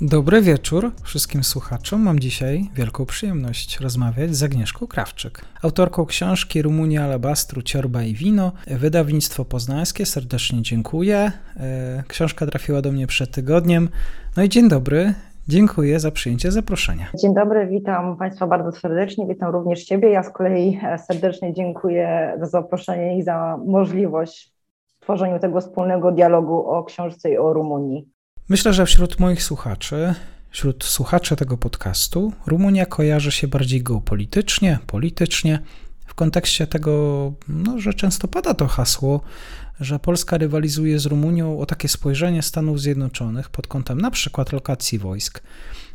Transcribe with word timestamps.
Dobry 0.00 0.42
wieczór 0.42 0.90
wszystkim 1.02 1.44
słuchaczom. 1.44 2.02
Mam 2.02 2.18
dzisiaj 2.18 2.70
wielką 2.74 3.06
przyjemność 3.06 3.80
rozmawiać 3.80 4.34
z 4.34 4.42
Agnieszką 4.42 4.86
Krawczyk, 4.86 5.40
autorką 5.62 6.06
książki 6.06 6.62
Rumunia, 6.62 7.04
Alabastru, 7.04 7.62
Ciorba 7.62 8.02
i 8.02 8.14
Wino, 8.14 8.52
wydawnictwo 8.66 9.44
poznańskie. 9.44 10.06
Serdecznie 10.06 10.62
dziękuję. 10.62 11.32
E, 11.56 12.02
książka 12.08 12.46
trafiła 12.46 12.82
do 12.82 12.92
mnie 12.92 13.06
przed 13.06 13.30
tygodniem. 13.30 13.88
No 14.36 14.42
i 14.42 14.48
dzień 14.48 14.68
dobry. 14.68 15.14
Dziękuję 15.48 16.00
za 16.00 16.10
przyjęcie 16.10 16.52
zaproszenia. 16.52 17.06
Dzień 17.14 17.34
dobry, 17.34 17.66
witam 17.66 18.16
Państwa 18.16 18.46
bardzo 18.46 18.72
serdecznie, 18.72 19.26
witam 19.26 19.52
również 19.52 19.84
Ciebie. 19.84 20.10
Ja 20.10 20.22
z 20.22 20.30
kolei 20.30 20.80
serdecznie 21.06 21.54
dziękuję 21.54 22.36
za 22.40 22.46
zaproszenie 22.46 23.18
i 23.18 23.22
za 23.22 23.58
możliwość 23.66 24.52
tworzenia 25.00 25.38
tego 25.38 25.60
wspólnego 25.60 26.12
dialogu 26.12 26.66
o 26.66 26.84
książce 26.84 27.30
i 27.30 27.38
o 27.38 27.52
Rumunii. 27.52 28.17
Myślę, 28.48 28.72
że 28.74 28.86
wśród 28.86 29.20
moich 29.20 29.42
słuchaczy, 29.42 30.14
wśród 30.50 30.84
słuchaczy 30.84 31.36
tego 31.36 31.56
podcastu, 31.56 32.32
Rumunia 32.46 32.86
kojarzy 32.86 33.32
się 33.32 33.48
bardziej 33.48 33.82
geopolitycznie, 33.82 34.78
politycznie, 34.86 35.58
w 36.06 36.14
kontekście 36.14 36.66
tego, 36.66 37.32
no, 37.48 37.80
że 37.80 37.94
często 37.94 38.28
pada 38.28 38.54
to 38.54 38.66
hasło, 38.66 39.20
że 39.80 39.98
Polska 39.98 40.38
rywalizuje 40.38 40.98
z 40.98 41.06
Rumunią 41.06 41.60
o 41.60 41.66
takie 41.66 41.88
spojrzenie 41.88 42.42
Stanów 42.42 42.80
Zjednoczonych 42.80 43.50
pod 43.50 43.66
kątem 43.66 44.00
na 44.00 44.10
przykład 44.10 44.52
lokacji 44.52 44.98
wojsk. 44.98 45.42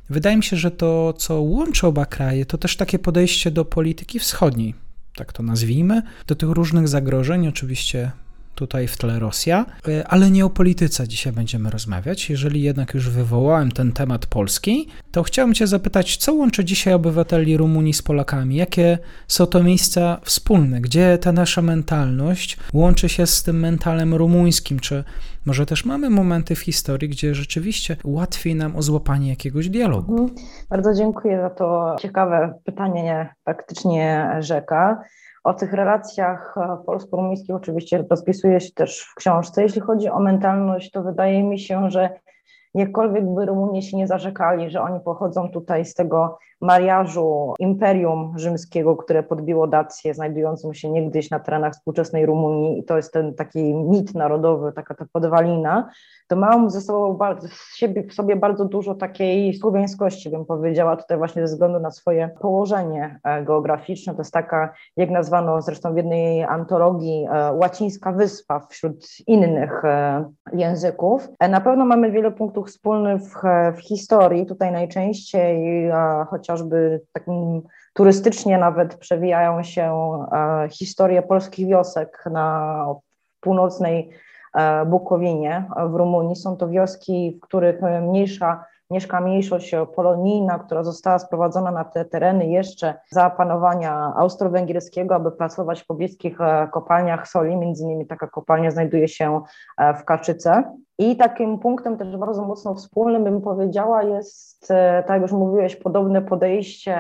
Wydaje 0.10 0.38
mi 0.38 0.44
się, 0.44 0.58
że 0.58 0.72
to, 0.72 1.14
co 1.14 1.42
łączy 1.42 1.88
oba 1.88 2.06
kraje, 2.06 2.45
to 2.45 2.58
też 2.58 2.78
takie 2.78 3.00
podejście 3.00 3.52
do 3.52 3.66
polityki 3.66 4.20
wschodniej, 4.20 4.76
tak 5.16 5.34
to 5.34 5.44
nazwijmy, 5.44 6.02
do 6.28 6.36
tych 6.36 6.50
różnych 6.50 6.88
zagrożeń, 6.88 7.48
oczywiście 7.48 8.12
tutaj 8.56 8.88
w 8.88 8.98
tle 8.98 9.20
Rosja, 9.20 9.66
e, 9.88 10.08
ale 10.08 10.32
nie 10.32 10.46
o 10.46 10.50
polityce 10.50 11.08
dzisiaj 11.08 11.34
będziemy 11.34 11.70
rozmawiać. 11.70 12.30
Jeżeli 12.30 12.62
jednak 12.62 12.94
już 12.94 13.10
wywołałem 13.10 13.72
ten 13.72 13.92
temat 13.92 14.26
polski, 14.26 14.88
to 15.12 15.23
chciałbym 15.23 15.54
Cię 15.54 15.68
zapytać, 15.68 16.18
co 16.18 16.34
łączy 16.34 16.66
dzisiaj 16.66 16.94
obywateli 16.94 17.58
Rumunii 17.58 17.94
z 17.94 18.02
Polakami? 18.02 18.56
Jakie 18.56 18.98
są 19.28 19.45
to 19.45 19.64
miejsca 19.64 20.20
wspólne? 20.23 20.82
Gdzie 20.82 21.18
ta 21.18 21.32
nasza 21.32 21.62
mentalność 21.62 22.58
łączy 22.73 23.10
się 23.10 23.28
z 23.28 23.44
tym 23.44 23.60
mentalem 23.60 24.14
rumuńskim? 24.14 24.80
Czy 24.80 25.04
może 25.45 25.66
też 25.66 25.86
mamy 25.86 26.10
momenty 26.10 26.56
w 26.56 26.60
historii, 26.60 27.10
gdzie 27.10 27.36
rzeczywiście 27.36 27.98
łatwiej 28.04 28.56
nam 28.56 28.76
o 28.76 28.82
złapanie 28.82 29.30
jakiegoś 29.30 29.70
dialogu? 29.70 30.12
Mhm. 30.12 30.48
Bardzo 30.70 30.94
dziękuję 30.94 31.42
za 31.42 31.50
to 31.50 31.95
ciekawe 32.00 32.54
pytanie, 32.66 33.36
faktycznie 33.45 34.36
rzeka. 34.40 35.04
O 35.44 35.53
tych 35.53 35.73
relacjach 35.73 36.55
e, 36.58 36.77
polsko-rumuńskich 36.86 37.55
oczywiście 37.55 38.05
rozpisuje 38.09 38.59
się 38.59 38.72
też 38.72 39.02
w 39.02 39.16
książce. 39.16 39.63
Jeśli 39.63 39.81
chodzi 39.81 40.09
o 40.09 40.19
mentalność, 40.19 40.91
to 40.91 41.03
wydaje 41.03 41.44
mi 41.44 41.59
się, 41.59 41.91
że 41.91 42.19
jakkolwiek 42.73 43.25
by 43.36 43.45
Rumunie 43.45 43.81
się 43.81 43.97
nie 43.97 44.08
zarzekali, 44.08 44.70
że 44.70 44.82
oni 44.82 44.99
pochodzą 44.99 45.49
tutaj 45.49 45.86
z 45.86 45.93
tego 45.93 46.37
mariażu 46.64 47.54
Imperium 47.60 48.34
Rzymskiego, 48.36 48.96
które 48.96 49.24
podbiło 49.24 49.68
Dację, 49.68 50.14
znajdującą 50.14 50.74
się 50.74 50.90
niegdyś 50.90 51.30
na 51.30 51.40
terenach 51.40 51.74
współczesnej 51.74 52.26
Rumunii 52.26 52.80
i 52.80 52.84
to 52.84 52.98
jest 52.98 53.14
ten 53.14 53.34
taki 53.34 53.76
mit 53.76 54.16
narodowy, 54.16 54.74
taka 54.74 54.96
ta 54.96 55.06
podwalina, 55.12 55.90
to 56.28 56.36
mają 56.36 56.70
ze 56.70 56.82
sobą 56.82 57.14
bardzo, 57.14 57.48
siebie, 57.76 58.04
w 58.04 58.14
sobie 58.14 58.36
bardzo 58.36 58.66
dużo 58.66 58.96
takiej 58.96 59.54
słowiańskości, 59.54 60.30
bym 60.30 60.46
powiedziała, 60.46 60.98
tutaj 60.98 61.18
właśnie 61.18 61.48
ze 61.48 61.54
względu 61.54 61.80
na 61.80 61.92
swoje 61.92 62.30
położenie 62.42 63.20
e, 63.24 63.44
geograficzne. 63.44 64.14
To 64.14 64.20
jest 64.20 64.34
taka, 64.34 64.74
jak 64.98 65.10
nazwano 65.10 65.62
zresztą 65.62 65.94
w 65.94 65.98
jednej 65.98 66.44
antologii, 66.44 67.28
e, 67.32 67.54
łacińska 67.54 68.12
wyspa 68.12 68.60
wśród 68.70 69.08
innych 69.28 69.86
e, 69.86 70.26
języków. 70.54 71.30
Na 71.50 71.62
pewno 71.62 71.86
mamy 71.86 72.12
wiele 72.12 72.32
punktów 72.32 72.68
wspólnych 72.68 73.22
w, 73.22 73.42
w 73.78 73.82
historii. 73.82 74.45
Tutaj 74.45 74.72
najczęściej 74.72 75.90
chociażby 76.53 77.02
takim 77.14 77.61
turystycznie 77.93 78.58
nawet 78.58 78.95
przewijają 78.95 79.64
się 79.64 80.17
historie 80.71 81.21
polskich 81.21 81.67
wiosek 81.67 82.23
na 82.31 82.86
północnej 83.41 84.09
E, 84.53 84.86
Bukowinie 84.86 85.65
w 85.89 85.95
Rumunii. 85.95 86.36
Są 86.36 86.58
to 86.58 86.69
wioski, 86.69 87.37
w 87.37 87.45
których 87.45 87.81
mniejsza 88.02 88.65
mieszka 88.91 89.21
mniejszość 89.21 89.71
polonijna, 89.95 90.59
która 90.59 90.83
została 90.83 91.19
sprowadzona 91.19 91.71
na 91.71 91.83
te 91.83 92.05
tereny 92.05 92.47
jeszcze 92.47 92.93
za 93.09 93.30
panowania 93.30 94.14
austro-węgierskiego, 94.15 95.15
aby 95.15 95.31
pracować 95.31 95.81
w 95.81 95.85
pobliskich 95.85 96.41
e, 96.41 96.67
kopalniach 96.71 97.27
soli. 97.27 97.55
Między 97.55 97.83
innymi 97.83 98.08
taka 98.08 98.27
kopalnia 98.27 98.71
znajduje 98.71 99.08
się 99.08 99.41
e, 99.77 99.93
w 99.93 100.05
Kaczyce. 100.05 100.64
I 100.98 101.15
takim 101.17 101.59
punktem 101.59 101.98
też 101.98 102.17
bardzo 102.17 102.45
mocno 102.45 102.76
wspólnym, 102.76 103.23
bym 103.23 103.42
powiedziała, 103.42 104.04
jest, 104.04 104.67
tak 104.67 105.09
jak 105.09 105.21
już 105.21 105.31
mówiłeś, 105.31 105.76
podobne 105.76 106.21
podejście 106.21 106.95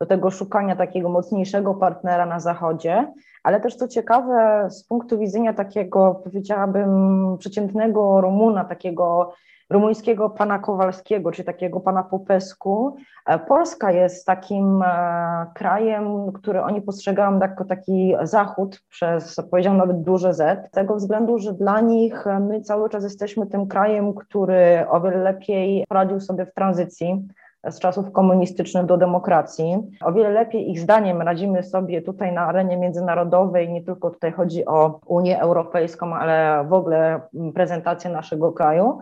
do 0.00 0.06
tego 0.06 0.30
szukania 0.30 0.76
takiego 0.76 1.08
mocniejszego 1.08 1.74
partnera 1.74 2.26
na 2.26 2.40
Zachodzie, 2.40 3.12
ale 3.42 3.60
też 3.60 3.74
co 3.74 3.88
ciekawe, 3.88 4.66
z 4.70 4.84
punktu 4.84 5.18
widzenia 5.18 5.52
takiego, 5.52 6.20
powiedziałabym, 6.24 7.36
przeciętnego 7.38 8.20
Rumuna, 8.20 8.64
takiego 8.64 9.32
rumuńskiego 9.70 10.30
pana 10.30 10.58
Kowalskiego, 10.58 11.32
czy 11.32 11.44
takiego 11.44 11.80
pana 11.80 12.02
Popesku. 12.02 12.96
E, 13.26 13.38
Polska 13.38 13.92
jest 13.92 14.26
takim 14.26 14.82
e, 14.82 15.46
krajem, 15.54 16.32
który 16.32 16.62
oni 16.62 16.82
postrzegają 16.82 17.38
jako 17.38 17.64
taki 17.64 18.14
zachód 18.22 18.82
przez, 18.88 19.36
powiedziałam 19.50 19.78
nawet 19.78 20.02
duże 20.02 20.34
Z, 20.34 20.68
z 20.68 20.70
tego 20.70 20.96
względu, 20.96 21.38
że 21.38 21.52
dla 21.52 21.80
nich 21.80 22.24
my 22.40 22.60
cały 22.60 22.90
czas 22.90 23.04
jesteśmy 23.04 23.46
tym 23.46 23.66
krajem, 23.66 24.14
który 24.14 24.86
o 24.90 25.00
wiele 25.00 25.18
lepiej 25.18 25.84
poradził 25.88 26.20
sobie 26.20 26.46
w 26.46 26.54
tranzycji 26.54 27.28
z 27.70 27.78
czasów 27.78 28.12
komunistycznych 28.12 28.86
do 28.86 28.96
demokracji. 28.96 29.76
O 30.02 30.12
wiele 30.12 30.30
lepiej 30.30 30.70
ich 30.70 30.80
zdaniem 30.80 31.22
radzimy 31.22 31.62
sobie 31.62 32.02
tutaj 32.02 32.32
na 32.32 32.40
arenie 32.40 32.76
międzynarodowej, 32.76 33.72
nie 33.72 33.82
tylko 33.82 34.10
tutaj 34.10 34.32
chodzi 34.32 34.66
o 34.66 35.00
Unię 35.06 35.40
Europejską, 35.40 36.14
ale 36.14 36.64
w 36.68 36.72
ogóle 36.72 37.20
prezentację 37.54 38.10
naszego 38.10 38.52
kraju. 38.52 38.98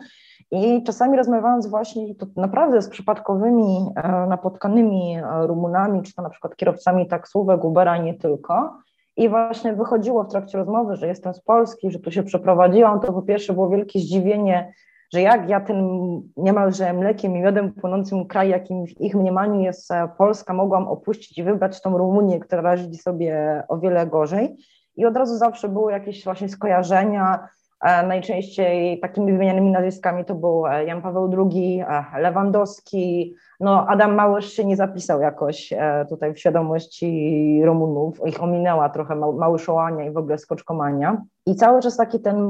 I 0.51 0.83
czasami 0.83 1.17
rozmawiając 1.17 1.67
właśnie 1.67 2.15
to 2.15 2.27
naprawdę 2.37 2.83
z 2.83 2.89
przypadkowymi 2.89 3.91
e, 3.97 4.27
napotkanymi 4.27 5.17
e, 5.17 5.47
Rumunami, 5.47 6.03
czy 6.03 6.15
to 6.15 6.23
na 6.23 6.31
przykład 6.31 6.57
kierowcami 6.57 7.09
taksówek, 7.09 7.65
Ubera, 7.65 7.99
nie 7.99 8.15
tylko, 8.15 8.79
i 9.17 9.29
właśnie 9.29 9.73
wychodziło 9.73 10.25
w 10.25 10.31
trakcie 10.31 10.59
rozmowy, 10.59 10.97
że 10.97 11.07
jestem 11.07 11.35
z 11.35 11.41
Polski, 11.41 11.91
że 11.91 11.99
tu 11.99 12.11
się 12.11 12.23
przeprowadziłam, 12.23 13.01
to 13.01 13.13
po 13.13 13.23
pierwsze 13.23 13.53
było 13.53 13.69
wielkie 13.69 14.01
zdziwienie, 14.01 14.73
że 15.13 15.21
jak 15.21 15.49
ja 15.49 15.61
ten 15.61 15.89
niemalże 16.37 16.93
mlekiem 16.93 17.37
i 17.37 17.41
miodem 17.41 17.73
płynącym 17.73 18.27
kraj, 18.27 18.49
jakim 18.49 18.87
w 18.87 19.01
ich 19.01 19.15
mniemaniu 19.15 19.61
jest 19.61 19.91
e, 19.91 20.09
Polska, 20.19 20.55
mogłam 20.55 20.89
opuścić 20.89 21.39
i 21.39 21.45
wybrać 21.45 21.81
tą 21.81 21.99
Rumunię, 21.99 22.41
która 22.41 22.63
radzi 22.63 22.97
sobie 22.97 23.63
o 23.69 23.79
wiele 23.79 24.07
gorzej. 24.07 24.57
I 24.97 25.07
od 25.07 25.17
razu 25.17 25.37
zawsze 25.37 25.69
były 25.69 25.93
jakieś 25.93 26.25
właśnie 26.25 26.49
skojarzenia, 26.49 27.49
e, 27.81 28.07
Najczęściej 28.07 29.01
takimi 29.01 29.33
wymienianymi 29.33 29.71
nazwiskami 29.71 30.25
to 30.25 30.35
był 30.35 30.67
e, 30.67 30.85
Jan 30.85 31.03
Paweł 31.03 31.31
II, 31.39 31.85
Lewandowski. 32.19 33.35
No, 33.61 33.87
Adam 33.89 34.15
Małysz 34.15 34.53
się 34.53 34.65
nie 34.65 34.77
zapisał 34.77 35.21
jakoś 35.21 35.75
tutaj 36.09 36.35
w 36.35 36.39
świadomości 36.39 37.61
Rumunów. 37.65 38.21
Ich 38.27 38.43
ominęła 38.43 38.89
trochę 38.89 39.17
Małyszołania 39.17 40.05
i 40.05 40.11
w 40.11 40.17
ogóle 40.17 40.39
skoczkomania. 40.39 41.23
I 41.47 41.55
cały 41.55 41.83
czas 41.83 41.97
taki 41.97 42.21
ten 42.21 42.49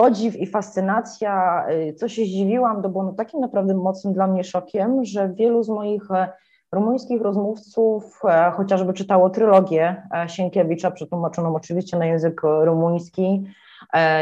podziw 0.00 0.36
i 0.36 0.46
fascynacja. 0.46 1.64
Y, 1.70 1.94
co 1.94 2.08
się 2.08 2.22
zdziwiłam, 2.22 2.82
to 2.82 2.88
było 2.88 3.04
no 3.04 3.12
takim 3.12 3.40
naprawdę 3.40 3.74
mocnym 3.74 4.14
dla 4.14 4.26
mnie 4.26 4.44
szokiem, 4.44 5.04
że 5.04 5.28
wielu 5.28 5.62
z 5.62 5.68
moich 5.68 6.10
e, 6.10 6.28
rumuńskich 6.72 7.22
rozmówców 7.22 8.20
e, 8.24 8.50
chociażby 8.50 8.92
czytało 8.92 9.30
trylogię 9.30 10.02
e, 10.14 10.28
Sienkiewicza, 10.28 10.90
przetłumaczoną 10.90 11.54
oczywiście 11.54 11.98
na 11.98 12.06
język 12.06 12.40
rumuński. 12.64 13.44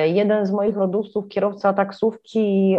Jeden 0.05 0.47
z 0.47 0.51
moich 0.51 0.77
rodowców, 0.77 1.29
kierowca 1.29 1.73
taksówki, 1.73 2.77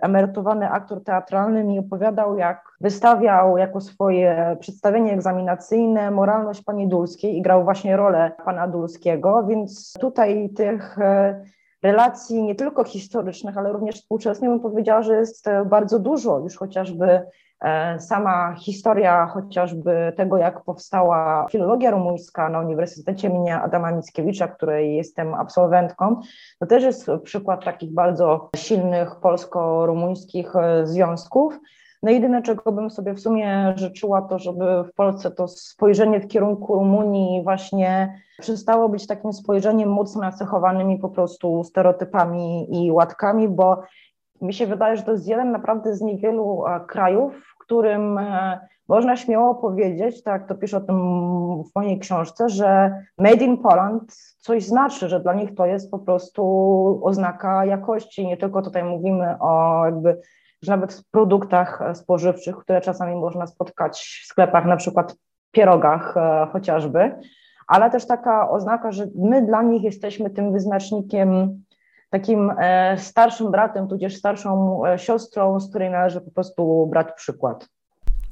emerytowany 0.00 0.70
aktor 0.70 1.04
teatralny, 1.04 1.64
mi 1.64 1.78
opowiadał, 1.78 2.38
jak 2.38 2.76
wystawiał 2.80 3.58
jako 3.58 3.80
swoje 3.80 4.56
przedstawienie 4.60 5.12
egzaminacyjne 5.12 6.10
moralność 6.10 6.62
pani 6.62 6.88
Dulskiej 6.88 7.36
i 7.36 7.42
grał 7.42 7.64
właśnie 7.64 7.96
rolę 7.96 8.32
pana 8.44 8.68
Dulskiego, 8.68 9.46
więc 9.48 9.92
tutaj 10.00 10.50
tych 10.50 10.98
relacji 11.86 12.42
nie 12.42 12.54
tylko 12.54 12.84
historycznych, 12.84 13.58
ale 13.58 13.72
również 13.72 13.96
współczesnych, 13.96 14.50
bym 14.50 14.60
powiedziała, 14.60 15.02
że 15.02 15.16
jest 15.16 15.46
bardzo 15.66 15.98
dużo, 15.98 16.38
już 16.38 16.56
chociażby 16.56 17.22
E, 17.60 18.00
sama 18.00 18.54
historia 18.58 19.26
chociażby 19.26 20.12
tego, 20.16 20.38
jak 20.38 20.64
powstała 20.64 21.46
filologia 21.50 21.90
rumuńska 21.90 22.48
na 22.48 22.60
Uniwersytecie 22.60 23.28
imienia 23.28 23.62
Adama 23.62 23.90
Mickiewicza, 23.90 24.48
której 24.48 24.96
jestem 24.96 25.34
absolwentką, 25.34 26.20
to 26.58 26.66
też 26.66 26.82
jest 26.82 27.10
przykład 27.24 27.64
takich 27.64 27.94
bardzo 27.94 28.50
silnych 28.56 29.20
polsko-rumuńskich 29.20 30.56
e, 30.56 30.86
związków. 30.86 31.58
No 32.06 32.12
jedyne, 32.12 32.42
czego 32.42 32.72
bym 32.72 32.90
sobie 32.90 33.14
w 33.14 33.20
sumie 33.20 33.74
życzyła, 33.76 34.22
to 34.22 34.38
żeby 34.38 34.64
w 34.84 34.94
Polsce 34.94 35.30
to 35.30 35.48
spojrzenie 35.48 36.20
w 36.20 36.28
kierunku 36.28 36.74
Rumunii 36.74 37.42
właśnie 37.42 38.20
przestało 38.38 38.88
być 38.88 39.06
takim 39.06 39.32
spojrzeniem 39.32 39.88
mocno 39.88 40.20
nacechowanym 40.20 40.98
po 40.98 41.08
prostu 41.08 41.64
stereotypami 41.64 42.66
i 42.70 42.92
łatkami, 42.92 43.48
bo 43.48 43.82
mi 44.40 44.54
się 44.54 44.66
wydaje, 44.66 44.96
że 44.96 45.02
to 45.02 45.12
jest 45.12 45.28
jeden 45.28 45.52
naprawdę 45.52 45.94
z 45.94 46.00
niewielu 46.00 46.66
e, 46.66 46.80
krajów, 46.86 47.32
w 47.54 47.58
którym 47.58 48.18
e, 48.18 48.60
można 48.88 49.16
śmiało 49.16 49.54
powiedzieć, 49.54 50.22
tak 50.22 50.48
to 50.48 50.54
piszę 50.54 50.76
o 50.76 50.80
tym 50.80 50.98
w 51.64 51.74
mojej 51.76 51.98
książce, 51.98 52.48
że 52.48 53.00
Made 53.18 53.44
in 53.44 53.58
Poland 53.58 54.16
coś 54.40 54.64
znaczy, 54.64 55.08
że 55.08 55.20
dla 55.20 55.34
nich 55.34 55.54
to 55.54 55.66
jest 55.66 55.90
po 55.90 55.98
prostu 55.98 57.00
oznaka 57.02 57.64
jakości. 57.64 58.26
Nie 58.26 58.36
tylko 58.36 58.62
tutaj 58.62 58.84
mówimy 58.84 59.36
o 59.40 59.82
jakby, 59.84 60.20
że 60.66 60.72
nawet 60.72 60.94
w 60.94 61.10
produktach 61.10 61.82
spożywczych, 61.94 62.56
które 62.56 62.80
czasami 62.80 63.14
można 63.14 63.46
spotkać 63.46 64.20
w 64.24 64.26
sklepach, 64.26 64.64
na 64.64 64.76
przykład 64.76 65.16
pierogach 65.52 66.16
e, 66.16 66.46
chociażby, 66.52 67.14
ale 67.66 67.90
też 67.90 68.06
taka 68.06 68.50
oznaka, 68.50 68.92
że 68.92 69.06
my 69.14 69.46
dla 69.46 69.62
nich 69.62 69.82
jesteśmy 69.82 70.30
tym 70.30 70.52
wyznacznikiem 70.52 71.62
takim 72.10 72.52
e, 72.58 72.98
starszym 72.98 73.50
bratem, 73.50 73.88
tudzież 73.88 74.16
starszą 74.16 74.80
e, 74.86 74.98
siostrą, 74.98 75.60
z 75.60 75.70
której 75.70 75.90
należy 75.90 76.20
po 76.20 76.30
prostu 76.30 76.86
brać 76.90 77.06
przykład. 77.16 77.68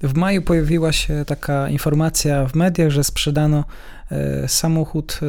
W 0.03 0.17
maju 0.17 0.43
pojawiła 0.43 0.93
się 0.93 1.25
taka 1.27 1.69
informacja 1.69 2.47
w 2.47 2.55
mediach, 2.55 2.91
że 2.91 3.05
sprzedano 3.05 3.65
e, 4.11 4.49
samochód 4.49 5.21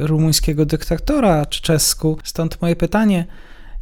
rumuńskiego 0.00 0.66
dyktatora 0.66 1.46
Czesku. 1.46 2.18
Stąd 2.24 2.62
moje 2.62 2.76
pytanie, 2.76 3.26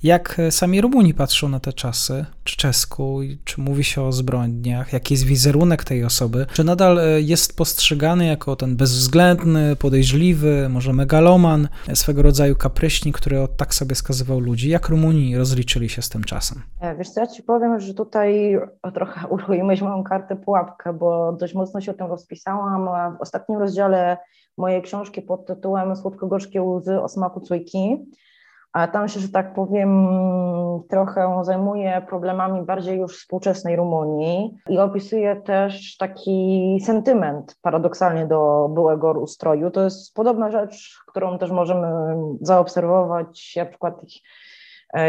jak 0.03 0.41
sami 0.51 0.81
Rumuni 0.81 1.15
patrzą 1.15 1.49
na 1.49 1.61
te 1.61 1.73
czasy, 1.73 2.25
czy 2.45 2.57
czesku, 2.57 3.21
czy 3.45 3.61
mówi 3.61 3.85
się 3.85 4.03
o 4.03 4.13
zbrodniach, 4.13 4.93
jaki 4.93 5.15
jest 5.15 5.25
wizerunek 5.25 5.85
tej 5.85 6.05
osoby, 6.05 6.47
czy 6.53 6.65
nadal 6.65 6.99
e, 6.99 7.21
jest 7.21 7.57
postrzegany 7.57 8.27
jako 8.27 8.57
ten 8.57 8.77
bezwzględny, 8.77 9.77
podejrzliwy, 9.77 10.69
może 10.69 10.93
megaloman, 10.93 11.69
swego 11.95 12.23
rodzaju 12.23 12.57
kapryśnik, 12.57 13.17
który 13.17 13.37
tak 13.57 13.75
sobie 13.75 13.95
skazywał 13.95 14.41
ludzi. 14.41 14.71
Jak 14.71 14.89
Rumuni 14.89 15.37
rozliczyli 15.37 15.89
się 15.89 16.03
z 16.03 16.09
tym 16.09 16.25
czasem? 16.25 16.63
E, 16.81 16.97
wiesz 16.97 17.11
co, 17.11 17.21
ja 17.21 17.27
ci 17.27 17.43
powiem, 17.43 17.81
że 17.81 17.95
tutaj 17.95 18.59
trochę 18.95 19.27
uruchomiłeś 19.35 19.83
moją 19.83 20.05
kartę 20.05 20.37
pułapkę, 20.37 20.93
bo 20.93 21.33
dość 21.33 21.55
mocno 21.55 21.81
się 21.81 21.91
o 21.91 21.95
tym 21.95 22.07
rozpisałam 22.07 22.89
w 23.19 23.21
ostatnim 23.21 23.59
rozdziale 23.59 24.17
mojej 24.59 24.83
książki 24.83 25.23
pod 25.23 25.47
tytułem 25.47 25.97
Słodko-gorzkie 25.97 26.63
łzy 26.63 27.01
o 27.01 27.09
smaku 27.09 27.41
cujki 27.41 28.07
a 28.77 28.89
tam 28.89 29.09
się, 29.09 29.21
że 29.21 29.29
tak 29.29 29.55
powiem, 29.55 30.09
trochę 30.89 31.41
zajmuje 31.43 32.03
problemami 32.09 32.63
bardziej 32.63 32.99
już 32.99 33.19
współczesnej 33.19 33.77
Rumunii 33.77 34.59
i 34.69 34.79
opisuje 34.79 35.37
też 35.37 35.97
taki 35.97 36.79
sentyment 36.85 37.59
paradoksalnie 37.63 38.27
do 38.27 38.71
byłego 38.75 39.13
ustroju. 39.13 39.71
To 39.71 39.85
jest 39.85 40.15
podobna 40.15 40.51
rzecz, 40.51 40.99
którą 41.07 41.39
też 41.39 41.51
możemy 41.51 41.89
zaobserwować 42.41 43.57
na 43.57 43.67
przykład 43.67 43.95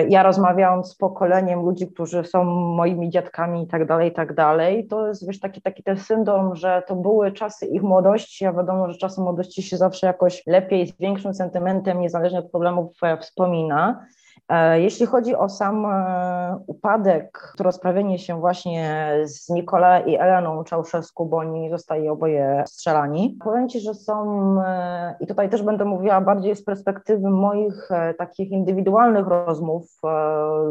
ja 0.09 0.23
rozmawiałam 0.23 0.83
z 0.83 0.95
pokoleniem 0.95 1.61
ludzi, 1.61 1.87
którzy 1.87 2.23
są 2.23 2.43
moimi 2.43 3.09
dziadkami 3.09 3.63
i 3.63 3.67
tak 3.67 3.87
dalej, 3.87 4.09
i 4.09 4.13
tak 4.13 4.33
dalej. 4.33 4.87
To 4.87 5.07
jest 5.07 5.27
wiesz, 5.27 5.39
taki, 5.39 5.61
taki 5.61 5.83
ten 5.83 5.97
syndrom, 5.97 6.55
że 6.55 6.83
to 6.87 6.95
były 6.95 7.31
czasy 7.31 7.65
ich 7.65 7.83
młodości, 7.83 8.45
a 8.45 8.53
wiadomo, 8.53 8.91
że 8.91 8.97
czasy 8.97 9.21
młodości 9.21 9.63
się 9.63 9.77
zawsze 9.77 10.07
jakoś 10.07 10.43
lepiej, 10.47 10.87
z 10.87 10.97
większym 10.97 11.33
sentymentem, 11.33 12.01
niezależnie 12.01 12.39
od 12.39 12.51
problemów 12.51 12.91
e, 13.03 13.17
wspomina. 13.17 14.05
E, 14.49 14.81
jeśli 14.81 15.05
chodzi 15.05 15.35
o 15.35 15.49
sam 15.49 15.85
e, 15.85 16.59
upadek, 16.67 17.53
to 17.57 17.63
rozprawienie 17.63 18.19
się 18.19 18.39
właśnie 18.39 19.13
z 19.23 19.49
Nikola 19.49 19.99
i 19.99 20.15
Eleną 20.15 20.63
Czałszewsku, 20.63 21.25
bo 21.25 21.37
oni 21.37 21.69
zostali 21.69 22.09
oboje 22.09 22.63
strzelani, 22.67 23.37
powiem 23.43 23.69
Ci, 23.69 23.79
że 23.79 23.93
są, 23.93 24.55
e, 24.61 25.15
i 25.19 25.27
tutaj 25.27 25.49
też 25.49 25.63
będę 25.63 25.85
mówiła 25.85 26.21
bardziej 26.21 26.55
z 26.55 26.63
perspektywy 26.63 27.29
moich 27.29 27.89
takich 28.17 28.51
indywidualnych 28.51 29.27
rozmów 29.27 30.01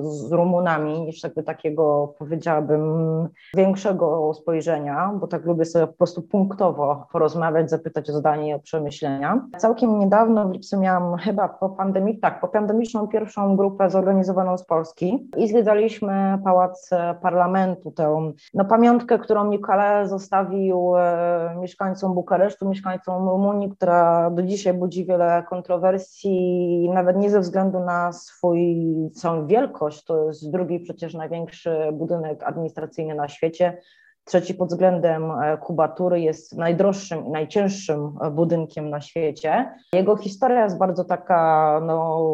z 0.02 0.32
Rumunami, 0.32 1.00
niż 1.00 1.22
jakby 1.22 1.43
takiego, 1.43 2.14
powiedziałabym, 2.19 3.29
większego 3.55 4.34
spojrzenia, 4.34 5.12
bo 5.20 5.26
tak 5.26 5.44
lubię 5.44 5.64
sobie 5.64 5.87
po 5.87 5.93
prostu 5.93 6.22
punktowo 6.22 7.06
porozmawiać, 7.12 7.70
zapytać 7.70 8.11
o 8.11 8.12
zdanie 8.12 8.50
i 8.50 8.55
o 8.55 8.58
przemyślenia. 8.58 9.46
Całkiem 9.58 9.99
niedawno, 9.99 10.49
w 10.49 10.52
lipcu 10.52 10.81
miałam 10.81 11.17
chyba 11.17 11.49
po 11.49 11.69
pandemii, 11.69 12.19
tak, 12.19 12.40
po 12.40 12.49
pandemiczną 12.49 13.08
pierwszą 13.08 13.56
grupę 13.56 13.66
grupę 13.69 13.91
zorganizowaną 13.91 14.59
z 14.59 14.65
Polski 14.65 15.29
i 15.37 15.49
zwiedzaliśmy 15.49 16.39
Pałac 16.45 16.91
Parlamentu, 17.23 17.91
tę 17.91 18.33
no, 18.55 18.65
pamiątkę, 18.65 19.19
którą 19.19 19.51
Nikole 19.51 20.09
zostawił 20.09 20.97
e, 20.97 21.57
mieszkańcom 21.61 22.15
Bukaresztu, 22.15 22.69
mieszkańcom 22.69 23.29
Rumunii, 23.29 23.71
która 23.71 24.31
do 24.31 24.43
dzisiaj 24.43 24.75
budzi 24.75 25.05
wiele 25.05 25.45
kontrowersji, 25.49 26.91
nawet 26.95 27.17
nie 27.17 27.31
ze 27.31 27.41
względu 27.41 27.81
na 27.81 28.13
swój, 28.13 28.87
swoją 29.15 29.47
wielkość, 29.47 30.05
to 30.05 30.27
jest 30.27 30.51
drugi 30.51 30.81
przecież 30.81 31.15
największy 31.15 31.77
budynek 31.93 32.43
administracyjny 32.43 33.15
na 33.15 33.29
świecie, 33.29 33.79
Trzeci 34.28 34.55
pod 34.55 34.69
względem 34.69 35.31
e, 35.31 35.58
kubatury 35.58 36.20
jest 36.20 36.56
najdroższym 36.56 37.26
i 37.26 37.31
najcięższym 37.31 38.19
e, 38.20 38.31
budynkiem 38.31 38.90
na 38.90 39.00
świecie. 39.00 39.75
Jego 39.93 40.17
historia 40.17 40.64
jest 40.64 40.78
bardzo 40.78 41.05
taka 41.05 41.81
no, 41.87 42.26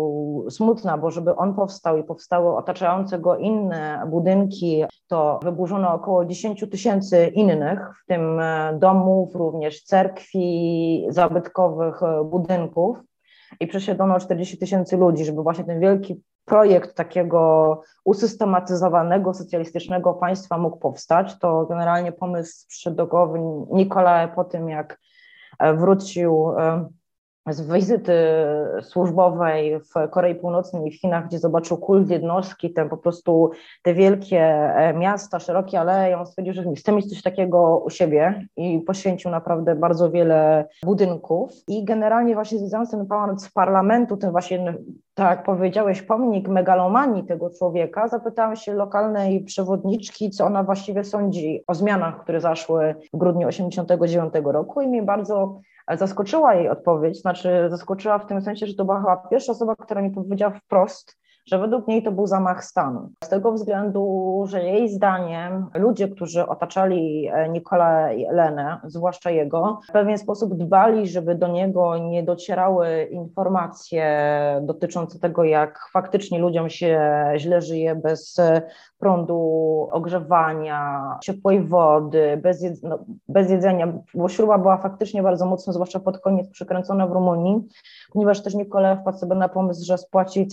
smutna, 0.50 0.98
bo 0.98 1.10
żeby 1.10 1.36
on 1.36 1.54
powstał 1.54 1.96
i 1.96 2.04
powstały 2.04 2.56
otaczające 2.56 3.18
go 3.18 3.36
inne 3.36 4.02
budynki, 4.10 4.84
to 5.08 5.40
wyburzono 5.42 5.94
około 5.94 6.24
10 6.24 6.64
tysięcy 6.70 7.26
innych, 7.26 7.78
w 8.02 8.06
tym 8.06 8.40
e, 8.40 8.78
domów, 8.78 9.34
również 9.34 9.84
cerkwi, 9.84 11.06
zabytkowych 11.08 12.00
budynków 12.24 12.96
i 13.60 13.66
przesiedlono 13.66 14.20
40 14.20 14.58
tysięcy 14.58 14.96
ludzi, 14.96 15.24
żeby 15.24 15.42
właśnie 15.42 15.64
ten 15.64 15.80
wielki 15.80 16.22
projekt 16.44 16.94
takiego 16.94 17.82
usystematyzowanego 18.04 19.34
socjalistycznego 19.34 20.14
państwa 20.14 20.58
mógł 20.58 20.78
powstać, 20.78 21.38
to 21.38 21.66
generalnie 21.66 22.12
pomysł 22.12 22.66
przyszedł 22.68 23.08
Nikolae 23.70 24.28
po 24.28 24.44
tym, 24.44 24.68
jak 24.68 25.00
e, 25.58 25.74
wrócił 25.74 26.52
e, 26.58 26.88
z 27.46 27.72
wizyty 27.72 28.16
służbowej 28.82 29.80
w 29.80 30.10
Korei 30.10 30.34
Północnej 30.34 30.88
i 30.88 30.90
w 30.90 31.00
Chinach, 31.00 31.26
gdzie 31.26 31.38
zobaczył 31.38 31.76
kult 31.76 32.10
jednostki, 32.10 32.72
ten 32.72 32.88
po 32.88 32.96
prostu 32.96 33.50
te 33.82 33.94
wielkie 33.94 34.40
e, 34.40 34.94
miasta, 34.94 35.38
szerokie 35.38 35.80
aleje, 35.80 36.18
on 36.18 36.26
stwierdził, 36.26 36.54
że 36.54 36.64
chce 36.76 36.92
mieć 36.92 37.10
coś 37.10 37.22
takiego 37.22 37.78
u 37.78 37.90
siebie 37.90 38.46
i 38.56 38.80
poświęcił 38.80 39.30
naprawdę 39.30 39.74
bardzo 39.74 40.10
wiele 40.10 40.68
budynków. 40.84 41.50
I 41.68 41.84
generalnie 41.84 42.34
właśnie 42.34 42.58
związany 42.58 42.86
ten 42.90 43.06
pałac 43.06 43.50
parlamentu, 43.50 44.16
ten 44.16 44.30
właśnie, 44.30 44.74
tak 45.14 45.44
powiedziałeś, 45.44 46.02
pomnik 46.02 46.48
megalomanii 46.48 47.26
tego 47.26 47.50
człowieka, 47.50 48.08
zapytałam 48.08 48.56
się 48.56 48.74
lokalnej 48.74 49.44
przewodniczki, 49.44 50.30
co 50.30 50.44
ona 50.44 50.62
właściwie 50.62 51.04
sądzi 51.04 51.64
o 51.66 51.74
zmianach, 51.74 52.22
które 52.22 52.40
zaszły 52.40 52.94
w 53.14 53.16
grudniu 53.18 53.48
1989 53.48 54.52
roku 54.52 54.80
i 54.80 54.88
mnie 54.88 55.02
bardzo 55.02 55.60
zaskoczyła 55.92 56.54
jej 56.54 56.68
odpowiedź, 56.68 57.20
znaczy 57.20 57.66
zaskoczyła 57.70 58.18
w 58.18 58.26
tym 58.26 58.42
sensie, 58.42 58.66
że 58.66 58.74
to 58.74 58.84
była 58.84 59.00
chyba 59.00 59.16
pierwsza 59.16 59.52
osoba, 59.52 59.76
która 59.76 60.02
mi 60.02 60.10
powiedziała 60.10 60.52
wprost, 60.52 61.21
że 61.46 61.58
według 61.58 61.88
niej 61.88 62.02
to 62.02 62.12
był 62.12 62.26
zamach 62.26 62.64
stanu. 62.64 63.10
Z 63.24 63.28
tego 63.28 63.52
względu, 63.52 64.44
że 64.46 64.64
jej 64.64 64.88
zdaniem 64.88 65.66
ludzie, 65.74 66.08
którzy 66.08 66.46
otaczali 66.46 67.28
e, 67.32 67.48
Nikola 67.48 68.12
i 68.12 68.26
Elenę, 68.26 68.80
zwłaszcza 68.84 69.30
jego, 69.30 69.80
w 69.88 69.92
pewien 69.92 70.18
sposób 70.18 70.54
dbali, 70.54 71.08
żeby 71.08 71.34
do 71.34 71.48
niego 71.48 71.98
nie 71.98 72.22
docierały 72.22 73.08
informacje 73.10 74.06
dotyczące 74.62 75.18
tego, 75.18 75.44
jak 75.44 75.88
faktycznie 75.92 76.38
ludziom 76.38 76.70
się 76.70 77.00
źle 77.36 77.62
żyje 77.62 77.94
bez 77.94 78.38
e, 78.38 78.62
prądu, 78.98 79.38
ogrzewania, 79.92 81.02
ciepłej 81.22 81.64
wody, 81.64 82.40
bez, 82.42 82.82
no, 82.82 82.98
bez 83.28 83.50
jedzenia, 83.50 83.92
bo 84.14 84.28
śruba 84.28 84.58
była 84.58 84.76
faktycznie 84.76 85.22
bardzo 85.22 85.46
mocno, 85.46 85.72
zwłaszcza 85.72 86.00
pod 86.00 86.18
koniec, 86.18 86.50
przykręcona 86.50 87.06
w 87.06 87.12
Rumunii, 87.12 87.68
ponieważ 88.12 88.42
też 88.42 88.54
Nikolaj 88.54 88.96
wpadł 88.96 89.18
sobie 89.18 89.34
na 89.34 89.48
pomysł, 89.48 89.84
że 89.86 89.98
spłaci 89.98 90.46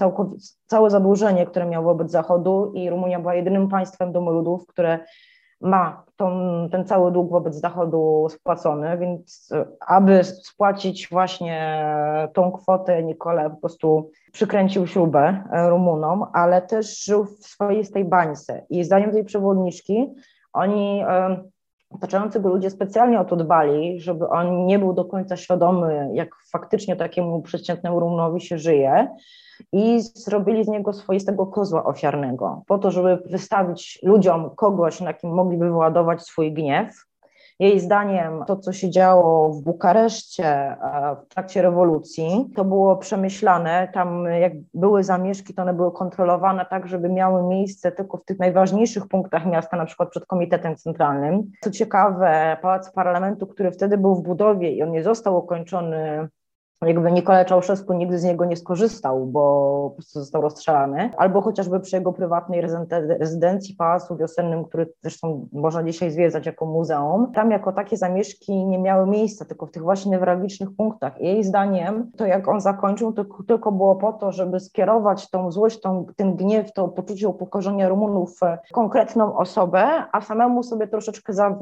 całe 0.79 0.89
zadłużenie, 0.89 1.45
które 1.45 1.65
miał 1.65 1.83
wobec 1.83 2.12
Zachodu 2.12 2.71
i 2.75 2.89
Rumunia 2.89 3.19
była 3.19 3.36
jedynym 3.36 3.67
państwem 3.67 4.12
domu 4.12 4.31
ludów, 4.31 4.67
które 4.67 5.00
ma 5.62 6.03
tą, 6.15 6.29
ten 6.71 6.86
cały 6.86 7.12
dług 7.12 7.31
wobec 7.31 7.55
Zachodu 7.55 8.27
spłacony, 8.29 8.98
więc 8.98 9.50
aby 9.88 10.24
spłacić 10.24 11.09
właśnie 11.12 11.86
tą 12.33 12.51
kwotę, 12.51 13.03
Nikole 13.03 13.50
po 13.50 13.55
prostu 13.55 14.12
przykręcił 14.31 14.88
śrubę 14.88 15.43
Rumunom, 15.69 16.25
ale 16.33 16.62
też 16.62 17.03
żył 17.03 17.25
w 17.25 17.45
swoistej 17.45 18.05
bańce. 18.05 18.65
I 18.69 18.83
zdaniem 18.83 19.12
tej 19.12 19.24
przewodniczki, 19.24 20.13
oni 20.53 21.03
otaczający 21.89 22.39
go 22.39 22.50
ludzie 22.50 22.69
specjalnie 22.69 23.19
o 23.19 23.25
to 23.25 23.36
dbali, 23.36 24.00
żeby 24.00 24.29
on 24.29 24.65
nie 24.65 24.79
był 24.79 24.93
do 24.93 25.05
końca 25.05 25.38
świadomy, 25.38 26.09
jak 26.13 26.29
faktycznie 26.51 26.95
takiemu 26.95 27.41
przeciętnemu 27.41 28.00
Rumunowi 28.00 28.41
się 28.41 28.57
żyje 28.57 29.07
i 29.71 30.01
zrobili 30.01 30.63
z 30.63 30.67
niego 30.67 30.93
swoistego 30.93 31.47
kozła 31.47 31.83
ofiarnego, 31.83 32.63
po 32.67 32.77
to, 32.77 32.91
żeby 32.91 33.17
wystawić 33.25 33.99
ludziom 34.03 34.49
kogoś, 34.55 35.01
na 35.01 35.13
kim 35.13 35.33
mogliby 35.33 35.65
wyładować 35.65 36.21
swój 36.21 36.53
gniew. 36.53 37.09
Jej 37.59 37.79
zdaniem 37.79 38.43
to, 38.47 38.55
co 38.55 38.73
się 38.73 38.89
działo 38.89 39.53
w 39.53 39.63
Bukareszcie 39.63 40.45
e, 40.45 41.15
w 41.25 41.27
trakcie 41.27 41.61
rewolucji, 41.61 42.49
to 42.55 42.65
było 42.65 42.97
przemyślane. 42.97 43.87
Tam, 43.93 44.25
jak 44.25 44.53
były 44.73 45.03
zamieszki, 45.03 45.53
to 45.53 45.61
one 45.61 45.73
były 45.73 45.91
kontrolowane 45.91 46.65
tak, 46.65 46.87
żeby 46.87 47.09
miały 47.09 47.43
miejsce 47.43 47.91
tylko 47.91 48.17
w 48.17 48.25
tych 48.25 48.39
najważniejszych 48.39 49.07
punktach 49.07 49.45
miasta, 49.45 49.77
na 49.77 49.85
przykład 49.85 50.09
przed 50.09 50.25
Komitetem 50.25 50.75
Centralnym. 50.75 51.51
Co 51.61 51.71
ciekawe, 51.71 52.57
Pałac 52.61 52.91
Parlamentu, 52.91 53.47
który 53.47 53.71
wtedy 53.71 53.97
był 53.97 54.15
w 54.15 54.23
budowie 54.23 54.71
i 54.71 54.83
on 54.83 54.91
nie 54.91 55.03
został 55.03 55.37
ukończony 55.37 56.29
jakby 56.88 57.12
Nikolaj 57.12 57.45
Czałszewski 57.45 57.93
nigdy 57.93 58.19
z 58.19 58.24
niego 58.24 58.45
nie 58.45 58.55
skorzystał, 58.55 59.25
bo 59.25 59.89
po 59.89 59.95
prostu 59.95 60.19
został 60.19 60.41
rozstrzelany, 60.41 61.12
albo 61.17 61.41
chociażby 61.41 61.79
przy 61.79 61.95
jego 61.95 62.13
prywatnej 62.13 62.62
rezydencji 63.19 63.75
Pałacu 63.75 64.17
Wiosennym, 64.17 64.65
który 64.65 64.93
zresztą 65.01 65.48
można 65.51 65.83
dzisiaj 65.83 66.12
zwiedzać 66.12 66.45
jako 66.45 66.65
muzeum. 66.65 67.31
Tam 67.31 67.51
jako 67.51 67.71
takie 67.71 67.98
zamieszki 67.98 68.65
nie 68.65 68.79
miały 68.79 69.07
miejsca, 69.07 69.45
tylko 69.45 69.65
w 69.65 69.71
tych 69.71 69.83
właśnie 69.83 70.12
newralgicznych 70.12 70.69
punktach. 70.77 71.21
I 71.21 71.25
jej 71.25 71.43
zdaniem 71.43 72.12
to 72.17 72.25
jak 72.25 72.48
on 72.48 72.62
zakończył, 72.62 73.13
to 73.13 73.25
tylko 73.48 73.71
było 73.71 73.95
po 73.95 74.13
to, 74.13 74.31
żeby 74.31 74.59
skierować 74.59 75.29
tą 75.29 75.51
złość, 75.51 75.81
tą, 75.81 76.05
ten 76.15 76.36
gniew, 76.36 76.74
to 76.74 76.88
poczucie 76.88 77.29
upokorzenia 77.29 77.89
Rumunów 77.89 78.39
w 78.69 78.74
konkretną 78.74 79.38
osobę, 79.38 79.88
a 80.12 80.21
samemu 80.21 80.63
sobie 80.63 80.88
troszeczkę 80.88 81.33
za 81.33 81.55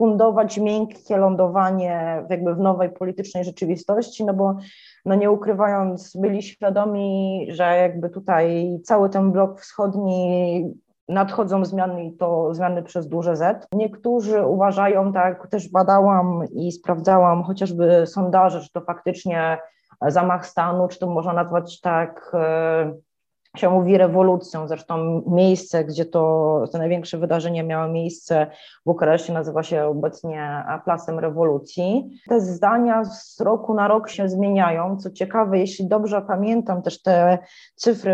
fundować 0.00 0.58
miękkie 0.58 1.16
lądowanie 1.16 2.24
jakby 2.30 2.54
w 2.54 2.58
nowej 2.58 2.90
politycznej 2.90 3.44
rzeczywistości, 3.44 4.24
no 4.24 4.34
bo 4.34 4.56
no 5.04 5.14
nie 5.14 5.30
ukrywając, 5.30 6.16
byli 6.16 6.42
świadomi, 6.42 7.46
że 7.50 7.76
jakby 7.76 8.10
tutaj 8.10 8.78
cały 8.84 9.10
ten 9.10 9.32
blok 9.32 9.60
wschodni 9.60 10.64
nadchodzą 11.08 11.64
zmiany 11.64 12.04
i 12.04 12.16
to 12.16 12.54
zmiany 12.54 12.82
przez 12.82 13.08
duże 13.08 13.36
Z. 13.36 13.68
Niektórzy 13.72 14.46
uważają, 14.46 15.12
tak 15.12 15.48
też 15.48 15.70
badałam 15.70 16.44
i 16.52 16.72
sprawdzałam 16.72 17.42
chociażby 17.42 18.06
sondaże, 18.06 18.60
czy 18.60 18.72
to 18.72 18.80
faktycznie 18.80 19.58
zamach 20.08 20.46
stanu, 20.46 20.88
czy 20.88 20.98
to 20.98 21.06
można 21.06 21.32
nazwać 21.32 21.80
tak 21.80 22.30
e, 22.34 22.92
się 23.56 23.70
mówi 23.70 23.98
rewolucją. 23.98 24.68
Zresztą 24.68 25.22
miejsce, 25.26 25.84
gdzie 25.84 26.04
to 26.04 26.64
te 26.72 26.78
największe 26.78 27.18
wydarzenie 27.18 27.64
miało 27.64 27.88
miejsce 27.88 28.46
w 28.80 28.84
Bukareszcie, 28.86 29.32
nazywa 29.32 29.62
się 29.62 29.84
obecnie 29.84 30.64
Placem 30.84 31.18
Rewolucji. 31.18 32.20
Te 32.28 32.40
zdania 32.40 33.04
z 33.04 33.40
roku 33.40 33.74
na 33.74 33.88
rok 33.88 34.10
się 34.10 34.28
zmieniają. 34.28 34.96
Co 34.96 35.10
ciekawe, 35.10 35.58
jeśli 35.58 35.88
dobrze 35.88 36.22
pamiętam, 36.22 36.82
też 36.82 37.02
te 37.02 37.38
cyfry 37.74 38.12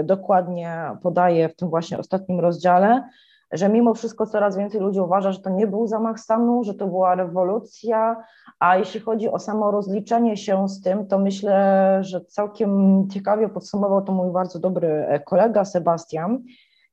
y, 0.00 0.04
dokładnie 0.04 0.90
podaję 1.02 1.48
w 1.48 1.56
tym 1.56 1.68
właśnie 1.68 1.98
ostatnim 1.98 2.40
rozdziale, 2.40 3.08
że 3.54 3.68
mimo 3.68 3.94
wszystko 3.94 4.26
coraz 4.26 4.56
więcej 4.56 4.80
ludzi 4.80 5.00
uważa, 5.00 5.32
że 5.32 5.40
to 5.40 5.50
nie 5.50 5.66
był 5.66 5.86
zamach 5.86 6.20
stanu, 6.20 6.64
że 6.64 6.74
to 6.74 6.86
była 6.86 7.14
rewolucja, 7.14 8.16
a 8.58 8.76
jeśli 8.76 9.00
chodzi 9.00 9.28
o 9.28 9.38
samo 9.38 9.70
rozliczenie 9.70 10.36
się 10.36 10.68
z 10.68 10.82
tym, 10.82 11.06
to 11.06 11.18
myślę, 11.18 11.98
że 12.00 12.20
całkiem 12.20 13.02
ciekawie 13.10 13.48
podsumował 13.48 14.02
to 14.02 14.12
mój 14.12 14.32
bardzo 14.32 14.58
dobry 14.58 14.88
e, 14.88 15.20
kolega 15.20 15.64
Sebastian. 15.64 16.42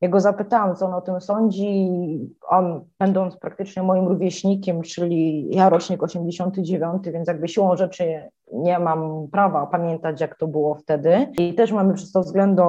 Ja 0.02 0.10
go 0.10 0.20
zapytałam, 0.20 0.76
co 0.76 0.86
on 0.86 0.94
o 0.94 1.02
tym 1.02 1.22
sądzi. 1.22 1.90
On, 2.50 2.86
będąc 3.00 3.38
praktycznie 3.38 3.84
moim 3.84 4.08
rówieśnikiem, 4.08 4.82
czyli 4.82 5.48
ja 5.56 5.70
rocznik 5.70 6.04
89, 6.04 7.04
więc 7.06 7.28
jakby 7.28 7.48
siłą 7.48 7.76
rzeczy 7.76 8.32
nie 8.54 8.80
mam 8.80 9.28
prawa 9.32 9.68
pamiętać, 9.68 10.22
jak 10.22 10.38
to 10.38 10.48
było 10.48 10.76
wtedy. 10.76 11.28
I 11.40 11.54
też 11.54 11.72
mamy 11.72 11.94
przez 11.94 12.12
to 12.12 12.22
względu, 12.22 12.64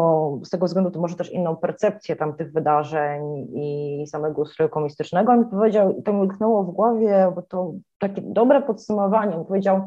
z 0.44 0.50
tego 0.50 0.66
względu 0.66 0.90
to 0.90 1.00
może 1.00 1.16
też 1.16 1.32
inną 1.32 1.56
percepcję 1.56 2.16
tamtych 2.16 2.52
wydarzeń 2.52 3.48
i 3.54 4.04
samego 4.06 4.42
ustroju 4.42 4.70
komunistycznego. 4.70 5.32
On 5.32 5.38
mi 5.38 5.46
powiedział, 5.46 5.98
i 5.98 6.02
to 6.02 6.12
mi 6.12 6.22
utknęło 6.22 6.64
w 6.64 6.70
głowie, 6.70 7.32
bo 7.34 7.42
to 7.42 7.72
takie 7.98 8.22
dobre 8.22 8.62
podsumowanie, 8.62 9.36
on 9.36 9.44
powiedział, 9.44 9.80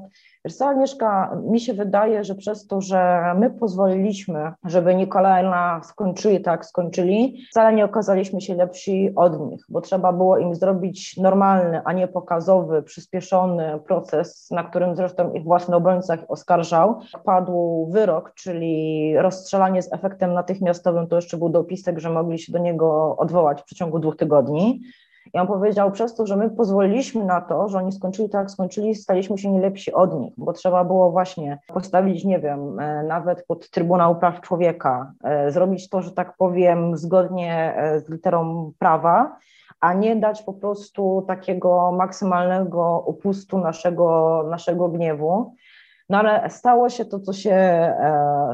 Wiesz 0.45 0.55
co, 0.55 0.67
Agnieszka, 0.67 1.37
mi 1.43 1.59
się 1.59 1.73
wydaje, 1.73 2.23
że 2.23 2.35
przez 2.35 2.67
to, 2.67 2.81
że 2.81 3.21
my 3.37 3.49
pozwoliliśmy, 3.49 4.51
żeby 4.65 4.95
Nikolajna 4.95 5.81
skończyli 5.83 6.41
tak, 6.41 6.65
skończyli, 6.65 7.45
wcale 7.51 7.75
nie 7.75 7.85
okazaliśmy 7.85 8.41
się 8.41 8.55
lepsi 8.55 9.11
od 9.15 9.39
nich, 9.39 9.65
bo 9.69 9.81
trzeba 9.81 10.13
było 10.13 10.37
im 10.37 10.55
zrobić 10.55 11.17
normalny, 11.17 11.81
a 11.85 11.93
nie 11.93 12.07
pokazowy, 12.07 12.83
przyspieszony 12.83 13.79
proces, 13.87 14.51
na 14.51 14.63
którym 14.63 14.95
zresztą 14.95 15.33
ich 15.33 15.43
własny 15.43 15.75
obrońca 15.85 16.17
oskarżał. 16.27 16.99
Padł 17.23 17.87
wyrok, 17.91 18.33
czyli 18.33 19.13
rozstrzelanie 19.17 19.81
z 19.81 19.93
efektem 19.93 20.33
natychmiastowym, 20.33 21.07
to 21.07 21.15
jeszcze 21.15 21.37
był 21.37 21.49
dopisek, 21.49 21.99
że 21.99 22.09
mogli 22.09 22.39
się 22.39 22.51
do 22.51 22.59
niego 22.59 23.17
odwołać 23.17 23.61
w 23.61 23.65
przeciągu 23.65 23.99
dwóch 23.99 24.15
tygodni. 24.15 24.81
I 25.33 25.37
on 25.39 25.47
powiedział, 25.47 25.91
przez 25.91 26.15
to, 26.15 26.25
że 26.25 26.37
my 26.37 26.49
pozwoliliśmy 26.49 27.25
na 27.25 27.41
to, 27.41 27.69
że 27.69 27.77
oni 27.77 27.91
skończyli 27.91 28.29
tak, 28.29 28.51
skończyli, 28.51 28.95
staliśmy 28.95 29.37
się 29.37 29.51
nie 29.51 29.61
lepsi 29.61 29.93
od 29.93 30.19
nich, 30.19 30.33
bo 30.37 30.53
trzeba 30.53 30.83
było 30.83 31.11
właśnie 31.11 31.59
postawić, 31.67 32.25
nie 32.25 32.39
wiem, 32.39 32.79
e, 32.79 33.03
nawet 33.03 33.45
pod 33.45 33.69
Trybunał 33.69 34.19
Praw 34.19 34.41
Człowieka, 34.41 35.11
e, 35.23 35.51
zrobić 35.51 35.89
to, 35.89 36.01
że 36.01 36.11
tak 36.11 36.37
powiem, 36.37 36.97
zgodnie 36.97 37.75
e, 37.77 37.99
z 37.99 38.09
literą 38.09 38.71
prawa, 38.79 39.37
a 39.79 39.93
nie 39.93 40.15
dać 40.15 40.43
po 40.43 40.53
prostu 40.53 41.23
takiego 41.27 41.91
maksymalnego 41.91 43.03
upustu 43.07 43.57
naszego, 43.57 44.43
naszego 44.49 44.89
gniewu. 44.89 45.55
No 46.09 46.17
ale 46.17 46.49
stało 46.49 46.89
się 46.89 47.05
to, 47.05 47.19
co 47.19 47.33
się 47.33 47.93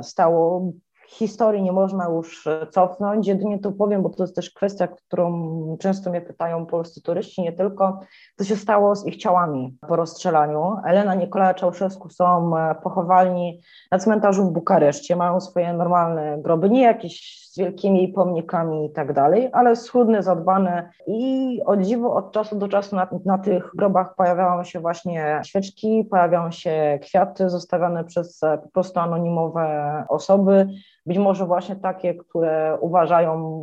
stało 0.01 0.71
historii 1.11 1.63
nie 1.63 1.71
można 1.71 2.09
już 2.09 2.47
e, 2.47 2.67
cofnąć. 2.67 3.27
Jedynie 3.27 3.59
to 3.59 3.71
powiem, 3.71 4.01
bo 4.01 4.09
to 4.09 4.23
jest 4.23 4.35
też 4.35 4.51
kwestia, 4.51 4.87
którą 4.87 5.77
często 5.79 6.09
mnie 6.09 6.21
pytają 6.21 6.65
polscy 6.65 7.01
turyści, 7.01 7.41
nie 7.41 7.53
tylko, 7.53 7.99
co 8.37 8.43
się 8.43 8.55
stało 8.55 8.95
z 8.95 9.07
ich 9.07 9.17
ciałami 9.17 9.77
po 9.87 9.95
rozstrzelaniu. 9.95 10.75
Elena 10.85 11.15
Nikolaja 11.15 11.53
Czałszewsku 11.53 12.09
są 12.09 12.57
e, 12.57 12.75
pochowalni 12.75 13.61
na 13.91 13.99
cmentarzu 13.99 14.45
w 14.45 14.51
Bukareszcie, 14.51 15.15
mają 15.15 15.41
swoje 15.41 15.73
normalne 15.73 16.37
groby, 16.41 16.69
nie 16.69 16.83
jakieś 16.83 17.47
z 17.51 17.57
wielkimi 17.57 18.07
pomnikami 18.07 18.85
i 18.85 18.89
tak 18.89 19.13
dalej, 19.13 19.49
ale 19.53 19.75
schludne, 19.75 20.23
zadbane 20.23 20.89
i 21.07 21.61
o 21.65 21.77
dziwo 21.77 22.15
od 22.15 22.31
czasu 22.31 22.55
do 22.55 22.67
czasu 22.67 22.95
na, 22.95 23.07
na 23.25 23.37
tych 23.37 23.71
grobach 23.75 24.15
pojawiają 24.15 24.63
się 24.63 24.79
właśnie 24.79 25.41
świeczki, 25.43 26.07
pojawiają 26.11 26.51
się 26.51 26.99
kwiaty 27.01 27.49
zostawiane 27.49 28.03
przez 28.03 28.43
e, 28.43 28.57
po 28.57 28.69
prostu 28.69 28.99
anonimowe 28.99 30.05
osoby, 30.09 30.67
być 31.05 31.17
może 31.17 31.45
właśnie 31.45 31.75
takie, 31.75 32.15
które 32.15 32.77
uważają, 32.81 33.61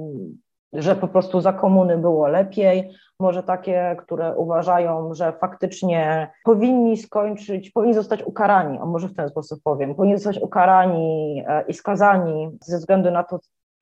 że 0.73 0.97
po 0.97 1.09
prostu 1.09 1.41
za 1.41 1.53
komuny 1.53 1.99
było 1.99 2.29
lepiej, 2.29 2.91
może 3.21 3.43
takie, 3.43 3.97
które 3.99 4.37
uważają, 4.37 5.15
że 5.15 5.33
faktycznie 5.33 6.31
powinni 6.45 6.97
skończyć, 6.97 7.71
powinni 7.71 7.95
zostać 7.95 8.23
ukarani, 8.23 8.79
a 8.79 8.87
może 8.87 9.09
w 9.09 9.17
ten 9.17 9.29
sposób 9.29 9.61
powiem, 9.65 9.95
powinni 9.95 10.19
zostać 10.19 10.43
ukarani 10.43 11.43
e, 11.47 11.65
i 11.69 11.75
skazani 11.75 12.59
ze 12.63 12.79
względu 12.79 13.11
na 13.11 13.25
to, 13.25 13.39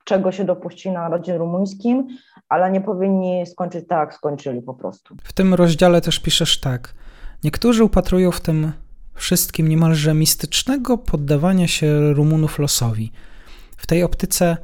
czego 0.06 0.32
się 0.32 0.44
dopuścili 0.44 0.94
na 0.94 1.00
narodzie 1.00 1.38
rumuńskim, 1.38 2.08
ale 2.48 2.70
nie 2.70 2.80
powinni 2.80 3.46
skończyć 3.46 3.88
tak, 3.88 4.14
skończyli 4.14 4.62
po 4.62 4.74
prostu. 4.74 5.16
W 5.22 5.32
tym 5.32 5.54
rozdziale 5.54 6.00
też 6.00 6.20
piszesz 6.20 6.60
tak. 6.60 6.94
Niektórzy 7.44 7.84
upatrują 7.84 8.30
w 8.30 8.40
tym 8.40 8.72
wszystkim 9.14 9.68
niemalże 9.68 10.14
mistycznego 10.14 10.98
poddawania 10.98 11.68
się 11.68 12.14
Rumunów 12.14 12.58
losowi. 12.58 13.12
W 13.76 13.86
tej 13.86 14.02
optyce 14.02 14.56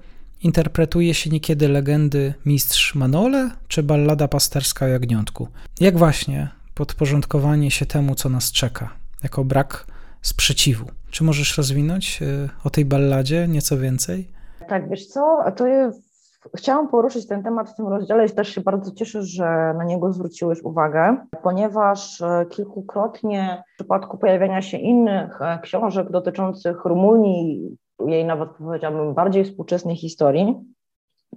interpretuje 0.42 1.14
się 1.14 1.30
niekiedy 1.30 1.68
legendy 1.68 2.34
Mistrz 2.46 2.94
Manole 2.94 3.50
czy 3.68 3.82
ballada 3.82 4.28
pasterska 4.28 4.84
o 4.84 4.88
jagniątku. 4.88 5.49
Jak 5.80 5.99
właśnie 5.99 6.49
podporządkowanie 6.75 7.70
się 7.70 7.87
temu, 7.87 8.14
co 8.14 8.28
nas 8.28 8.52
czeka, 8.52 8.90
jako 9.22 9.44
brak 9.44 9.87
sprzeciwu. 10.22 10.87
Czy 11.11 11.25
możesz 11.25 11.58
rozwinąć 11.58 12.22
y, 12.22 12.49
o 12.64 12.70
tej 12.70 12.84
balladzie 12.84 13.49
nieco 13.49 13.78
więcej? 13.78 14.41
Tak, 14.69 14.88
wiesz 14.88 15.07
co, 15.07 15.45
to 15.57 15.66
jest 15.66 16.12
Chciałam 16.57 16.88
poruszyć 16.88 17.26
ten 17.26 17.42
temat 17.42 17.71
w 17.71 17.75
tym 17.75 17.88
rozdziale 17.88 18.26
i 18.26 18.31
też 18.31 18.49
się 18.49 18.61
bardzo 18.61 18.92
cieszę, 18.92 19.23
że 19.23 19.75
na 19.78 19.85
niego 19.85 20.12
zwróciłeś 20.12 20.62
uwagę, 20.62 21.16
ponieważ 21.42 22.21
e, 22.21 22.47
kilkukrotnie 22.50 23.62
w 23.73 23.75
przypadku 23.75 24.19
pojawiania 24.19 24.62
się 24.62 24.78
innych 24.78 25.42
e, 25.42 25.59
książek 25.62 26.11
dotyczących 26.11 26.85
Rumunii, 26.85 27.76
jej 28.07 28.25
nawet 28.25 28.50
powiedziałabym 28.50 29.14
bardziej 29.14 29.45
współczesnej 29.45 29.97
historii, 29.97 30.61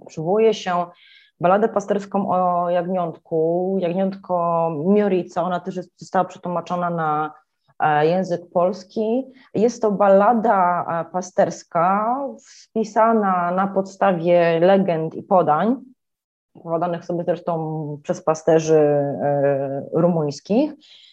przywołuje 0.06 0.54
się 0.54 0.86
baladę 1.40 1.68
pasterską 1.68 2.30
o 2.30 2.70
jagniątku, 2.70 3.76
jagniątko 3.80 4.70
Miorica, 4.86 5.42
ona 5.42 5.60
też 5.60 5.76
jest, 5.76 5.90
została 5.96 6.24
przetłumaczona 6.24 6.90
na 6.90 7.32
język 8.02 8.40
polski. 8.52 9.24
Jest 9.54 9.82
to 9.82 9.92
ballada 9.92 10.86
e, 10.88 11.12
pasterska, 11.12 12.16
spisana 12.38 13.50
na 13.50 13.66
podstawie 13.66 14.60
legend 14.60 15.14
i 15.14 15.22
podań, 15.22 15.76
podanych 16.62 17.04
sobie 17.04 17.24
zresztą 17.24 18.00
przez 18.02 18.22
pasterzy 18.22 18.78
e, 18.78 19.86
rumuńskich. 19.92 20.72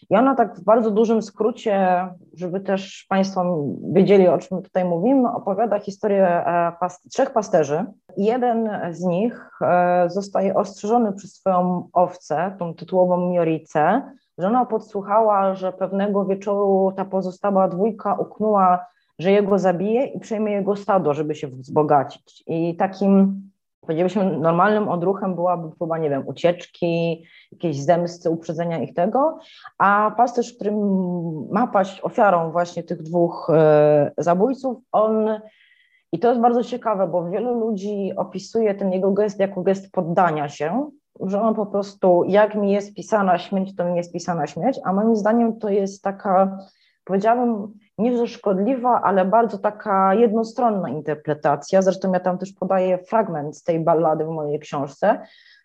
I 0.09 0.15
ona 0.15 0.35
tak 0.35 0.55
w 0.55 0.63
bardzo 0.63 0.91
dużym 0.91 1.21
skrócie, 1.21 2.07
żeby 2.33 2.59
też 2.59 3.05
Państwo 3.09 3.65
wiedzieli, 3.93 4.27
o 4.27 4.37
czym 4.37 4.61
tutaj 4.61 4.85
mówimy, 4.85 5.31
opowiada 5.31 5.79
historię 5.79 6.27
e, 6.27 6.71
trzech 7.11 7.33
pasterzy. 7.33 7.85
Jeden 8.17 8.69
z 8.91 9.03
nich 9.03 9.49
e, 9.61 10.09
zostaje 10.09 10.53
ostrzeżony 10.53 11.13
przez 11.13 11.33
swoją 11.33 11.89
owcę, 11.93 12.55
tą 12.59 12.73
tytułową 12.75 13.29
Mioricę, 13.29 14.01
że 14.37 14.47
ona 14.47 14.65
podsłuchała, 14.65 15.55
że 15.55 15.73
pewnego 15.73 16.25
wieczoru 16.25 16.93
ta 16.95 17.05
pozostała 17.05 17.67
dwójka 17.67 18.13
uknęła, 18.15 18.85
że 19.19 19.31
jego 19.31 19.59
zabije 19.59 20.05
i 20.05 20.19
przejmie 20.19 20.51
jego 20.51 20.75
stado, 20.75 21.13
żeby 21.13 21.35
się 21.35 21.47
wzbogacić. 21.47 22.43
I 22.47 22.75
takim 22.75 23.43
powiedzielibyśmy, 23.81 24.37
normalnym 24.39 24.89
odruchem 24.89 25.35
byłaby 25.35 25.75
próba, 25.75 25.97
nie 25.97 26.09
wiem, 26.09 26.27
ucieczki, 26.27 27.25
jakiejś 27.51 27.83
zemsty, 27.83 28.29
uprzedzenia 28.29 28.77
ich 28.79 28.93
tego, 28.93 29.39
a 29.77 30.11
pasterz, 30.17 30.53
którym 30.53 30.77
ma 31.51 31.67
paść 31.67 32.01
ofiarą 32.01 32.51
właśnie 32.51 32.83
tych 32.83 33.01
dwóch 33.01 33.49
e, 33.53 34.11
zabójców, 34.17 34.77
on, 34.91 35.29
i 36.11 36.19
to 36.19 36.29
jest 36.29 36.41
bardzo 36.41 36.63
ciekawe, 36.63 37.07
bo 37.07 37.29
wielu 37.29 37.59
ludzi 37.59 38.11
opisuje 38.15 38.75
ten 38.75 38.91
jego 38.91 39.11
gest 39.11 39.39
jako 39.39 39.61
gest 39.61 39.91
poddania 39.91 40.49
się, 40.49 40.89
że 41.19 41.41
on 41.41 41.55
po 41.55 41.65
prostu, 41.65 42.23
jak 42.23 42.55
mi 42.55 42.71
jest 42.71 42.93
pisana 42.93 43.37
śmierć, 43.37 43.75
to 43.75 43.85
mi 43.85 43.97
jest 43.97 44.13
pisana 44.13 44.47
śmierć, 44.47 44.79
a 44.83 44.93
moim 44.93 45.15
zdaniem 45.15 45.59
to 45.59 45.69
jest 45.69 46.03
taka, 46.03 46.57
powiedziałabym, 47.03 47.73
nie 47.97 48.17
że 48.17 48.27
szkodliwa, 48.27 49.01
ale 49.01 49.25
bardzo 49.25 49.57
taka 49.57 50.13
jednostronna 50.13 50.89
interpretacja. 50.89 51.81
Zresztą 51.81 52.11
ja 52.11 52.19
tam 52.19 52.37
też 52.37 52.53
podaję 52.53 52.97
fragment 52.97 53.57
z 53.57 53.63
tej 53.63 53.79
ballady 53.79 54.25
w 54.25 54.29
mojej 54.29 54.59
książce, 54.59 55.21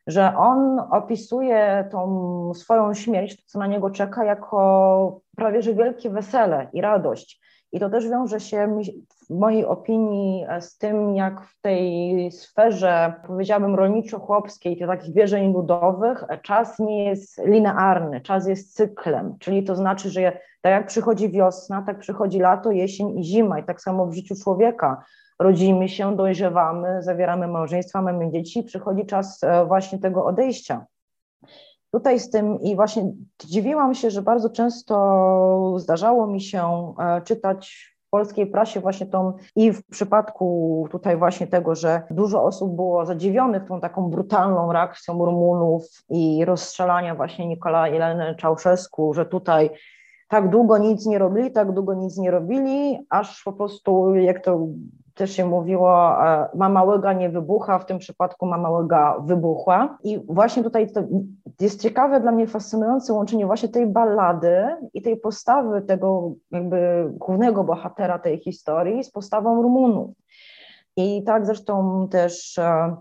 że 0.06 0.36
on 0.36 0.80
opisuje 0.90 1.88
tą 1.92 2.54
swoją 2.54 2.94
śmierć, 2.94 3.36
to 3.36 3.42
co 3.46 3.58
na 3.58 3.66
niego 3.66 3.90
czeka, 3.90 4.24
jako 4.24 5.20
prawie 5.36 5.62
że 5.62 5.74
wielkie 5.74 6.10
wesele 6.10 6.68
i 6.72 6.80
radość. 6.80 7.40
I 7.72 7.80
to 7.80 7.90
też 7.90 8.08
wiąże 8.08 8.40
się 8.40 8.80
w 9.30 9.38
mojej 9.38 9.64
opinii 9.64 10.46
z 10.60 10.78
tym, 10.78 11.16
jak 11.16 11.44
w 11.44 11.60
tej 11.60 12.32
sferze, 12.32 13.14
powiedziałabym, 13.26 13.76
rolniczo-chłopskiej, 13.76 14.78
tych 14.78 14.86
takich 14.86 15.14
wierzeń 15.14 15.52
ludowych, 15.52 16.24
czas 16.42 16.78
nie 16.78 17.04
jest 17.04 17.38
linearny, 17.44 18.20
czas 18.20 18.48
jest 18.48 18.74
cyklem, 18.74 19.36
czyli 19.38 19.64
to 19.64 19.76
znaczy, 19.76 20.10
że 20.10 20.32
tak 20.60 20.72
jak 20.72 20.86
przychodzi 20.86 21.30
wiosna, 21.30 21.82
tak 21.86 21.98
przychodzi 21.98 22.38
lato, 22.38 22.70
jesień 22.70 23.18
i 23.18 23.24
zima 23.24 23.58
i 23.58 23.64
tak 23.64 23.80
samo 23.80 24.06
w 24.06 24.14
życiu 24.14 24.34
człowieka. 24.42 25.04
Rodzimy 25.38 25.88
się, 25.88 26.16
dojrzewamy, 26.16 27.02
zawieramy 27.02 27.48
małżeństwa, 27.48 28.02
mamy 28.02 28.30
dzieci, 28.30 28.62
przychodzi 28.62 29.06
czas 29.06 29.44
e, 29.44 29.66
właśnie 29.66 29.98
tego 29.98 30.24
odejścia. 30.24 30.86
Tutaj 31.90 32.20
z 32.20 32.30
tym 32.30 32.60
i 32.60 32.76
właśnie 32.76 33.12
dziwiłam 33.44 33.94
się, 33.94 34.10
że 34.10 34.22
bardzo 34.22 34.50
często 34.50 35.74
zdarzało 35.76 36.26
mi 36.26 36.40
się 36.40 36.94
e, 36.98 37.22
czytać 37.22 37.97
polskiej 38.10 38.46
prasie 38.46 38.80
właśnie 38.80 39.06
tą 39.06 39.32
i 39.56 39.72
w 39.72 39.86
przypadku 39.86 40.88
tutaj 40.90 41.16
właśnie 41.16 41.46
tego, 41.46 41.74
że 41.74 42.02
dużo 42.10 42.44
osób 42.44 42.76
było 42.76 43.06
zadziwionych 43.06 43.64
tą 43.68 43.80
taką 43.80 44.10
brutalną 44.10 44.72
reakcją 44.72 45.24
Rumunów 45.24 45.84
i 46.10 46.44
rozstrzelania 46.44 47.14
właśnie 47.14 47.46
Nikola 47.46 47.88
Jeleny 47.88 48.34
Czałszewsku, 48.34 49.14
że 49.14 49.26
tutaj 49.26 49.70
tak 50.28 50.48
długo 50.48 50.78
nic 50.78 51.06
nie 51.06 51.18
robili, 51.18 51.52
tak 51.52 51.72
długo 51.72 51.94
nic 51.94 52.18
nie 52.18 52.30
robili, 52.30 52.98
aż 53.10 53.42
po 53.44 53.52
prostu, 53.52 54.14
jak 54.14 54.44
to 54.44 54.66
też 55.18 55.36
się 55.36 55.46
mówiło, 55.46 56.22
e, 56.26 56.48
mama 56.54 56.82
łyga 56.82 57.12
nie 57.12 57.30
wybucha, 57.30 57.78
w 57.78 57.86
tym 57.86 57.98
przypadku 57.98 58.46
mama 58.46 58.70
łyga 58.70 59.18
wybuchła. 59.20 59.98
I 60.04 60.20
właśnie 60.28 60.62
tutaj 60.62 60.92
to 60.92 61.02
jest 61.60 61.82
ciekawe 61.82 62.20
dla 62.20 62.32
mnie, 62.32 62.46
fascynujące 62.46 63.12
łączenie 63.12 63.46
właśnie 63.46 63.68
tej 63.68 63.86
ballady 63.86 64.66
i 64.94 65.02
tej 65.02 65.16
postawy 65.16 65.82
tego 65.82 66.32
jakby 66.50 67.08
głównego 67.10 67.64
bohatera 67.64 68.18
tej 68.18 68.38
historii 68.38 69.04
z 69.04 69.10
postawą 69.10 69.62
Rumunów. 69.62 70.10
I 70.96 71.22
tak 71.24 71.46
zresztą 71.46 72.08
też 72.08 72.58
e, 72.58 72.96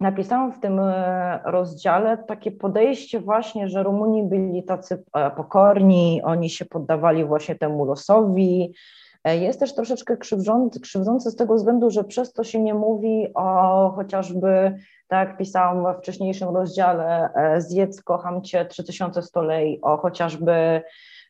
napisałam 0.00 0.52
w 0.52 0.60
tym 0.60 0.78
e, 0.78 1.40
rozdziale 1.44 2.18
takie 2.18 2.52
podejście 2.52 3.20
właśnie, 3.20 3.68
że 3.68 3.82
Rumuni 3.82 4.22
byli 4.22 4.64
tacy 4.64 5.04
pokorni, 5.36 6.22
oni 6.24 6.50
się 6.50 6.64
poddawali 6.64 7.24
właśnie 7.24 7.54
temu 7.54 7.84
losowi, 7.84 8.74
E, 8.74 9.01
jest 9.24 9.60
też 9.60 9.74
troszeczkę 9.74 10.16
krzywdzący, 10.16 10.80
krzywdzący 10.80 11.30
z 11.30 11.36
tego 11.36 11.54
względu, 11.54 11.90
że 11.90 12.04
przez 12.04 12.32
to 12.32 12.44
się 12.44 12.62
nie 12.62 12.74
mówi 12.74 13.28
o 13.34 13.92
chociażby, 13.96 14.78
tak 15.08 15.28
jak 15.28 15.38
pisałam 15.38 15.84
we 15.84 15.94
wcześniejszym 15.98 16.48
rozdziale, 16.48 17.34
e, 17.34 17.60
zjedz, 17.60 18.02
kocham 18.02 18.42
cię, 18.42 18.64
3000 18.64 19.22
stolej, 19.22 19.80
o 19.82 19.96
chociażby 19.96 20.82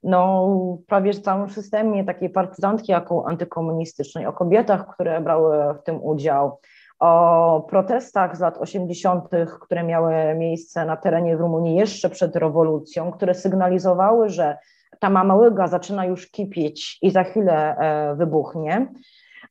no, 0.02 0.48
prawie 0.86 1.14
całym 1.14 1.50
systemie 1.50 2.04
takiej 2.04 2.30
partyzantki 2.30 2.92
jako 2.92 3.28
antykomunistycznej, 3.28 4.26
o 4.26 4.32
kobietach, 4.32 4.94
które 4.94 5.20
brały 5.20 5.74
w 5.74 5.82
tym 5.82 6.04
udział, 6.04 6.58
o 6.98 7.66
protestach 7.68 8.36
z 8.36 8.40
lat 8.40 8.58
80., 8.58 9.28
które 9.60 9.84
miały 9.84 10.34
miejsce 10.34 10.84
na 10.84 10.96
terenie 10.96 11.36
Rumunii 11.36 11.76
jeszcze 11.76 12.10
przed 12.10 12.36
rewolucją, 12.36 13.12
które 13.12 13.34
sygnalizowały, 13.34 14.28
że 14.28 14.58
ta 15.02 15.10
mama 15.10 15.34
łyga 15.34 15.66
zaczyna 15.66 16.04
już 16.06 16.30
kipieć 16.30 16.98
i 17.02 17.10
za 17.10 17.24
chwilę 17.24 17.76
e, 17.76 18.14
wybuchnie. 18.16 18.92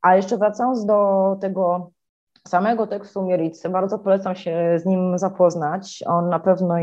A 0.02 0.16
jeszcze 0.16 0.38
wracając 0.38 0.86
do 0.86 1.38
tego 1.42 1.92
samego 2.48 2.88
tekstu 2.88 3.22
Miericy, 3.22 3.70
bardzo 3.70 4.00
polecam 4.00 4.36
się 4.36 4.80
z 4.80 4.86
nim 4.86 5.18
zapoznać. 5.18 6.04
On 6.08 6.30
na 6.30 6.40
pewno 6.40 6.78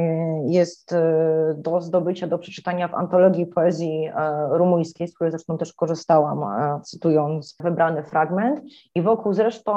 jest 0.47 0.93
e, 0.93 1.55
do 1.57 1.81
zdobycia, 1.81 2.27
do 2.27 2.39
przeczytania 2.39 2.89
w 2.89 2.95
antologii 2.95 3.47
poezji 3.47 4.07
e, 4.07 4.49
rumuńskiej, 4.51 5.09
z 5.09 5.15
której 5.15 5.31
zresztą 5.31 5.59
też 5.59 5.73
korzystałam, 5.73 6.41
cytując 6.83 7.57
wybrany 7.61 8.03
fragment. 8.03 8.61
I 8.95 9.03
wokół 9.03 9.33
zresztą 9.33 9.73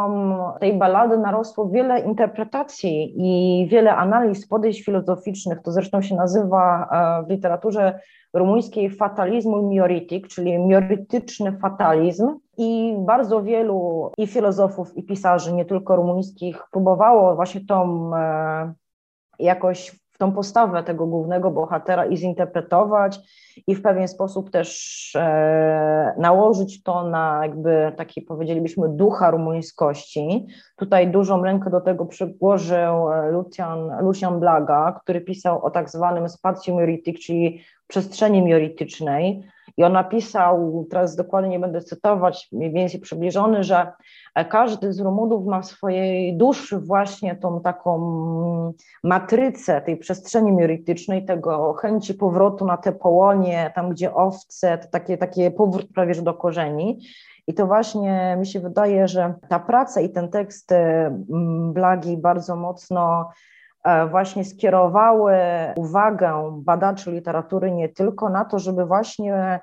tej 0.60 0.78
balady 0.78 1.18
narosło 1.18 1.70
wiele 1.70 2.00
interpretacji 2.00 3.14
i 3.18 3.68
wiele 3.68 3.96
analiz, 3.96 4.48
podejść 4.48 4.86
filozoficznych. 4.86 5.62
To 5.62 5.72
zresztą 5.72 6.02
się 6.02 6.16
nazywa 6.16 6.90
w 7.28 7.30
literaturze 7.30 8.00
rumuńskiej 8.34 8.90
fatalizmu 8.90 9.70
mioritik, 9.70 10.28
czyli 10.28 10.60
miorytyczny 10.60 11.58
fatalizm. 11.62 12.40
I 12.58 12.96
bardzo 13.00 13.44
wielu 13.44 14.12
i 14.18 14.28
filozofów, 14.28 14.98
i 14.98 15.04
pisarzy, 15.04 15.54
nie 15.54 15.66
tylko 15.66 15.96
rumuńskich, 15.96 16.64
próbowało 16.72 17.36
właśnie 17.36 17.66
tą 17.66 18.12
e, 18.16 18.74
jakoś 19.40 20.02
tą 20.22 20.32
postawę 20.32 20.84
tego 20.84 21.08
głównego 21.08 21.52
bohatera 21.52 22.06
i 22.06 22.18
zinterpretować 22.18 23.20
i 23.68 23.76
w 23.76 23.82
pewien 23.82 24.08
sposób 24.08 24.52
też 24.52 25.12
e, 25.16 26.14
nałożyć 26.18 26.84
to 26.84 27.04
na 27.04 27.40
jakby 27.42 27.94
taki 27.98 28.22
powiedzielibyśmy 28.22 28.90
ducha 28.90 29.32
rumuńskości. 29.32 30.48
Tutaj 30.76 31.12
dużą 31.12 31.44
rękę 31.44 31.70
do 31.70 31.82
tego 31.82 32.06
przyłożył 32.06 33.12
e, 33.12 33.32
Lucian, 33.32 33.92
Lucian 34.02 34.40
Blaga, 34.40 35.00
który 35.04 35.22
pisał 35.22 35.66
o 35.66 35.72
tak 35.72 35.90
zwanym 35.90 36.30
spatium 36.30 36.78
mioritic, 36.78 37.20
czyli 37.20 37.62
przestrzeni 37.92 38.42
mioritycznej 38.42 39.44
i 39.78 39.84
on 39.84 39.94
napisał, 39.94 40.86
teraz 40.90 41.16
dokładnie 41.16 41.50
nie 41.50 41.60
będę 41.60 41.82
cytować, 41.82 42.48
mniej 42.52 42.74
więcej 42.74 43.00
przybliżony, 43.02 43.64
że 43.64 43.92
każdy 44.50 44.94
z 44.94 45.00
Rumunów 45.00 45.46
ma 45.46 45.62
w 45.62 45.66
swojej 45.66 46.38
duszy 46.38 46.80
właśnie 46.80 47.36
tą 47.36 47.62
taką 47.62 47.94
matrycę 49.04 49.82
tej 49.82 49.98
przestrzeni 49.98 50.52
mioritycznej, 50.52 51.26
tego 51.26 51.74
chęci 51.74 52.14
powrotu 52.14 52.66
na 52.66 52.78
te 52.78 52.92
połonie, 52.92 53.72
tam 53.76 53.90
gdzie 53.90 54.14
owce, 54.14 54.78
to 54.78 54.88
takie, 54.88 55.18
takie 55.18 55.52
powrót 55.52 55.88
prawie 55.94 56.14
że 56.14 56.22
do 56.22 56.34
korzeni. 56.34 57.00
I 57.48 57.54
to 57.54 57.68
właśnie 57.68 58.36
mi 58.40 58.48
się 58.48 58.60
wydaje, 58.60 59.08
że 59.08 59.34
ta 59.50 59.60
praca 59.60 60.02
i 60.02 60.10
ten 60.10 60.30
tekst 60.30 60.72
mm, 60.72 61.74
Blagi 61.74 62.18
bardzo 62.18 62.56
mocno 62.56 63.30
e, 63.30 63.61
właśnie 64.12 64.46
skierowały 64.46 65.36
uwagę 65.76 66.52
badaczy 66.58 67.12
literatury 67.12 67.72
nie 67.72 67.90
tylko 67.90 68.30
na 68.30 68.46
to, 68.46 68.60
żeby 68.60 68.86
właśnie 68.86 69.60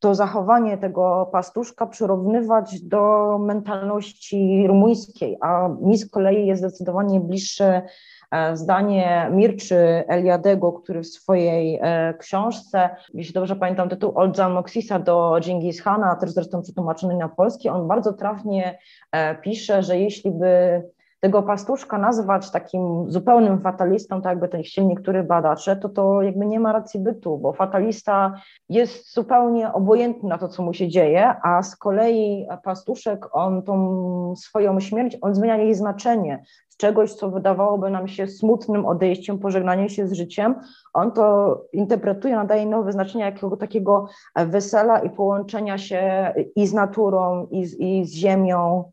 to 0.00 0.14
zachowanie 0.14 0.78
tego 0.78 1.28
pastuszka 1.32 1.86
przyrównywać 1.86 2.80
do 2.80 3.38
mentalności 3.38 4.66
rumuńskiej, 4.66 5.36
a 5.40 5.68
mi 5.68 5.98
z 5.98 6.10
kolei 6.10 6.46
jest 6.46 6.62
zdecydowanie 6.62 7.20
bliższe 7.20 7.82
e, 8.30 8.56
zdanie 8.56 9.30
Mirczy 9.32 10.04
Eliadego, 10.08 10.72
który 10.72 11.02
w 11.02 11.06
swojej 11.06 11.78
e, 11.82 12.14
książce, 12.14 12.90
jeśli 13.14 13.34
dobrze 13.34 13.56
pamiętam 13.56 13.88
tytuł, 13.88 14.12
Od 14.18 14.38
Moksisa 14.38 14.98
do 14.98 15.36
Dżingis 15.40 15.82
Hana, 15.82 16.16
też 16.16 16.30
zresztą 16.30 16.62
przetłumaczony 16.62 17.16
na 17.16 17.28
polski, 17.28 17.68
on 17.68 17.88
bardzo 17.88 18.12
trafnie 18.12 18.78
e, 19.12 19.34
pisze, 19.34 19.82
że 19.82 19.98
jeśli 19.98 20.30
by 20.30 20.82
tego 21.20 21.42
pastuszka 21.42 21.98
nazwać 21.98 22.50
takim 22.50 23.10
zupełnym 23.10 23.60
fatalistą, 23.60 24.22
tak 24.22 24.30
jakby 24.30 24.48
ten 24.48 24.62
chcieli 24.62 24.86
niektórzy 24.86 25.22
badacze, 25.22 25.76
to 25.76 25.88
to 25.88 26.22
jakby 26.22 26.46
nie 26.46 26.60
ma 26.60 26.72
racji 26.72 27.00
bytu, 27.00 27.38
bo 27.38 27.52
fatalista 27.52 28.34
jest 28.68 29.14
zupełnie 29.14 29.72
obojętny 29.72 30.28
na 30.28 30.38
to, 30.38 30.48
co 30.48 30.62
mu 30.62 30.74
się 30.74 30.88
dzieje, 30.88 31.34
a 31.42 31.62
z 31.62 31.76
kolei 31.76 32.46
pastuszek, 32.64 33.26
on 33.32 33.62
tą 33.62 34.34
swoją 34.36 34.80
śmierć, 34.80 35.18
on 35.20 35.34
zmienia 35.34 35.56
jej 35.56 35.74
znaczenie, 35.74 36.42
czegoś, 36.80 37.14
co 37.14 37.30
wydawałoby 37.30 37.90
nam 37.90 38.08
się 38.08 38.26
smutnym 38.26 38.86
odejściem, 38.86 39.38
pożegnaniem 39.38 39.88
się 39.88 40.08
z 40.08 40.12
życiem, 40.12 40.54
on 40.92 41.12
to 41.12 41.56
interpretuje, 41.72 42.36
nadaje 42.36 42.66
nowe 42.66 42.92
znaczenie 42.92 43.24
jakiego 43.24 43.56
takiego 43.56 44.08
wesela 44.36 44.98
i 44.98 45.10
połączenia 45.10 45.78
się 45.78 46.32
i 46.56 46.66
z 46.66 46.74
naturą, 46.74 47.46
i 47.50 47.66
z, 47.66 47.80
i 47.80 48.04
z 48.04 48.12
ziemią, 48.12 48.90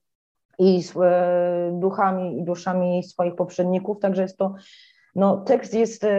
i 0.59 0.83
z 0.83 0.93
e, 0.97 1.71
duchami 1.73 2.39
i 2.39 2.43
duszami 2.43 3.03
swoich 3.03 3.35
poprzedników. 3.35 3.99
Także 3.99 4.21
jest 4.21 4.37
to 4.37 4.55
no, 5.17 5.37
tekst 5.37 5.73
jest 5.73 6.03
e, 6.03 6.09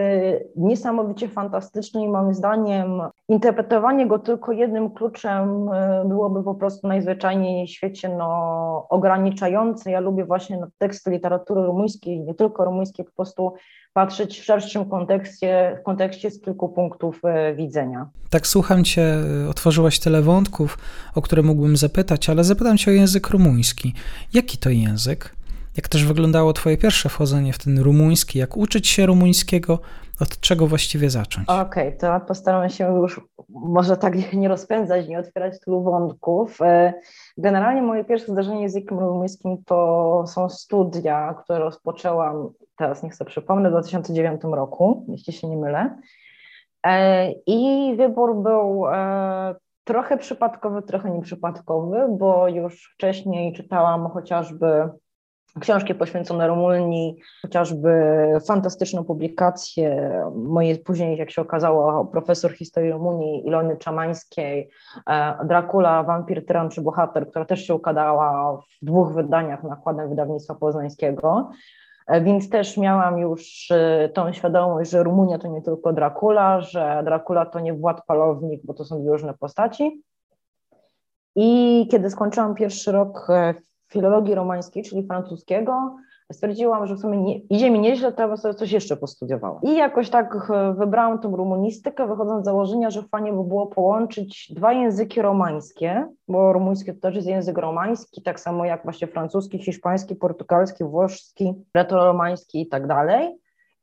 niesamowicie 0.55 1.27
fantastyczny 1.27 2.03
i 2.03 2.07
moim 2.07 2.33
zdaniem 2.33 3.01
interpretowanie 3.29 4.07
go 4.07 4.19
tylko 4.19 4.51
jednym 4.51 4.89
kluczem 4.89 5.69
e, 5.73 6.03
byłoby 6.05 6.43
po 6.43 6.55
prostu 6.55 6.87
najzwyczajniej 6.87 7.67
w 7.67 7.69
świecie 7.69 8.09
no, 8.09 8.87
ograniczające. 8.89 9.91
Ja 9.91 9.99
lubię 9.99 10.25
właśnie 10.25 10.57
na 10.57 10.67
teksty 10.77 11.11
literatury 11.11 11.61
rumuńskiej, 11.61 12.21
nie 12.21 12.33
tylko 12.33 12.65
rumuńskiej, 12.65 13.05
po 13.05 13.11
prostu 13.11 13.53
patrzeć 13.93 14.39
w 14.39 14.43
szerszym 14.43 14.89
kontekście, 14.89 15.77
w 15.81 15.83
kontekście 15.83 16.31
z 16.31 16.41
kilku 16.41 16.69
punktów 16.69 17.19
e, 17.23 17.55
widzenia. 17.55 18.09
Tak 18.29 18.47
słucham 18.47 18.83
Cię, 18.83 19.15
otworzyłaś 19.49 19.99
tyle 19.99 20.21
wątków, 20.21 20.77
o 21.15 21.21
które 21.21 21.41
mógłbym 21.41 21.77
zapytać, 21.77 22.29
ale 22.29 22.43
zapytam 22.43 22.77
Cię 22.77 22.91
o 22.91 22.93
język 22.93 23.29
rumuński. 23.29 23.93
Jaki 24.33 24.57
to 24.57 24.69
język? 24.69 25.35
Jak 25.79 25.87
też 25.87 26.05
wyglądało 26.05 26.53
Twoje 26.53 26.77
pierwsze 26.77 27.09
wchodzenie 27.09 27.53
w 27.53 27.57
ten 27.57 27.79
rumuński? 27.79 28.39
Jak 28.39 28.57
uczyć 28.57 28.87
się 28.87 29.05
rumuńskiego? 29.05 29.79
Od 30.21 30.39
czego 30.39 30.67
właściwie 30.67 31.09
zacząć? 31.09 31.49
Okej, 31.49 31.87
okay, 31.87 31.91
to 31.99 32.25
postaram 32.25 32.69
się 32.69 32.95
już 32.97 33.21
może 33.49 33.97
tak 33.97 34.33
nie 34.33 34.47
rozpędzać, 34.47 35.07
nie 35.07 35.19
otwierać 35.19 35.59
tylu 35.59 35.83
wątków. 35.83 36.61
E, 36.61 36.93
generalnie 37.37 37.81
moje 37.81 38.05
pierwsze 38.05 38.31
zdarzenie 38.31 38.69
z 38.69 38.75
językiem 38.75 38.99
rumuńskim 38.99 39.63
to 39.65 40.23
są 40.27 40.49
studia, 40.49 41.35
które 41.43 41.59
rozpoczęłam, 41.59 42.49
teraz 42.77 43.03
nie 43.03 43.09
chcę 43.09 43.25
przypomnę, 43.25 43.69
w 43.69 43.71
2009 43.71 44.41
roku, 44.43 45.05
jeśli 45.07 45.33
się 45.33 45.47
nie 45.47 45.57
mylę. 45.57 45.99
E, 46.85 47.31
I 47.31 47.93
wybór 47.97 48.43
był 48.43 48.87
e, 48.87 49.55
trochę 49.83 50.17
przypadkowy, 50.17 50.81
trochę 50.81 51.11
nieprzypadkowy, 51.11 51.97
bo 52.09 52.47
już 52.47 52.93
wcześniej 52.95 53.53
czytałam 53.53 54.09
chociażby 54.09 54.89
książki 55.59 55.95
poświęcone 55.95 56.47
Rumunii, 56.47 57.19
chociażby 57.41 57.91
fantastyczną 58.47 59.03
publikację 59.03 60.21
mojej 60.35 60.79
później, 60.79 61.17
jak 61.17 61.31
się 61.31 61.41
okazało, 61.41 62.05
profesor 62.05 62.51
historii 62.51 62.91
Rumunii 62.91 63.47
Ilony 63.47 63.77
Czamańskiej, 63.77 64.69
e, 65.09 65.45
Dracula, 65.45 66.03
Wampir, 66.03 66.45
Tyran 66.45 66.69
czy 66.69 66.81
Bohater, 66.81 67.29
która 67.29 67.45
też 67.45 67.67
się 67.67 67.75
układała 67.75 68.57
w 68.57 68.85
dwóch 68.85 69.13
wydaniach 69.13 69.63
nakładem 69.63 70.09
wydawnictwa 70.09 70.55
poznańskiego. 70.55 71.51
E, 72.07 72.21
więc 72.21 72.49
też 72.49 72.77
miałam 72.77 73.17
już 73.17 73.71
e, 73.71 74.09
tą 74.13 74.33
świadomość, 74.33 74.91
że 74.91 75.03
Rumunia 75.03 75.37
to 75.39 75.47
nie 75.47 75.61
tylko 75.61 75.93
Dracula, 75.93 76.61
że 76.61 77.01
Dracula 77.05 77.45
to 77.45 77.59
nie 77.59 77.73
Władz 77.73 78.01
Palownik, 78.07 78.61
bo 78.65 78.73
to 78.73 78.85
są 78.85 79.01
dwie 79.01 79.11
różne 79.11 79.33
postaci. 79.33 80.03
I 81.35 81.87
kiedy 81.91 82.09
skończyłam 82.09 82.55
pierwszy 82.55 82.91
rok 82.91 83.27
filologii 83.89 84.35
romańskiej, 84.35 84.83
czyli 84.83 85.07
francuskiego, 85.07 85.95
stwierdziłam, 86.33 86.87
że 86.87 86.95
w 86.95 86.99
sumie 86.99 87.17
nie, 87.17 87.37
idzie 87.39 87.71
mi 87.71 87.79
nieźle, 87.79 88.11
to 88.11 88.27
ja 88.27 88.37
sobie 88.37 88.53
coś 88.53 88.71
jeszcze 88.71 88.97
postudiowałam. 88.97 89.61
I 89.63 89.75
jakoś 89.75 90.09
tak 90.09 90.49
e, 90.49 90.73
wybrałam 90.73 91.19
tą 91.19 91.35
rumunistykę, 91.35 92.07
wychodząc 92.07 92.41
z 92.41 92.45
założenia, 92.45 92.89
że 92.89 93.03
fajnie 93.03 93.33
by 93.33 93.43
było 93.43 93.67
połączyć 93.67 94.53
dwa 94.55 94.73
języki 94.73 95.21
romańskie, 95.21 96.07
bo 96.27 96.53
rumuński 96.53 96.93
to 96.93 96.99
też 96.99 97.15
jest 97.15 97.27
język 97.27 97.57
romański, 97.57 98.21
tak 98.21 98.39
samo 98.39 98.65
jak 98.65 98.83
właśnie 98.83 99.07
francuski, 99.07 99.59
hiszpański, 99.59 100.15
portugalski, 100.15 100.83
włoski, 100.83 101.53
retro-romański 101.73 102.61
i 102.61 102.67
tak 102.67 102.87
dalej. 102.87 103.39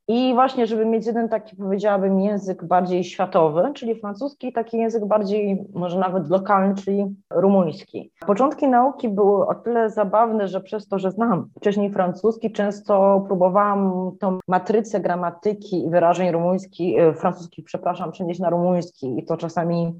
I 0.09 0.35
właśnie, 0.35 0.66
żeby 0.66 0.87
mieć 0.87 1.07
jeden 1.07 1.29
taki, 1.29 1.57
powiedziałabym, 1.57 2.21
język 2.21 2.64
bardziej 2.64 3.05
światowy, 3.05 3.73
czyli 3.75 3.95
francuski, 3.95 4.53
taki 4.53 4.79
język 4.79 5.05
bardziej, 5.05 5.64
może 5.75 5.99
nawet 5.99 6.31
lokalny, 6.31 6.75
czyli 6.75 7.05
rumuński. 7.31 8.12
Początki 8.27 8.69
nauki 8.69 9.09
były 9.09 9.47
o 9.47 9.55
tyle 9.55 9.90
zabawne, 9.90 10.49
że 10.49 10.61
przez 10.61 10.88
to, 10.88 10.99
że 10.99 11.11
znam 11.11 11.49
wcześniej 11.57 11.90
francuski, 11.90 12.53
często 12.53 13.25
próbowałam 13.27 14.11
tą 14.21 14.38
matrycę 14.49 15.01
gramatyki 15.01 15.85
i 15.85 15.90
wyrażeń 15.90 16.31
rumuńskich, 16.31 16.99
e, 16.99 17.14
francuskich, 17.14 17.64
przepraszam, 17.64 18.12
przenieść 18.12 18.40
na 18.40 18.51
rumuński 18.51 19.19
i 19.19 19.25
to 19.25 19.37
czasami 19.37 19.99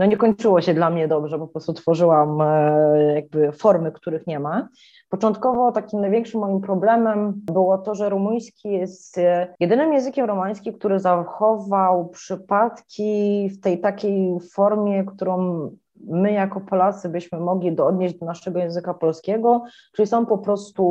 no 0.00 0.06
nie 0.06 0.16
kończyło 0.16 0.60
się 0.60 0.74
dla 0.74 0.90
mnie 0.90 1.08
dobrze, 1.08 1.38
po 1.38 1.46
prostu 1.46 1.72
tworzyłam 1.72 2.40
e, 2.40 3.14
jakby 3.14 3.52
formy, 3.52 3.92
których 3.92 4.26
nie 4.26 4.40
ma. 4.40 4.68
Początkowo 5.08 5.72
takim 5.72 6.00
największym 6.00 6.40
moim 6.40 6.60
problemem 6.60 7.32
było 7.34 7.78
to, 7.78 7.94
że 7.94 8.08
rumuński 8.08 8.70
jest 8.70 9.18
e, 9.18 9.54
jedynym 9.60 9.92
językiem 9.92 10.26
romańskim, 10.26 10.74
który 10.74 11.00
zachował 11.00 12.08
przypadki 12.08 13.48
w 13.48 13.60
tej 13.60 13.80
takiej 13.80 14.40
formie, 14.54 15.04
którą 15.04 15.68
my 16.06 16.32
jako 16.32 16.60
Polacy 16.60 17.08
byśmy 17.08 17.40
mogli 17.40 17.72
do, 17.72 17.86
odnieść 17.86 18.14
do 18.14 18.26
naszego 18.26 18.58
języka 18.58 18.94
polskiego, 18.94 19.64
czyli 19.92 20.08
są 20.08 20.26
po 20.26 20.38
prostu 20.38 20.84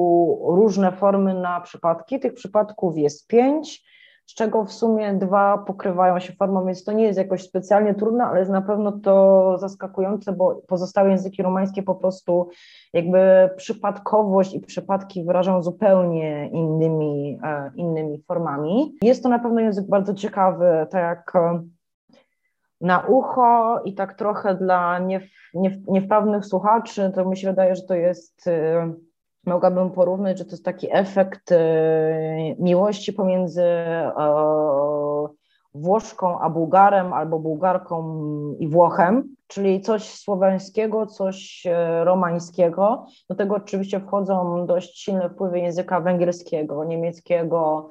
różne 0.48 0.92
formy 0.92 1.34
na 1.34 1.62
przypadki. 1.62 2.20
Tych 2.20 2.34
przypadków 2.34 2.98
jest 2.98 3.28
pięć 3.28 3.84
z 4.30 4.34
czego 4.34 4.66
w 4.66 4.74
sumie 4.74 5.14
dwa 5.14 5.58
pokrywają 5.58 6.20
się 6.20 6.34
formą, 6.34 6.66
więc 6.66 6.84
to 6.84 6.92
nie 6.92 7.04
jest 7.04 7.20
jakoś 7.20 7.44
specjalnie 7.44 7.96
trudne, 7.96 8.24
ale 8.24 8.40
jest 8.40 8.52
na 8.52 8.62
pewno 8.62 8.92
to 8.92 9.58
zaskakujące, 9.58 10.34
bo 10.34 10.62
pozostałe 10.68 11.10
języki 11.10 11.44
romańskie 11.44 11.84
po 11.84 11.96
prostu 11.96 12.50
jakby 12.94 13.50
przypadkowość 13.58 14.54
i 14.54 14.60
przypadki 14.60 15.24
wyrażą 15.24 15.62
zupełnie 15.62 16.50
innymi, 16.50 17.40
e, 17.44 17.72
innymi 17.76 18.22
formami. 18.22 18.96
Jest 19.02 19.24
to 19.24 19.30
na 19.30 19.40
pewno 19.40 19.62
język 19.62 19.88
bardzo 19.88 20.14
ciekawy, 20.14 20.88
tak 20.90 21.02
jak 21.02 21.36
e, 21.36 21.64
na 22.82 23.00
ucho 23.00 23.82
i 23.86 23.94
tak 23.94 24.14
trochę 24.14 24.56
dla 24.56 25.00
niewprawnych 25.88 26.46
słuchaczy, 26.46 27.12
to 27.16 27.26
mi 27.26 27.38
się 27.38 27.48
wydaje, 27.48 27.76
że 27.76 27.82
to 27.82 27.96
jest 27.96 28.48
e, 28.48 28.94
mogłabym 29.50 29.92
porównać, 29.92 30.38
że 30.38 30.46
to 30.46 30.52
jest 30.52 30.66
taki 30.66 30.88
efekt 30.92 31.52
e, 31.52 31.58
miłości 32.60 33.14
pomiędzy 33.14 33.64
e, 33.64 34.14
Włoszką 35.74 36.40
a 36.40 36.50
Bułgarem 36.50 37.14
albo 37.14 37.40
Bułgarką 37.40 38.24
i 38.60 38.68
Włochem, 38.68 39.36
czyli 39.48 39.82
coś 39.82 40.10
słoweńskiego, 40.10 41.06
coś 41.06 41.66
e, 41.66 42.04
romańskiego. 42.04 43.06
Do 43.30 43.36
tego 43.36 43.56
oczywiście 43.56 44.00
wchodzą 44.00 44.66
dość 44.66 45.00
silne 45.00 45.30
wpływy 45.30 45.60
języka 45.60 46.02
węgierskiego, 46.02 46.86
niemieckiego, 46.86 47.90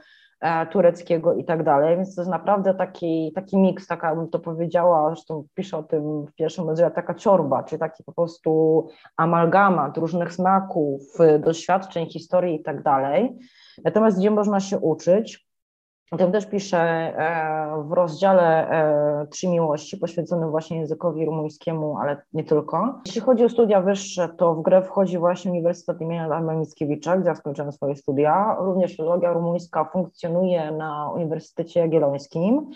tureckiego 0.71 1.35
i 1.35 1.45
tak 1.45 1.63
dalej, 1.63 1.97
więc 1.97 2.15
to 2.15 2.21
jest 2.21 2.31
naprawdę 2.31 2.75
taki, 2.75 3.33
taki 3.35 3.57
miks, 3.57 3.87
taka 3.87 4.17
bym 4.17 4.29
to 4.29 4.39
powiedziała, 4.39 5.15
zresztą 5.15 5.45
piszę 5.55 5.77
o 5.77 5.83
tym 5.83 6.27
w 6.27 6.35
pierwszym 6.35 6.69
rozdziale, 6.69 6.91
taka 6.91 7.15
ciorba, 7.15 7.63
czyli 7.63 7.81
taki 7.81 8.05
po 8.05 8.13
prostu 8.13 8.89
amalgamat 9.17 9.99
różnych 9.99 10.33
smaków, 10.33 11.03
doświadczeń, 11.41 12.07
historii 12.07 12.55
i 12.55 12.63
tak 12.63 12.83
dalej. 12.83 13.39
Natomiast 13.85 14.19
gdzie 14.19 14.31
można 14.31 14.61
się 14.61 14.79
uczyć, 14.79 15.48
o 16.11 16.17
tym 16.17 16.33
też 16.33 16.47
piszę 16.47 16.79
e, 16.79 17.85
w 17.89 17.93
rozdziale 17.93 18.71
e, 18.71 19.27
Trzy 19.27 19.49
Miłości, 19.49 19.97
poświęconym 19.97 20.51
właśnie 20.51 20.79
językowi 20.79 21.27
rumuńskiemu, 21.27 21.99
ale 21.99 22.23
nie 22.33 22.45
tylko. 22.45 23.01
Jeśli 23.07 23.21
chodzi 23.21 23.45
o 23.45 23.49
studia 23.49 23.81
wyższe, 23.81 24.29
to 24.29 24.55
w 24.55 24.63
grę 24.63 24.83
wchodzi 24.83 25.19
właśnie 25.19 25.51
Uniwersytet 25.51 26.01
imienia 26.01 26.25
Adama 26.25 26.55
Mickiewicza, 26.55 27.17
gdzie 27.17 27.29
ja 27.29 27.35
skończyłem 27.35 27.73
swoje 27.73 27.97
studia. 27.97 28.57
Również 28.59 28.97
filologia 28.97 29.33
rumuńska 29.33 29.85
funkcjonuje 29.85 30.73
na 30.73 31.11
Uniwersytecie 31.15 31.81
Jagiellońskim. 31.81 32.71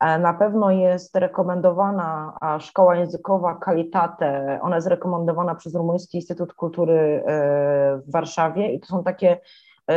E, 0.00 0.18
na 0.18 0.34
pewno 0.34 0.70
jest 0.70 1.16
rekomendowana 1.16 2.38
szkoła 2.60 2.96
językowa 2.96 3.54
Kalitate. 3.54 4.58
Ona 4.62 4.76
jest 4.76 4.88
rekomendowana 4.88 5.54
przez 5.54 5.74
Rumuński 5.74 6.18
Instytut 6.18 6.54
Kultury 6.54 7.24
w 8.06 8.12
Warszawie 8.12 8.72
i 8.72 8.80
to 8.80 8.86
są 8.86 9.04
takie 9.04 9.38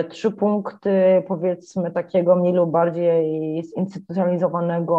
trzy 0.09 0.31
punkty, 0.31 1.23
powiedzmy, 1.27 1.91
takiego 1.91 2.35
mniej 2.35 2.53
lub 2.53 2.71
bardziej 2.71 3.63
zinstytucjonalizowanego 3.63 4.97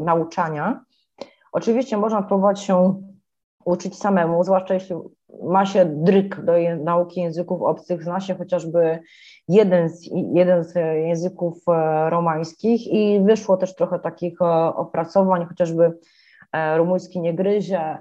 e, 0.00 0.04
nauczania. 0.04 0.84
Oczywiście 1.52 1.96
można 1.96 2.22
próbować 2.22 2.60
się 2.60 3.02
uczyć 3.64 3.98
samemu, 3.98 4.44
zwłaszcza 4.44 4.74
jeśli 4.74 4.96
ma 5.42 5.66
się 5.66 5.84
dryk 5.84 6.44
do 6.44 6.52
nauki 6.84 7.20
języków 7.20 7.62
obcych, 7.62 8.04
zna 8.04 8.20
się 8.20 8.34
chociażby 8.34 8.98
jeden 9.48 9.88
z, 9.88 10.10
jeden 10.34 10.64
z 10.64 10.74
języków 11.06 11.62
e, 11.68 12.10
romańskich 12.10 12.86
i 12.86 13.20
wyszło 13.24 13.56
też 13.56 13.74
trochę 13.74 13.98
takich 13.98 14.42
opracowań, 14.74 15.46
chociażby 15.46 15.98
rumuński 16.76 17.20
nie 17.20 17.34
gryzie, 17.34 17.80
e, 17.80 17.98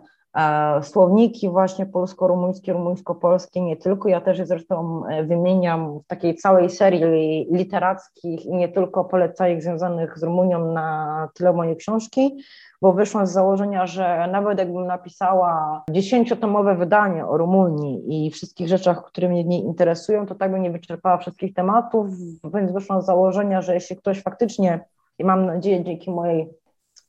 słowniki 0.82 1.50
właśnie 1.50 1.86
polsko-rumuńskie, 1.86 2.74
rumuńsko-polskie, 2.74 3.62
nie 3.62 3.78
tylko. 3.78 4.10
Ja 4.10 4.22
też 4.22 4.39
je 4.39 4.46
zresztą 4.46 5.04
e, 5.06 5.24
wymieniam 5.24 6.00
w 6.00 6.08
takiej 6.08 6.36
całej 6.36 6.70
serii 6.70 7.48
literackich 7.52 8.46
i 8.46 8.56
nie 8.56 8.70
tylko 8.70 9.06
polecajek 9.06 9.63
związanych 9.63 10.20
z 10.20 10.24
Rumunią 10.24 10.74
na 10.74 11.30
tyle 11.34 11.54
mojej 11.54 11.76
książki, 11.76 12.38
bo 12.82 12.94
wyszłam 12.94 13.28
z 13.28 13.32
założenia, 13.32 13.88
że 13.88 14.28
nawet 14.32 14.60
jakbym 14.60 14.88
napisała 14.88 15.84
dziesięciotomowe 15.89 16.76
wydanie 16.76 17.26
o 17.26 17.38
Rumunii 17.38 18.26
i 18.26 18.32
wszystkich 18.32 18.67
rzeczach, 18.67 19.04
które 19.04 19.30
mnie 19.30 19.44
nie 19.44 19.60
interesują, 19.60 20.26
to 20.26 20.36
tak 20.36 20.52
bym 20.52 20.62
nie 20.62 20.72
wyczerpała 20.72 21.17
wszystkich 21.17 21.54
tematów, 21.54 22.08
więc 22.54 22.72
wyszłam 22.72 23.02
z 23.02 23.06
założenia, 23.06 23.62
że 23.62 23.74
jeśli 23.74 23.96
ktoś 23.96 24.22
faktycznie, 24.22 24.86
i 25.20 25.24
mam 25.24 25.46
nadzieję 25.46 25.84
dzięki 25.84 26.12
mojej 26.12 26.61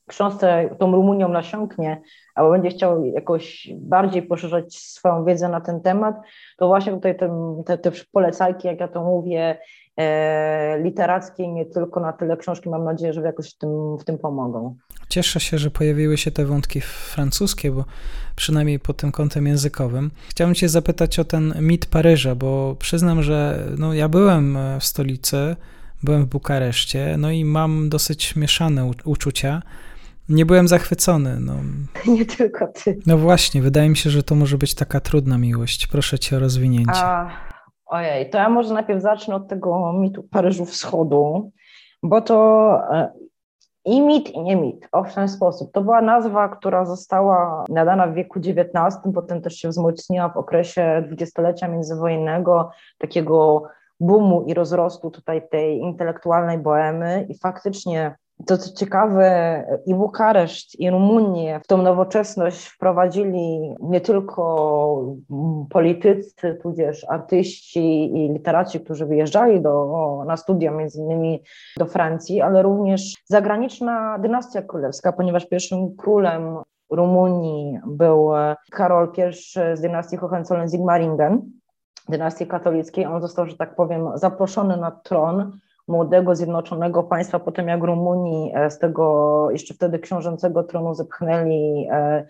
książce 0.07 0.69
tą 0.79 0.91
Rumunią 0.91 1.29
nasiąknie, 1.29 2.01
albo 2.35 2.51
będzie 2.51 2.69
chciał 2.69 3.05
jakoś 3.05 3.69
bardziej 3.75 4.21
poszerzać 4.21 4.75
swoją 4.75 5.25
wiedzę 5.25 5.49
na 5.49 5.61
ten 5.61 5.81
temat, 5.81 6.15
to 6.57 6.67
właśnie 6.67 6.91
tutaj 6.91 7.17
te, 7.65 7.77
te 7.77 7.91
polecajki, 8.11 8.67
jak 8.67 8.79
ja 8.79 8.87
to 8.87 9.03
mówię, 9.03 9.57
e, 9.97 10.79
literackie, 10.83 11.47
nie 11.47 11.65
tylko 11.65 11.99
na 11.99 12.13
tyle 12.13 12.37
książki, 12.37 12.69
mam 12.69 12.83
nadzieję, 12.83 13.13
że 13.13 13.21
jakoś 13.21 13.53
w 13.53 13.57
tym, 13.57 13.97
w 13.97 14.03
tym 14.03 14.17
pomogą. 14.17 14.75
Cieszę 15.09 15.39
się, 15.39 15.57
że 15.57 15.71
pojawiły 15.71 16.17
się 16.17 16.31
te 16.31 16.45
wątki 16.45 16.81
francuskie, 16.81 17.71
bo 17.71 17.85
przynajmniej 18.35 18.79
pod 18.79 18.97
tym 18.97 19.11
kątem 19.11 19.47
językowym. 19.47 20.11
Chciałbym 20.29 20.55
Cię 20.55 20.69
zapytać 20.69 21.19
o 21.19 21.25
ten 21.25 21.53
mit 21.61 21.85
Paryża, 21.85 22.35
bo 22.35 22.75
przyznam, 22.79 23.23
że 23.23 23.59
no, 23.77 23.93
ja 23.93 24.09
byłem 24.09 24.57
w 24.79 24.85
stolicy, 24.85 25.55
byłem 26.03 26.25
w 26.25 26.27
Bukareszcie, 26.27 27.15
no 27.17 27.31
i 27.31 27.45
mam 27.45 27.89
dosyć 27.89 28.35
mieszane 28.35 28.91
uczucia. 29.05 29.61
Nie 30.29 30.45
byłem 30.45 30.67
zachwycony. 30.67 31.37
No. 31.39 31.53
Nie 32.13 32.25
tylko 32.25 32.67
ty. 32.67 32.99
No 33.05 33.17
właśnie, 33.17 33.61
wydaje 33.61 33.89
mi 33.89 33.97
się, 33.97 34.09
że 34.09 34.23
to 34.23 34.35
może 34.35 34.57
być 34.57 34.75
taka 34.75 34.99
trudna 34.99 35.37
miłość. 35.37 35.87
Proszę 35.87 36.19
cię 36.19 36.37
o 36.37 36.39
rozwinięcie. 36.39 36.91
A, 36.95 37.29
ojej, 37.85 38.29
to 38.29 38.37
ja 38.37 38.49
może 38.49 38.73
najpierw 38.73 39.01
zacznę 39.01 39.35
od 39.35 39.47
tego 39.47 39.93
mitu 39.93 40.23
Paryżu 40.23 40.65
Wschodu, 40.65 41.51
bo 42.03 42.21
to 42.21 42.77
e, 42.91 43.11
i 43.85 44.01
mit, 44.01 44.29
i 44.29 44.41
nie 44.41 44.55
mit, 44.55 44.87
o 44.91 45.03
w 45.03 45.13
ten 45.13 45.29
sposób. 45.29 45.71
To 45.71 45.81
była 45.81 46.01
nazwa, 46.01 46.49
która 46.49 46.85
została 46.85 47.63
nadana 47.69 48.07
w 48.07 48.13
wieku 48.13 48.39
XIX, 48.39 48.97
potem 49.15 49.41
też 49.41 49.55
się 49.55 49.69
wzmocniła 49.69 50.29
w 50.29 50.37
okresie 50.37 51.03
dwudziestolecia 51.05 51.67
międzywojennego, 51.67 52.71
takiego 52.97 53.63
boomu 53.99 54.43
i 54.47 54.53
rozrostu 54.53 55.11
tutaj 55.11 55.49
tej 55.49 55.77
intelektualnej 55.79 56.57
boemy 56.57 57.25
i 57.29 57.37
faktycznie 57.37 58.15
to 58.45 58.57
co 58.57 58.73
ciekawe, 58.73 59.63
i 59.85 59.95
Bukareszt, 59.95 60.79
i 60.79 60.89
Rumunię 60.89 61.59
w 61.63 61.67
tą 61.67 61.77
nowoczesność 61.77 62.65
wprowadzili 62.67 63.75
nie 63.79 64.01
tylko 64.01 65.15
politycy, 65.69 66.59
tudzież 66.61 67.05
artyści 67.09 68.05
i 68.05 68.29
literaci, 68.33 68.79
którzy 68.79 69.05
wyjeżdżali 69.05 69.61
do, 69.61 70.23
na 70.27 70.37
studia, 70.37 70.71
między 70.71 70.99
innymi 70.99 71.43
do 71.77 71.85
Francji, 71.85 72.41
ale 72.41 72.61
również 72.61 73.15
zagraniczna 73.25 74.19
dynastia 74.19 74.61
królewska, 74.61 75.13
ponieważ 75.13 75.45
pierwszym 75.45 75.95
królem 75.95 76.57
Rumunii 76.91 77.79
był 77.87 78.31
Karol 78.71 79.11
I 79.17 79.33
z 79.77 79.81
dynastii 79.81 80.17
Hohenzollern-Sigmaringen, 80.17 81.37
dynastii 82.09 82.47
katolickiej. 82.47 83.05
On 83.05 83.21
został, 83.21 83.45
że 83.45 83.57
tak 83.57 83.75
powiem, 83.75 84.07
zaproszony 84.15 84.77
na 84.77 84.91
tron 84.91 85.59
młodego, 85.87 86.35
zjednoczonego 86.35 87.03
państwa, 87.03 87.39
po 87.39 87.51
tym 87.51 87.67
jak 87.67 87.83
Rumunii 87.83 88.51
e, 88.55 88.71
z 88.71 88.79
tego 88.79 89.47
jeszcze 89.51 89.73
wtedy 89.73 89.99
książęcego 89.99 90.63
tronu 90.63 90.93
zepchnęli 90.93 91.87
e, 91.91 92.25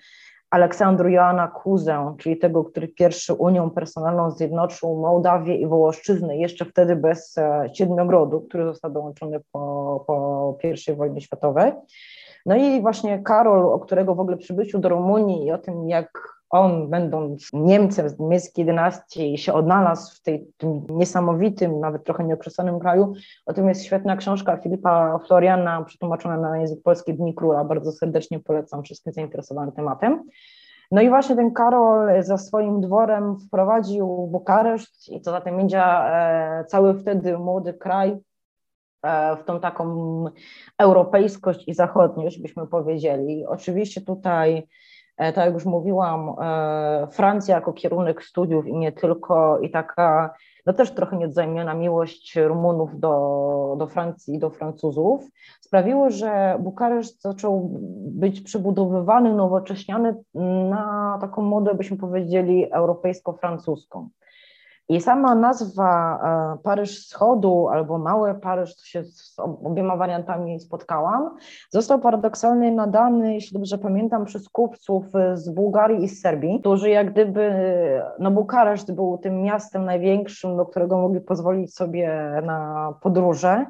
Aleksandru 0.49 1.09
Joana 1.09 1.47
Kuzę, 1.47 2.15
czyli 2.17 2.37
tego, 2.37 2.63
który 2.63 2.87
pierwszy 2.87 3.33
Unią 3.33 3.69
Personalną 3.69 4.31
zjednoczył 4.31 4.95
Mołdawię 4.95 5.55
i 5.55 5.67
Wołoszczyznę, 5.67 6.37
jeszcze 6.37 6.65
wtedy 6.65 6.95
bez 6.95 7.37
e, 7.37 7.69
Siedmiogrodu, 7.73 8.41
który 8.41 8.65
został 8.65 8.91
dołączony 8.91 9.39
po, 9.51 10.03
po 10.07 10.57
I 10.89 10.93
wojnie 10.93 11.21
światowej. 11.21 11.71
No 12.45 12.55
i 12.55 12.81
właśnie 12.81 13.23
Karol, 13.23 13.65
o 13.65 13.79
którego 13.79 14.15
w 14.15 14.19
ogóle 14.19 14.37
przybyciu 14.37 14.79
do 14.79 14.89
Rumunii 14.89 15.45
i 15.45 15.51
o 15.51 15.57
tym, 15.57 15.89
jak 15.89 16.32
on, 16.53 16.89
będąc 16.89 17.49
Niemcem 17.53 18.09
z 18.09 18.19
niemieckiej 18.19 18.65
dynastii, 18.65 19.37
się 19.37 19.53
odnalazł 19.53 20.15
w 20.15 20.21
tej, 20.21 20.47
tym 20.57 20.83
niesamowitym, 20.89 21.79
nawet 21.79 22.03
trochę 22.03 22.23
nieokrzesanym 22.23 22.79
kraju. 22.79 23.13
O 23.45 23.53
tym 23.53 23.69
jest 23.69 23.85
świetna 23.85 24.17
książka 24.17 24.57
Filipa 24.57 25.19
Floriana, 25.27 25.83
przetłumaczona 25.83 26.37
na 26.37 26.57
język 26.57 26.83
polski 26.83 27.13
Dni 27.13 27.35
Króla. 27.35 27.63
Bardzo 27.63 27.91
serdecznie 27.91 28.39
polecam 28.39 28.83
wszystkim 28.83 29.13
zainteresowanym 29.13 29.71
tematem. 29.71 30.23
No 30.91 31.01
i 31.01 31.09
właśnie 31.09 31.35
ten 31.35 31.53
Karol 31.53 32.23
za 32.23 32.37
swoim 32.37 32.81
dworem 32.81 33.39
wprowadził 33.39 34.27
Bukareszt 34.31 35.09
i 35.09 35.21
co 35.21 35.31
za 35.31 35.41
tym 35.41 35.61
idzie 35.61 35.83
e, 35.83 36.65
cały 36.67 36.99
wtedy 36.99 37.37
młody 37.37 37.73
kraj 37.73 38.17
e, 39.03 39.37
w 39.37 39.43
tą 39.43 39.59
taką 39.59 40.25
europejskość 40.77 41.67
i 41.67 41.73
zachodniość, 41.73 42.41
byśmy 42.41 42.67
powiedzieli. 42.67 43.45
Oczywiście 43.45 44.01
tutaj 44.01 44.67
tak 45.17 45.37
jak 45.37 45.53
już 45.53 45.65
mówiłam, 45.65 46.35
e, 46.41 47.07
Francja 47.11 47.55
jako 47.55 47.73
kierunek 47.73 48.23
studiów 48.23 48.67
i 48.67 48.77
nie 48.77 48.91
tylko, 48.91 49.59
i 49.59 49.69
taka 49.69 50.33
no 50.65 50.73
też 50.73 50.91
trochę 50.91 51.17
nieodzajmiona 51.17 51.73
miłość 51.73 52.35
Rumunów 52.35 52.99
do, 52.99 53.75
do 53.79 53.87
Francji 53.87 54.35
i 54.35 54.39
do 54.39 54.49
Francuzów, 54.49 55.29
sprawiło, 55.61 56.09
że 56.09 56.57
Bukareszt 56.59 57.21
zaczął 57.21 57.69
być 58.01 58.41
przebudowywany, 58.41 59.33
nowocześniany 59.33 60.15
na 60.69 61.17
taką 61.21 61.41
modę, 61.41 61.75
byśmy 61.75 61.97
powiedzieli, 61.97 62.71
europejsko-francuską. 62.71 64.09
I 64.89 65.01
sama 65.01 65.35
nazwa 65.35 66.19
e, 66.55 66.63
Paryż 66.63 66.99
Wschodu 66.99 67.69
albo 67.69 67.97
Mały 67.97 68.35
Paryż, 68.35 68.75
to 68.75 68.85
się 68.85 69.03
z 69.03 69.35
obiema 69.39 69.97
wariantami 69.97 70.59
spotkałam, 70.59 71.37
został 71.69 71.99
paradoksalnie 71.99 72.71
nadany, 72.71 73.33
jeśli 73.33 73.53
dobrze 73.53 73.77
pamiętam, 73.77 74.25
przez 74.25 74.49
kupców 74.49 75.05
z 75.33 75.49
Bułgarii 75.49 76.03
i 76.03 76.09
z 76.09 76.21
Serbii, 76.21 76.59
którzy 76.59 76.89
jak 76.89 77.11
gdyby, 77.11 77.51
no 78.19 78.31
Bukareszt 78.31 78.95
był 78.95 79.17
tym 79.17 79.41
miastem 79.41 79.85
największym, 79.85 80.57
do 80.57 80.65
którego 80.65 80.97
mogli 80.97 81.21
pozwolić 81.21 81.75
sobie 81.75 82.31
na 82.45 82.93
podróże. 83.01 83.65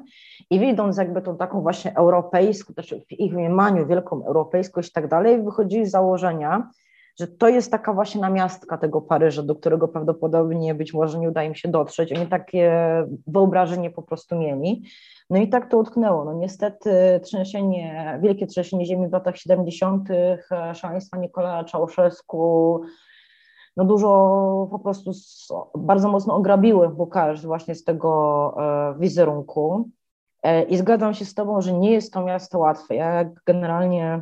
I 0.50 0.60
widząc 0.60 0.98
jakby 0.98 1.22
tą 1.22 1.38
taką 1.38 1.62
właśnie 1.62 1.96
europejską, 1.96 2.74
też 2.74 2.96
w 3.08 3.12
ich 3.12 3.34
mniemaniu 3.34 3.88
wielką 3.88 4.26
europejskość 4.26 4.90
i 4.90 4.94
tak 4.94 5.08
dalej, 5.08 5.44
wychodzili 5.44 5.86
z 5.86 5.92
założenia, 5.92 6.70
że 7.20 7.28
to 7.28 7.48
jest 7.48 7.72
taka 7.72 7.94
właśnie 7.94 8.22
namiastka 8.22 8.78
tego 8.78 9.02
Paryża, 9.02 9.44
do 9.44 9.56
którego 9.56 9.88
prawdopodobnie 9.88 10.76
być 10.76 10.94
może 10.94 11.20
nie 11.20 11.30
uda 11.30 11.44
im 11.44 11.56
się 11.56 11.70
dotrzeć. 11.70 12.14
Oni 12.14 12.28
takie 12.28 12.74
wyobrażenie 13.28 13.92
po 13.92 14.02
prostu 14.04 14.36
mieli. 14.36 14.84
No 15.30 15.38
i 15.38 15.50
tak 15.50 15.70
to 15.70 15.78
utknęło. 15.78 16.26
No 16.26 16.34
niestety 16.34 17.20
trzęsienie, 17.24 18.20
wielkie 18.22 18.48
trzęsienie 18.48 18.86
ziemi 18.86 19.08
w 19.08 19.12
latach 19.12 19.38
70., 19.38 20.10
szaleństwa 20.74 21.18
Nikolaja 21.18 21.64
Czałszewsku, 21.64 22.82
no 23.78 23.86
dużo 23.86 24.08
po 24.72 24.80
prostu 24.80 25.12
bardzo 25.78 26.10
mocno 26.10 26.36
ograbiły 26.36 26.90
Bukareszt 26.90 27.46
właśnie 27.46 27.76
z 27.76 27.84
tego 27.84 28.56
e, 28.58 29.00
wizerunku. 29.00 29.90
E, 30.44 30.64
I 30.64 30.78
zgadzam 30.78 31.14
się 31.14 31.26
z 31.26 31.34
Tobą, 31.34 31.62
że 31.62 31.74
nie 31.74 31.92
jest 31.92 32.14
to 32.14 32.24
miasto 32.24 32.60
łatwe. 32.60 32.96
Ja 32.96 33.30
generalnie 33.46 34.22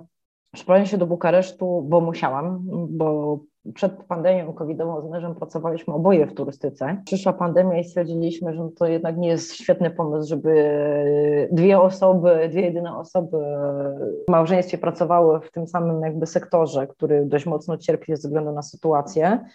Przeprowadziłam 0.51 0.87
się 0.87 0.97
do 0.97 1.07
Bukaresztu, 1.07 1.85
bo 1.89 2.01
musiałam, 2.01 2.59
bo 2.89 3.39
przed 3.73 4.03
pandemią 4.03 4.53
covidową 4.53 5.01
z 5.01 5.09
mężem 5.09 5.35
pracowaliśmy 5.35 5.93
oboje 5.93 6.27
w 6.27 6.33
turystyce. 6.33 7.01
Przyszła 7.05 7.33
pandemia 7.33 7.79
i 7.79 7.83
stwierdziliśmy, 7.83 8.53
że 8.53 8.69
to 8.77 8.85
jednak 8.85 9.17
nie 9.17 9.27
jest 9.27 9.53
świetny 9.53 9.91
pomysł, 9.91 10.29
żeby 10.29 11.49
dwie 11.51 11.79
osoby, 11.79 12.49
dwie 12.51 12.61
jedyne 12.61 12.97
osoby 12.97 13.37
w 14.27 14.31
małżeństwie 14.31 14.77
pracowały 14.77 15.39
w 15.41 15.51
tym 15.51 15.67
samym 15.67 16.01
jakby 16.01 16.25
sektorze, 16.25 16.87
który 16.87 17.25
dość 17.25 17.45
mocno 17.45 17.77
cierpi 17.77 18.15
ze 18.15 18.27
względu 18.27 18.51
na 18.51 18.61
sytuację. 18.61 19.45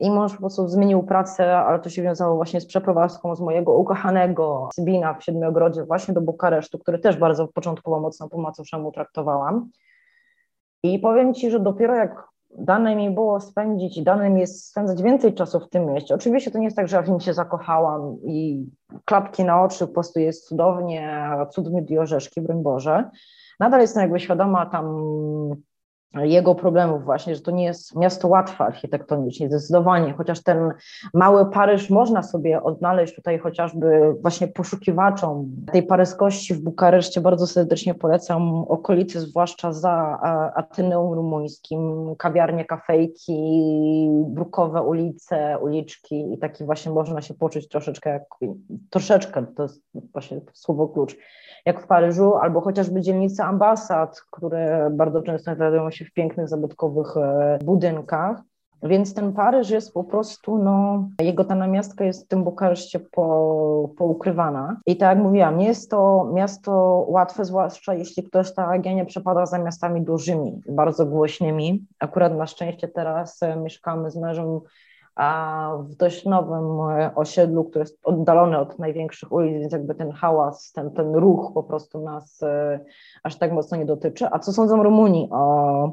I 0.00 0.10
mąż 0.10 0.32
po 0.32 0.38
prostu 0.38 0.68
zmienił 0.68 1.02
pracę, 1.02 1.56
ale 1.56 1.78
to 1.78 1.90
się 1.90 2.02
wiązało 2.02 2.36
właśnie 2.36 2.60
z 2.60 2.66
przeprowadzką 2.66 3.36
z 3.36 3.40
mojego 3.40 3.72
ukochanego 3.72 4.68
Sybina 4.74 5.14
w 5.14 5.24
Siedmiogrodzie 5.24 5.84
właśnie 5.84 6.14
do 6.14 6.20
Bukaresztu, 6.20 6.78
który 6.78 6.98
też 6.98 7.16
bardzo 7.16 7.48
początkowo 7.48 8.00
mocno 8.00 8.28
po 8.28 8.38
macoszemu 8.38 8.92
traktowałam. 8.92 9.70
I 10.94 10.98
powiem 10.98 11.34
Ci, 11.34 11.50
że 11.50 11.60
dopiero 11.60 11.94
jak 11.94 12.28
dane 12.58 12.96
mi 12.96 13.10
było 13.10 13.40
spędzić 13.40 13.98
i 13.98 14.02
dane 14.02 14.30
mi 14.30 14.40
jest 14.40 14.66
spędzać 14.66 15.02
więcej 15.02 15.34
czasu 15.34 15.60
w 15.60 15.68
tym 15.68 15.86
mieście. 15.86 16.14
Oczywiście 16.14 16.50
to 16.50 16.58
nie 16.58 16.64
jest 16.64 16.76
tak, 16.76 16.88
że 16.88 16.96
ja 16.96 17.02
w 17.02 17.08
nim 17.08 17.20
się 17.20 17.34
zakochałam 17.34 18.16
i 18.24 18.66
klapki 19.04 19.44
na 19.44 19.62
oczy, 19.62 19.86
po 19.86 19.92
prostu 19.92 20.20
jest 20.20 20.48
cudownie, 20.48 21.30
cud 21.50 21.72
miód 21.72 21.90
i 21.90 21.98
orzeszki, 21.98 22.40
broń 22.40 22.62
Boże. 22.62 23.10
Nadal 23.60 23.80
jestem 23.80 24.00
jakby 24.02 24.20
świadoma 24.20 24.66
tam 24.66 24.96
jego 26.22 26.54
problemów 26.54 27.04
właśnie, 27.04 27.34
że 27.34 27.40
to 27.40 27.50
nie 27.50 27.64
jest 27.64 27.96
miasto 27.96 28.28
łatwe 28.28 28.64
architektonicznie, 28.64 29.48
zdecydowanie, 29.48 30.14
chociaż 30.16 30.42
ten 30.42 30.70
mały 31.14 31.50
Paryż 31.50 31.90
można 31.90 32.22
sobie 32.22 32.62
odnaleźć 32.62 33.14
tutaj 33.14 33.38
chociażby 33.38 34.14
właśnie 34.22 34.48
poszukiwaczom 34.48 35.50
tej 35.72 35.82
paryskości 35.82 36.54
w 36.54 36.64
Bukareszcie, 36.64 37.20
bardzo 37.20 37.46
serdecznie 37.46 37.94
polecam 37.94 38.64
okolice, 38.68 39.20
zwłaszcza 39.20 39.72
za 39.72 40.18
Ateneum 40.54 41.12
rumuńskim, 41.12 42.14
kawiarnie, 42.18 42.64
kafejki, 42.64 44.08
brukowe 44.26 44.82
ulice, 44.82 45.58
uliczki 45.58 46.32
i 46.32 46.38
taki 46.38 46.64
właśnie 46.64 46.92
można 46.92 47.22
się 47.22 47.34
poczuć 47.34 47.68
troszeczkę 47.68 48.10
jak, 48.10 48.22
troszeczkę, 48.90 49.46
to 49.56 49.62
jest 49.62 49.82
właśnie 50.12 50.40
słowo 50.52 50.88
klucz, 50.88 51.16
jak 51.66 51.82
w 51.82 51.86
Paryżu, 51.86 52.36
albo 52.36 52.60
chociażby 52.60 53.00
dzielnice 53.00 53.44
ambasad, 53.44 54.20
które 54.30 54.90
bardzo 54.92 55.22
często 55.22 55.54
znajdują 55.54 55.90
się 55.90 56.04
w 56.04 56.12
pięknych, 56.12 56.48
zabytkowych 56.48 57.16
e, 57.16 57.58
budynkach. 57.64 58.40
Więc 58.82 59.14
ten 59.14 59.32
Paryż 59.32 59.70
jest 59.70 59.94
po 59.94 60.04
prostu, 60.04 60.58
no, 60.58 61.08
jego 61.20 61.44
ta 61.44 61.54
namiastka 61.54 62.04
jest 62.04 62.24
w 62.24 62.28
tym 62.28 62.44
Bukareszcie 62.44 63.00
po, 63.00 63.90
poukrywana. 63.98 64.80
I 64.86 64.96
tak 64.96 65.16
jak 65.16 65.24
mówiłam, 65.24 65.58
nie 65.58 65.66
jest 65.66 65.90
to 65.90 66.30
miasto 66.34 67.04
łatwe, 67.08 67.44
zwłaszcza 67.44 67.94
jeśli 67.94 68.22
ktoś 68.22 68.54
tak 68.54 68.84
nie 68.84 69.06
przepada 69.06 69.46
za 69.46 69.58
miastami 69.58 70.02
dużymi, 70.02 70.62
bardzo 70.68 71.06
głośnymi. 71.06 71.86
Akurat 71.98 72.36
na 72.36 72.46
szczęście 72.46 72.88
teraz 72.88 73.42
e, 73.42 73.56
mieszkamy 73.56 74.10
z 74.10 74.16
mężem 74.16 74.60
w 75.88 75.94
dość 75.94 76.24
nowym 76.24 76.80
e, 76.80 77.14
osiedlu, 77.14 77.64
które 77.64 77.82
jest 77.82 77.98
oddalone 78.04 78.58
od 78.58 78.78
największych 78.78 79.32
ulic, 79.32 79.60
więc 79.60 79.72
jakby 79.72 79.94
ten 79.94 80.12
hałas, 80.12 80.72
ten, 80.72 80.90
ten 80.90 81.14
ruch 81.14 81.52
po 81.54 81.62
prostu 81.62 82.00
nas 82.00 82.42
e, 82.42 82.80
aż 83.22 83.36
tak 83.38 83.52
mocno 83.52 83.76
nie 83.76 83.86
dotyczy. 83.86 84.26
A 84.30 84.38
co 84.38 84.52
sądzą 84.52 84.82
Rumunii 84.82 85.28
o, 85.32 85.92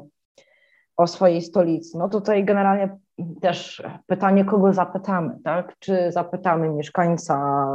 o 0.96 1.06
swojej 1.06 1.42
stolicy? 1.42 1.98
No 1.98 2.08
tutaj 2.08 2.44
generalnie 2.44 2.98
też 3.40 3.82
pytanie, 4.06 4.44
kogo 4.44 4.72
zapytamy, 4.72 5.38
tak? 5.44 5.78
Czy 5.78 6.12
zapytamy 6.12 6.68
mieszkańca 6.68 7.66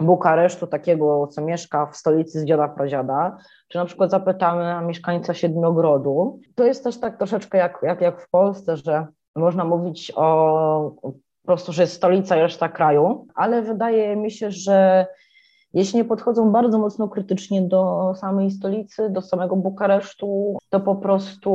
Bukaresztu, 0.00 0.66
takiego, 0.66 1.26
co 1.26 1.42
mieszka 1.42 1.86
w 1.86 1.96
stolicy 1.96 2.40
z 2.40 2.44
dziada 2.44 2.68
pradziada, 2.68 3.36
czy 3.68 3.78
na 3.78 3.84
przykład 3.84 4.10
zapytamy 4.10 4.86
mieszkańca 4.86 5.34
Siedmiogrodu. 5.34 6.40
To 6.54 6.64
jest 6.64 6.84
też 6.84 7.00
tak 7.00 7.16
troszeczkę 7.16 7.58
jak, 7.58 7.78
jak, 7.82 8.00
jak 8.00 8.22
w 8.22 8.30
Polsce, 8.30 8.76
że 8.76 9.06
można 9.36 9.64
mówić 9.64 10.12
o 10.16 10.90
po 11.02 11.46
prostu, 11.46 11.72
że 11.72 11.82
jest 11.82 11.94
stolica 11.94 12.36
reszta 12.36 12.68
kraju, 12.68 13.26
ale 13.34 13.62
wydaje 13.62 14.16
mi 14.16 14.30
się, 14.30 14.50
że 14.50 15.06
jeśli 15.74 15.96
nie 15.96 16.04
podchodzą 16.04 16.52
bardzo 16.52 16.78
mocno 16.78 17.08
krytycznie 17.08 17.62
do 17.62 18.12
samej 18.16 18.50
stolicy, 18.50 19.10
do 19.10 19.22
samego 19.22 19.56
Bukaresztu, 19.56 20.58
to 20.70 20.80
po 20.80 20.96
prostu 20.96 21.50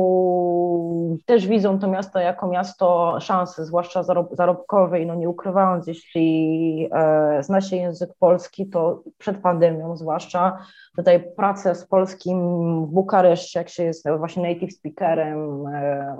też 1.26 1.46
widzą 1.46 1.78
to 1.78 1.88
miasto 1.88 2.18
jako 2.18 2.46
miasto 2.46 3.16
szansy, 3.20 3.64
zwłaszcza 3.64 4.02
zarob 4.02 4.36
zarobkowej, 4.36 5.06
no 5.06 5.14
nie 5.14 5.28
ukrywając, 5.28 5.86
jeśli 5.86 6.88
e, 6.92 7.42
zna 7.42 7.60
się 7.60 7.76
język 7.76 8.10
polski, 8.18 8.66
to 8.66 9.02
przed 9.18 9.38
pandemią 9.38 9.96
zwłaszcza, 9.96 10.58
tutaj 10.96 11.24
pracę 11.36 11.74
z 11.74 11.86
polskim 11.86 12.38
w 12.86 12.90
Bukareszcie, 12.90 13.58
jak 13.58 13.68
się 13.68 13.82
jest 13.84 14.08
właśnie 14.18 14.54
native 14.54 14.74
speakerem 14.74 15.66
e, 15.66 16.16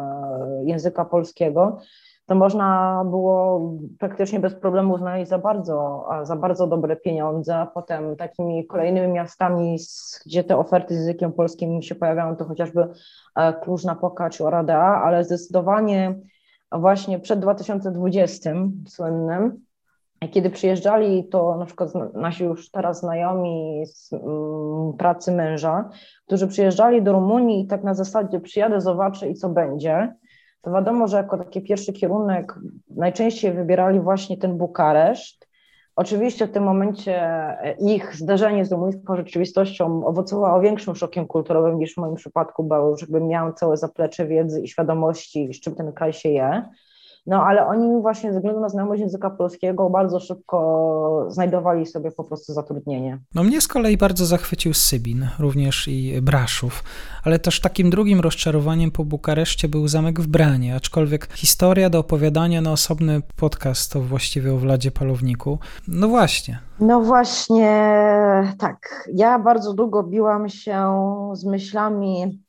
języka 0.65 1.05
polskiego, 1.05 1.79
to 2.27 2.35
można 2.35 3.03
było 3.11 3.73
praktycznie 3.99 4.41
bez 4.41 4.55
problemu 4.55 4.99
znaleźć 4.99 5.29
za 5.29 5.39
bardzo, 5.39 6.09
za 6.23 6.37
bardzo 6.37 6.67
dobre 6.67 6.97
pieniądze, 6.97 7.57
a 7.57 7.67
potem 7.67 8.17
takimi 8.17 8.67
kolejnymi 8.67 9.13
miastami, 9.13 9.77
gdzie 10.27 10.45
te 10.45 10.57
oferty 10.57 10.95
z 10.95 10.99
językiem 10.99 11.33
polskim 11.33 11.83
się 11.83 11.95
pojawiają, 11.95 12.37
to 12.37 12.45
chociażby 12.45 12.89
e, 13.37 13.53
Kluż-Napoka 13.53 14.31
czy 14.31 14.45
Oradea, 14.45 15.03
ale 15.05 15.25
zdecydowanie 15.25 16.15
właśnie 16.73 17.19
przed 17.19 17.41
2020 17.41 18.51
słynnym, 18.89 19.65
kiedy 20.31 20.51
przyjeżdżali, 20.51 21.29
to 21.29 21.57
na 21.57 21.67
przykład 21.67 21.91
nasi 22.15 22.45
już 22.45 22.71
teraz 22.71 23.01
znajomi 23.01 23.85
z 23.87 24.13
mm, 24.13 24.93
pracy 24.99 25.33
męża, 25.33 25.91
którzy 26.27 26.49
przyjeżdżali 26.49 27.03
do 27.03 27.13
Rumunii 27.13 27.65
i 27.65 27.67
tak 27.67 27.85
na 27.85 27.95
zasadzie 27.95 28.41
przyjadę, 28.41 28.81
zobaczę 28.81 29.29
i 29.29 29.35
co 29.35 29.49
będzie, 29.49 30.15
to 30.65 30.71
wiadomo, 30.71 31.09
że 31.09 31.17
jako 31.17 31.39
taki 31.39 31.63
pierwszy 31.63 31.93
kierunek 31.93 32.55
najczęściej 32.91 33.53
wybierali 33.53 34.01
właśnie 34.01 34.37
ten 34.37 34.59
Bukareszt. 34.59 35.49
Oczywiście 35.97 36.47
w 36.47 36.53
tym 36.53 36.65
momencie 36.65 37.23
ich 37.79 38.17
zdarzenie 38.17 38.65
z 38.65 38.73
rumuńską 38.73 39.17
rzeczywistością 39.17 40.07
owocowało 40.07 40.61
większym 40.61 40.95
szokiem 40.95 41.27
kulturowym 41.27 41.79
niż 41.79 41.95
w 41.95 41.97
moim 41.97 42.15
przypadku, 42.15 42.65
bo 42.65 42.89
już 42.89 43.01
jakby 43.01 43.21
miałam 43.21 43.55
całe 43.55 43.77
zaplecze 43.77 44.27
wiedzy 44.27 44.61
i 44.61 44.69
świadomości, 44.69 45.55
z 45.55 45.61
czym 45.61 45.75
ten 45.75 45.93
kraj 45.93 46.13
się 46.13 46.29
je. 46.29 46.63
No 47.27 47.43
ale 47.43 47.67
oni 47.67 48.03
właśnie 48.03 48.33
ze 48.33 48.39
względu 48.39 48.61
na 48.61 48.69
znajomość 48.69 49.01
języka 49.01 49.31
polskiego 49.31 49.91
bardzo 49.91 50.21
szybko 50.21 51.27
znajdowali 51.29 51.87
sobie 51.87 52.11
po 52.11 52.25
prostu 52.25 52.53
zatrudnienie. 52.53 53.19
No 53.35 53.45
mnie 53.45 53.61
z 53.61 53.69
kolei 53.69 53.97
bardzo 53.97 54.27
zachwycił 54.27 54.75
Sybin, 54.75 55.29
również 55.39 55.89
i 55.89 56.23
Braszów, 56.23 56.85
ale 57.25 57.39
też 57.39 57.61
takim 57.61 57.91
drugim 57.91 58.21
rozczarowaniem 58.21 58.91
po 58.91 59.05
Bukareszcie 59.05 59.69
był 59.69 59.89
zamek 59.89 60.21
w 60.21 60.27
Branie, 60.27 60.77
aczkolwiek 60.77 61.33
historia 61.35 61.91
do 61.91 61.99
opowiadania 61.99 62.61
na 62.61 62.73
osobny 62.73 63.21
podcast 63.37 63.93
to 63.93 64.01
właściwie 64.01 64.55
o 64.55 64.57
Władzie 64.57 64.91
Palowniku. 64.91 65.59
No 65.89 66.09
właśnie. 66.09 66.59
No 66.81 67.01
właśnie, 67.01 67.69
tak. 68.59 69.09
Ja 69.15 69.39
bardzo 69.39 69.75
długo 69.75 70.03
biłam 70.03 70.49
się 70.49 70.95
z 71.33 71.45
myślami 71.45 72.44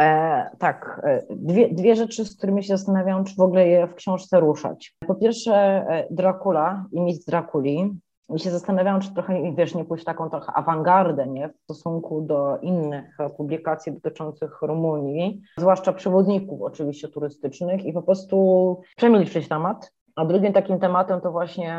E, 0.00 0.50
tak, 0.58 1.00
e, 1.04 1.22
dwie, 1.30 1.68
dwie 1.68 1.96
rzeczy, 1.96 2.24
z 2.24 2.36
którymi 2.36 2.64
się 2.64 2.76
zastanawiam, 2.76 3.24
czy 3.24 3.34
w 3.36 3.40
ogóle 3.40 3.68
je 3.68 3.86
w 3.86 3.94
książce 3.94 4.40
ruszać. 4.40 4.96
Po 5.06 5.14
pierwsze, 5.14 5.54
e, 5.54 6.06
Dracula 6.10 6.84
i 6.92 7.00
Mistrz 7.00 7.26
Drakuli. 7.26 8.00
I 8.34 8.38
się 8.38 8.50
zastanawiałam, 8.50 9.00
czy 9.00 9.14
trochę, 9.14 9.54
wiesz, 9.54 9.74
nie 9.74 9.84
pójść 9.84 10.04
taką 10.04 10.30
trochę 10.30 10.52
awangardę, 10.52 11.26
nie, 11.26 11.48
w 11.48 11.62
stosunku 11.62 12.22
do 12.22 12.58
innych 12.58 13.16
publikacji 13.36 13.92
dotyczących 13.92 14.62
Rumunii, 14.62 15.42
zwłaszcza 15.58 15.92
przewodników 15.92 16.62
oczywiście 16.62 17.08
turystycznych 17.08 17.84
i 17.84 17.92
po 17.92 18.02
prostu 18.02 18.80
przemilczyć 18.96 19.48
temat, 19.48 19.92
a 20.16 20.24
drugim 20.24 20.52
takim 20.52 20.78
tematem 20.78 21.20
to 21.20 21.32
właśnie 21.32 21.76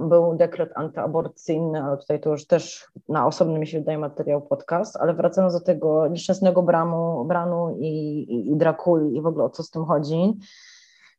był 0.00 0.36
dekret 0.36 0.70
antyaborcyjny, 0.74 1.82
ale 1.82 1.96
tutaj 1.96 2.20
to 2.20 2.30
już 2.30 2.46
też 2.46 2.88
na 3.08 3.26
osobny 3.26 3.58
mi 3.58 3.66
się 3.66 3.78
wydaje 3.78 3.98
materiał 3.98 4.42
podcast, 4.42 4.96
ale 4.96 5.14
wracając 5.14 5.54
do 5.54 5.60
tego 5.60 6.08
nieszczęsnego 6.08 6.62
bramu, 6.62 7.24
Branu 7.24 7.76
i, 7.78 7.88
i, 8.22 8.52
i 8.52 8.56
Drakuli 8.56 9.16
i 9.16 9.22
w 9.22 9.26
ogóle 9.26 9.44
o 9.44 9.50
co 9.50 9.62
z 9.62 9.70
tym 9.70 9.84
chodzi, 9.84 10.38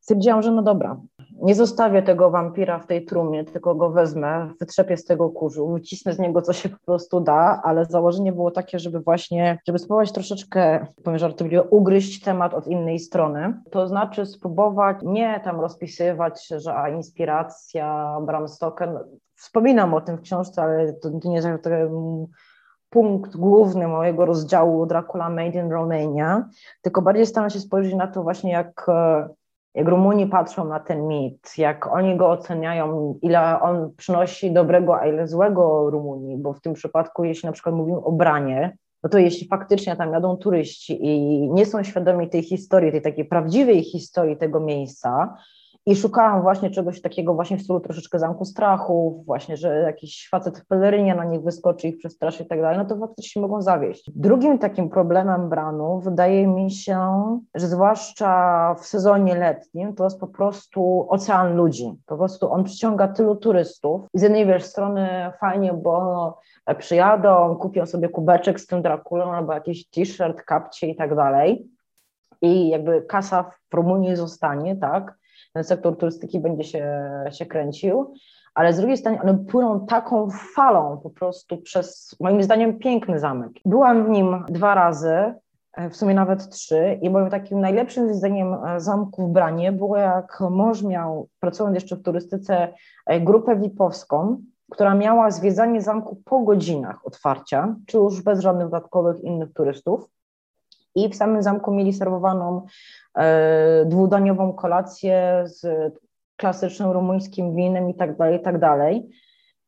stwierdziłam, 0.02 0.42
że 0.42 0.52
no 0.52 0.62
dobra, 0.62 0.98
nie 1.42 1.56
zostawię 1.56 2.02
tego 2.02 2.30
wampira 2.30 2.80
w 2.80 2.88
tej 2.88 3.06
trumie, 3.06 3.44
tylko 3.44 3.76
go 3.76 3.90
wezmę, 3.90 4.50
wytrzepię 4.60 4.98
z 4.98 5.06
tego 5.06 5.30
kurzu, 5.30 5.68
wycisnę 5.68 6.14
z 6.14 6.20
niego 6.20 6.42
co 6.42 6.54
się 6.54 6.70
po 6.70 6.78
prostu 6.86 7.20
da, 7.20 7.62
ale 7.64 7.86
założenie 7.86 8.32
było 8.32 8.52
takie, 8.52 8.80
żeby 8.80 9.00
właśnie, 9.00 9.60
żeby 9.68 9.80
spróbować 9.80 10.12
troszeczkę, 10.12 10.88
powiem 11.04 11.20
żartobliwie, 11.20 11.64
ugryźć 11.64 12.24
temat 12.24 12.54
od 12.54 12.68
innej 12.68 13.00
strony. 13.00 13.62
To 13.72 13.88
znaczy 13.88 14.26
spróbować 14.26 14.98
nie 15.04 15.40
tam 15.44 15.60
rozpisywać, 15.60 16.48
że 16.48 16.76
a 16.76 16.90
inspiracja 16.90 18.18
Bram 18.22 18.48
Stoker, 18.48 19.06
wspominam 19.36 19.94
o 19.94 20.02
tym 20.02 20.18
w 20.18 20.22
książce, 20.22 20.62
ale 20.62 20.94
to, 20.94 21.10
nie 21.24 21.36
jest 21.36 21.48
punkt 22.90 23.38
główny 23.38 23.88
mojego 23.88 24.26
rozdziału 24.26 24.86
Dracula 24.86 25.30
Made 25.30 25.60
in 25.60 25.72
Romania, 25.72 26.50
tylko 26.82 27.02
bardziej 27.02 27.26
staram 27.26 27.50
się 27.50 27.60
spojrzeć 27.60 27.94
na 27.94 28.08
to 28.08 28.24
właśnie 28.24 28.52
jak 28.52 28.86
jak 29.76 29.88
Rumuni 29.88 30.28
patrzą 30.28 30.66
na 30.66 30.80
ten 30.80 31.08
mit, 31.08 31.58
jak 31.58 31.94
oni 31.94 32.18
go 32.18 32.30
oceniają, 32.30 33.16
ile 33.22 33.62
on 33.62 33.92
przynosi 33.98 34.52
dobrego, 34.52 35.00
a 35.00 35.08
ile 35.08 35.28
złego 35.28 35.90
Rumunii, 35.90 36.38
bo 36.38 36.54
w 36.54 36.62
tym 36.62 36.74
przypadku, 36.74 37.24
jeśli 37.24 37.48
na 37.48 37.54
przykład 37.54 37.76
mówimy 37.76 37.98
o 37.98 38.12
Branie, 38.12 38.78
no 39.04 39.10
to 39.10 39.18
jeśli 39.18 39.48
faktycznie 39.48 39.96
tam 39.96 40.14
jadą 40.14 40.38
turyści 40.38 41.06
i 41.06 41.42
nie 41.52 41.66
są 41.66 41.84
świadomi 41.84 42.30
tej 42.30 42.44
historii, 42.44 42.92
tej 42.92 43.02
takiej 43.02 43.26
prawdziwej 43.26 43.84
historii 43.84 44.38
tego 44.38 44.60
miejsca, 44.60 45.36
i 45.86 45.96
szukałam 45.96 46.41
właśnie 46.41 46.70
czegoś 46.70 47.02
takiego 47.02 47.34
właśnie 47.34 47.58
w 47.58 47.62
stylu 47.62 47.80
troszeczkę 47.80 48.20
zamku 48.20 48.46
strachów, 48.46 49.26
właśnie, 49.26 49.58
że 49.58 49.80
jakiś 49.80 50.30
facet 50.32 50.60
w 50.60 50.67
pelerynie 50.67 51.15
na 51.15 51.26
nich 51.26 51.41
wyskoczy, 51.41 51.88
ich 51.88 51.98
przestraszy 51.98 52.44
i 52.44 52.46
tak 52.46 52.62
dalej, 52.62 52.78
no 52.78 52.86
to 52.86 52.98
faktycznie 52.98 53.41
mogą 53.41 53.62
zawieść. 53.62 54.12
Drugim 54.15 54.60
takim 54.60 54.89
problemem 54.89 55.50
Branu 55.50 56.00
wydaje 56.00 56.48
mi 56.48 56.72
się, 56.72 57.00
że 57.56 57.67
zwłaszcza 57.67 58.76
w 58.80 58.86
sezonie 58.86 59.36
letnim, 59.36 59.96
to 59.96 60.04
jest 60.04 60.20
po 60.20 60.28
prostu 60.28 61.08
ocean 61.10 61.56
ludzi. 61.56 61.94
Po 62.06 62.17
prostu 62.17 62.52
on 62.52 62.63
przyciąga 62.63 63.08
tylu 63.08 63.36
turystów 63.36 64.02
i 64.13 64.20
z 64.20 64.22
jednej 64.22 64.46
wiesz, 64.46 64.63
strony 64.63 65.32
fajnie, 65.39 65.74
bo 65.74 66.38
przyjadą, 66.77 67.56
kupią 67.56 67.86
sobie 67.86 68.10
kubeczek 68.10 68.60
z 68.60 68.67
tym 68.67 68.82
Drakulą 68.82 69.32
albo 69.32 69.54
jakiś 69.54 69.90
t-shirt, 69.90 70.42
kapcie 70.42 70.88
i 70.88 70.96
tak 70.96 71.15
dalej 71.15 71.67
i 72.42 72.69
jakby 72.69 73.02
kasa 73.02 73.44
w 73.44 73.73
Rumunii 73.73 74.15
zostanie, 74.15 74.75
tak, 74.75 75.21
ten 75.54 75.63
sektor 75.63 75.97
turystyki 75.97 76.39
będzie 76.39 76.63
się, 76.63 77.10
się 77.31 77.45
kręcił, 77.45 78.13
ale 78.54 78.73
z 78.73 78.77
drugiej 78.77 78.97
strony 78.97 79.21
one 79.21 79.37
płyną 79.37 79.85
taką 79.85 80.29
falą 80.56 80.99
po 81.04 81.10
prostu 81.10 81.58
przez, 81.58 82.15
moim 82.19 82.43
zdaniem, 82.43 82.79
piękny 82.79 83.19
zamek. 83.19 83.52
Byłam 83.65 84.06
w 84.06 84.10
nim 84.10 84.43
dwa 84.49 84.75
razy 84.75 85.33
e, 85.73 85.89
w 85.89 85.95
sumie 85.95 86.13
nawet 86.13 86.49
trzy. 86.49 86.99
I 87.02 87.10
moim 87.10 87.29
takim 87.29 87.62
najlepszym 87.62 88.13
zdaniem 88.13 88.54
e, 88.54 88.79
zamku 88.79 89.27
w 89.27 89.31
Branie 89.31 89.71
było, 89.71 89.97
jak 89.97 90.39
mąż 90.49 90.83
miał, 90.83 91.27
pracując 91.39 91.75
jeszcze 91.75 91.95
w 91.95 92.04
turystyce, 92.04 92.73
grupę 93.21 93.56
VIP-owską, 93.56 94.37
która 94.71 94.95
miała 94.95 95.31
zwiedzanie 95.31 95.81
zamku 95.81 96.21
po 96.25 96.39
godzinach 96.39 97.08
otwarcia, 97.08 97.75
czy 97.85 97.97
już 97.97 98.21
bez 98.21 98.39
żadnych 98.39 98.65
dodatkowych 98.67 99.23
innych 99.23 99.54
turystów. 99.54 100.10
I 100.96 101.10
w 101.10 101.15
samym 101.15 101.44
zamku 101.44 101.71
mieli 101.71 101.94
serwowaną 101.94 102.65
e, 103.17 103.85
dwudaniową 103.85 104.54
kolację 104.54 105.44
z 105.46 105.65
klasycznym 106.35 106.92
rumuńskim 106.92 107.56
winem 107.56 107.89
i 107.89 107.96
tak 107.96 108.17
dalej, 108.17 108.39
i 108.39 108.42
tak 108.42 108.60
dalej. 108.60 109.10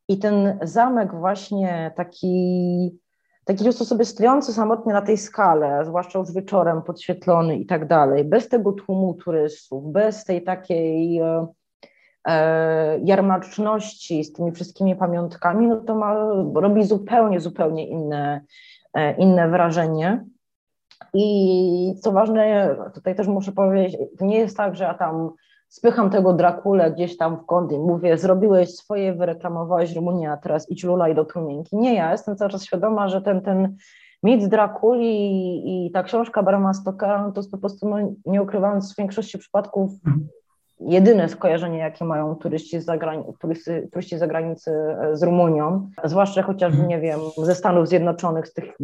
I 0.08 0.20
ten 0.20 0.60
zamek 0.62 1.16
właśnie 1.16 1.92
taki, 1.96 3.00
taki 3.46 3.66
po 3.66 3.72
sobie 3.72 4.06
stojący 4.06 4.54
samotnie 4.54 4.94
na 4.94 5.02
tej 5.02 5.18
skale, 5.18 5.86
zwłaszcza 5.86 6.20
już 6.20 6.34
wieczorem 6.34 6.82
podświetlony 6.82 7.58
i 7.58 7.66
tak 7.66 7.88
dalej, 7.88 8.24
bez 8.24 8.50
tego 8.50 8.72
tłumu 8.72 9.14
turystów, 9.14 9.92
bez 9.92 10.24
tej 10.24 10.44
takiej 10.44 11.20
e, 11.20 11.48
e, 12.28 13.00
jarmarczności 13.00 14.24
z 14.24 14.34
tymi 14.34 14.52
wszystkimi 14.52 14.96
pamiątkami, 14.96 15.68
no 15.68 15.76
to 15.76 15.96
ma, 15.96 16.16
robi 16.56 16.84
zupełnie, 16.84 17.40
zupełnie 17.40 17.88
inne, 17.88 18.42
e, 18.94 19.16
inne 19.18 19.50
wrażenie. 19.50 20.26
I 21.14 21.96
co 22.02 22.12
ważne, 22.12 22.76
tutaj 22.94 23.16
też 23.16 23.28
muszę 23.28 23.52
powiedzieć, 23.52 23.98
to 24.20 24.26
nie 24.26 24.38
jest 24.38 24.58
tak, 24.58 24.76
że 24.76 24.84
ja 24.84 24.94
tam 24.94 25.32
spycham 25.68 26.10
tego 26.10 26.34
Drakulę 26.34 26.92
gdzieś 26.92 27.18
tam 27.18 27.38
w 27.38 27.46
kąt 27.46 27.72
i 27.72 27.80
mówię, 27.80 28.18
zrobiłeś 28.18 28.76
swoje, 28.76 29.14
wyreklamowałeś 29.14 29.96
Rumunię, 29.96 30.32
a 30.32 30.38
teraz 30.38 30.70
idź 30.70 30.84
lulaj 30.84 31.16
do 31.16 31.26
Trumienki. 31.26 31.78
Nie, 31.78 31.96
ja 31.96 32.12
jestem 32.12 32.36
cały 32.36 32.52
czas 32.52 32.66
świadoma, 32.66 33.08
że 33.08 33.22
ten, 33.22 33.42
ten 33.42 33.76
mit 34.24 34.48
Drakuli 34.48 35.32
i, 35.32 35.88
i 35.88 35.92
ta 35.92 36.04
książka 36.04 36.44
Brama 36.44 36.74
Stokera, 36.74 37.24
no 37.24 37.32
to 37.32 37.40
jest 37.40 37.52
po 37.52 37.58
prostu, 37.58 37.90
no, 37.90 37.98
nie 38.26 38.42
ukrywając 38.42 38.94
w 38.94 38.98
większości 38.98 39.38
przypadków, 39.38 39.92
mhm 40.06 40.28
jedyne 40.88 41.30
skojarzenie, 41.30 41.78
jakie 41.78 42.06
mają 42.06 42.36
turyści 42.36 42.80
z, 42.80 42.86
zagrani- 42.86 43.34
turysty, 43.40 43.90
turyści 43.92 44.18
z 44.18 44.20
zagranicy 44.20 44.72
e, 44.72 45.18
z 45.18 45.24
Rumunią, 45.24 45.90
zwłaszcza 46.04 46.42
chociażby, 46.42 46.82
mhm. 46.82 46.90
nie 46.90 47.00
wiem, 47.00 47.20
ze 47.38 47.56
Stanów 47.56 47.88
Zjednoczonych, 47.88 48.48
z 48.48 48.54
tych 48.54 48.78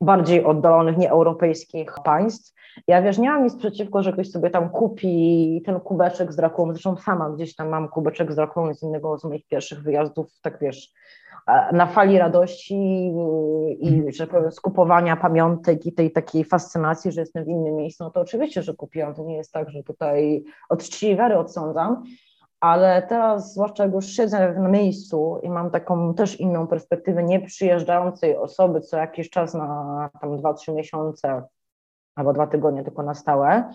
bardziej 0.00 0.44
oddalonych, 0.44 0.96
nieeuropejskich 0.96 1.94
państw. 2.04 2.60
Ja 2.88 3.02
wiesz, 3.02 3.18
nie 3.18 3.30
mam 3.30 3.44
nic 3.44 3.56
przeciwko, 3.56 4.02
że 4.02 4.12
ktoś 4.12 4.30
sobie 4.30 4.50
tam 4.50 4.70
kupi 4.70 5.62
ten 5.66 5.80
kubeczek 5.80 6.32
z 6.32 6.36
Drakulą, 6.36 6.72
zresztą 6.72 6.96
sama 6.96 7.30
gdzieś 7.30 7.54
tam 7.54 7.68
mam 7.68 7.88
kubeczek 7.88 8.32
z 8.32 8.36
Drakulą 8.36 8.74
z 8.74 8.82
innego 8.82 9.18
z 9.18 9.24
moich 9.24 9.46
pierwszych 9.46 9.82
wyjazdów, 9.82 10.26
tak 10.42 10.58
wiesz, 10.60 10.92
na 11.72 11.86
fali 11.86 12.18
radości 12.18 13.12
i, 13.80 14.12
że 14.12 14.26
powiem, 14.26 14.52
skupowania 14.52 15.16
pamiątek 15.16 15.86
i 15.86 15.92
tej 15.92 16.12
takiej 16.12 16.44
fascynacji, 16.44 17.12
że 17.12 17.20
jestem 17.20 17.44
w 17.44 17.48
innym 17.48 17.76
miejscu, 17.76 18.04
no 18.04 18.10
to 18.10 18.20
oczywiście, 18.20 18.62
że 18.62 18.74
kupiłam. 18.74 19.14
To 19.14 19.24
nie 19.24 19.36
jest 19.36 19.52
tak, 19.52 19.70
że 19.70 19.82
tutaj 19.82 20.44
od 20.68 20.82
czci 20.82 21.16
wiary 21.16 21.38
odsądzam, 21.38 22.02
ale 22.60 23.02
teraz, 23.02 23.52
zwłaszcza 23.54 23.84
jak 23.84 23.92
już 23.92 24.06
siedzę 24.06 24.54
na 24.54 24.68
miejscu 24.68 25.40
i 25.42 25.50
mam 25.50 25.70
taką 25.70 26.14
też 26.14 26.40
inną 26.40 26.66
perspektywę 26.66 27.22
nieprzyjeżdżającej 27.22 28.36
osoby 28.36 28.80
co 28.80 28.96
jakiś 28.96 29.30
czas 29.30 29.54
na 29.54 30.10
tam 30.20 30.36
dwa, 30.36 30.54
trzy 30.54 30.72
miesiące 30.72 31.42
albo 32.14 32.32
dwa 32.32 32.46
tygodnie 32.46 32.84
tylko 32.84 33.02
na 33.02 33.14
stałe, 33.14 33.72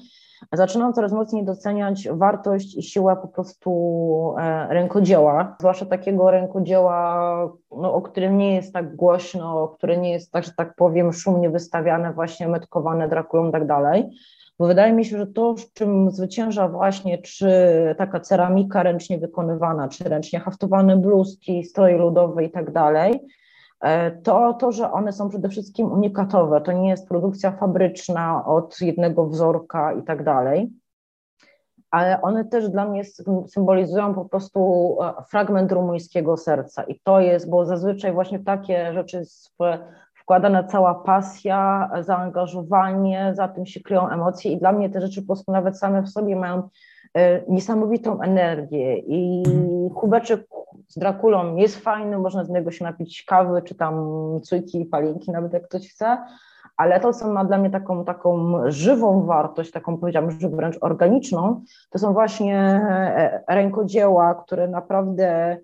zaczynam 0.53 0.93
coraz 0.93 1.11
mocniej 1.11 1.45
doceniać 1.45 2.09
wartość 2.11 2.77
i 2.77 2.83
siłę 2.83 3.17
po 3.21 3.27
prostu 3.27 4.35
e, 4.39 4.67
rękodzieła, 4.73 5.55
zwłaszcza 5.59 5.85
takiego 5.85 6.31
rękodzieła, 6.31 7.17
no, 7.71 7.93
o 7.93 8.01
którym 8.01 8.37
nie 8.37 8.55
jest 8.55 8.73
tak 8.73 8.95
głośno, 8.95 9.67
które 9.67 9.97
nie 9.97 10.11
jest 10.11 10.31
tak, 10.31 10.43
że 10.43 10.51
tak 10.57 10.75
powiem, 10.75 11.13
szumnie 11.13 11.49
wystawiane, 11.49 12.13
właśnie 12.13 12.47
metkowane 12.47 13.09
Drakulą 13.09 13.49
i 13.49 13.51
tak 13.51 13.67
dalej. 13.67 14.09
Bo 14.59 14.67
wydaje 14.67 14.93
mi 14.93 15.05
się, 15.05 15.17
że 15.17 15.27
to, 15.27 15.57
z 15.57 15.73
czym 15.73 16.11
zwycięża 16.11 16.67
właśnie 16.67 17.17
czy 17.17 17.49
taka 17.97 18.19
ceramika 18.19 18.83
ręcznie 18.83 19.17
wykonywana, 19.17 19.87
czy 19.87 20.03
ręcznie 20.03 20.39
haftowane 20.39 20.97
bluzki, 20.97 21.63
stroje 21.63 21.97
ludowe 21.97 22.43
i 22.43 22.51
tak 22.51 22.71
dalej, 22.71 23.19
to 24.23 24.53
to, 24.53 24.71
że 24.71 24.91
one 24.91 25.13
są 25.13 25.29
przede 25.29 25.49
wszystkim 25.49 25.91
unikatowe. 25.91 26.61
To 26.61 26.71
nie 26.71 26.89
jest 26.89 27.07
produkcja 27.07 27.51
fabryczna 27.51 28.45
od 28.45 28.81
jednego 28.81 29.27
wzorka 29.27 29.93
i 29.93 30.03
tak 30.03 30.23
dalej, 30.23 30.71
ale 31.95 32.21
one 32.21 32.45
też 32.45 32.69
dla 32.69 32.85
mnie 32.85 33.01
symbolizują 33.47 34.13
po 34.13 34.25
prostu 34.25 34.59
e, 35.01 35.23
fragment 35.29 35.71
rumuńskiego 35.71 36.37
serca. 36.37 36.83
I 36.83 36.99
to 37.03 37.19
jest, 37.19 37.49
bo 37.49 37.65
zazwyczaj 37.65 38.13
właśnie 38.13 38.39
takie 38.39 38.93
rzeczy 38.93 39.23
wkładana 40.13 40.63
cała 40.63 40.95
pasja, 40.95 41.89
zaangażowanie, 41.99 43.33
za 43.35 43.47
tym 43.47 43.65
się 43.65 43.79
kryją 43.79 44.09
emocje 44.09 44.51
i 44.51 44.57
dla 44.57 44.71
mnie 44.71 44.89
te 44.89 45.01
rzeczy 45.01 45.21
po 45.21 45.27
prostu 45.27 45.51
nawet 45.51 45.79
same 45.79 46.01
w 46.01 46.09
sobie 46.09 46.35
mają 46.35 46.69
e, 47.13 47.41
niesamowitą 47.51 48.21
energię 48.21 48.97
i 48.97 49.43
mhm. 49.47 49.89
kubeczek 49.89 50.47
z 50.87 50.97
Drakulą 50.97 51.55
jest 51.55 51.79
fajny, 51.79 52.17
można 52.17 52.43
z 52.43 52.49
niego 52.49 52.71
się 52.71 52.83
napić 52.83 53.23
kawy, 53.23 53.61
czy 53.61 53.75
tam 53.75 54.05
cujki, 54.43 54.85
palinki, 54.85 55.31
nawet 55.31 55.53
jak 55.53 55.67
ktoś 55.67 55.89
chce, 55.89 56.17
ale 56.77 56.99
to, 56.99 57.13
co 57.13 57.27
ma 57.27 57.45
dla 57.45 57.57
mnie 57.57 57.69
taką, 57.69 58.05
taką 58.05 58.53
żywą 58.67 59.25
wartość, 59.25 59.71
taką 59.71 59.97
powiedziałam, 59.97 60.31
że 60.31 60.49
wręcz 60.49 60.77
organiczną, 60.81 61.61
to 61.89 61.99
są 61.99 62.13
właśnie 62.13 62.57
e, 62.57 63.43
rękodzieła, 63.47 64.35
które 64.35 64.67
naprawdę 64.67 65.57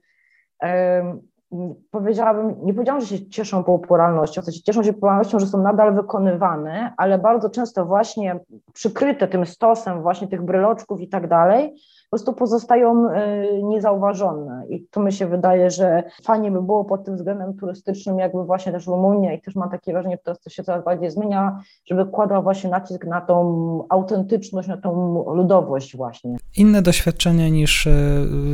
powiedziałabym, 1.91 2.55
nie 2.63 2.73
powiedziałam, 2.73 3.01
że 3.01 3.07
się 3.07 3.29
cieszą 3.29 3.63
popularnością, 3.63 4.41
w 4.41 4.45
sensie 4.45 4.61
cieszą 4.61 4.83
się 4.83 4.93
popularnością, 4.93 5.39
że 5.39 5.47
są 5.47 5.61
nadal 5.61 5.95
wykonywane, 5.95 6.93
ale 6.97 7.17
bardzo 7.17 7.49
często 7.49 7.85
właśnie 7.85 8.39
przykryte 8.73 9.27
tym 9.27 9.45
stosem 9.45 10.01
właśnie 10.01 10.27
tych 10.27 10.41
bryloczków 10.41 11.01
i 11.01 11.07
tak 11.07 11.27
dalej, 11.27 11.81
prostu 12.11 12.33
pozostają 12.33 13.09
e, 13.09 13.63
niezauważone. 13.63 14.65
I 14.69 14.87
to 14.91 15.01
mi 15.01 15.13
się 15.13 15.27
wydaje, 15.27 15.71
że 15.71 16.03
fajnie 16.23 16.51
by 16.51 16.61
było 16.61 16.85
pod 16.85 17.05
tym 17.05 17.15
względem 17.15 17.53
turystycznym, 17.53 18.19
jakby 18.19 18.43
właśnie 18.43 18.71
też 18.71 18.87
Rumunia 18.87 19.33
i 19.33 19.41
też 19.41 19.55
mam 19.55 19.69
takie 19.69 19.91
wrażenie, 19.91 20.17
że 20.27 20.35
to 20.35 20.49
się 20.49 20.63
coraz 20.63 20.85
bardziej 20.85 21.11
zmienia, 21.11 21.59
żeby 21.85 22.05
kładła 22.05 22.41
właśnie 22.41 22.69
nacisk 22.69 23.05
na 23.05 23.21
tą 23.21 23.85
autentyczność, 23.89 24.67
na 24.67 24.77
tą 24.77 25.23
ludowość 25.35 25.97
właśnie. 25.97 26.35
Inne 26.57 26.81
doświadczenia 26.81 27.49
niż 27.49 27.87
e, 27.87 27.91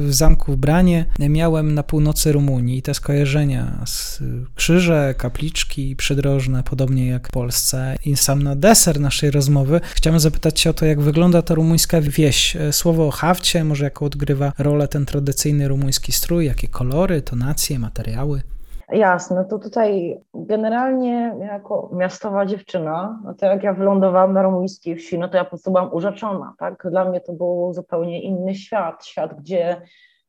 w 0.07 0.13
zamku 0.13 0.51
w 0.51 0.55
Branie 0.55 1.05
miałem 1.29 1.73
na 1.73 1.83
północy 1.83 2.31
Rumunii. 2.31 2.81
Te 2.81 2.93
skojarzenia 2.93 3.65
z 3.85 4.23
krzyże, 4.55 5.13
kapliczki 5.17 5.95
przydrożne, 5.95 6.63
podobnie 6.63 7.07
jak 7.07 7.27
w 7.27 7.31
Polsce. 7.31 7.95
I 8.05 8.15
sam 8.15 8.43
na 8.43 8.55
deser 8.55 8.99
naszej 8.99 9.31
rozmowy 9.31 9.81
chciałem 9.95 10.19
zapytać 10.19 10.59
się 10.59 10.69
o 10.69 10.73
to, 10.73 10.85
jak 10.85 11.01
wygląda 11.01 11.41
ta 11.41 11.53
rumuńska 11.55 12.01
wieś. 12.01 12.55
E, 12.55 12.73
słowo 12.73 13.11
hawcie 13.47 13.63
może 13.63 13.83
jako 13.83 14.05
odgrywa 14.05 14.51
rolę 14.59 14.87
ten 14.87 15.05
tradycyjny 15.05 15.67
rumuński 15.67 16.11
strój, 16.11 16.45
jakie 16.45 16.67
kolory, 16.67 17.21
tonacje, 17.21 17.79
materiały? 17.79 18.41
Jasne, 18.89 19.45
to 19.45 19.59
tutaj 19.59 20.17
generalnie 20.33 21.35
jako 21.39 21.89
miastowa 21.93 22.45
dziewczyna, 22.45 23.19
no 23.23 23.33
to 23.33 23.45
jak 23.45 23.63
ja 23.63 23.73
wylądowałam 23.73 24.33
na 24.33 24.41
rumuńskiej 24.41 24.95
wsi, 24.95 25.19
no 25.19 25.27
to 25.27 25.37
ja 25.37 25.43
po 25.43 25.49
prostu 25.49 25.71
byłam 25.71 25.93
urzeczona, 25.93 26.53
tak? 26.57 26.87
Dla 26.91 27.09
mnie 27.09 27.21
to 27.21 27.33
był 27.33 27.73
zupełnie 27.73 28.21
inny 28.21 28.55
świat, 28.55 29.05
świat, 29.05 29.41
gdzie 29.41 29.81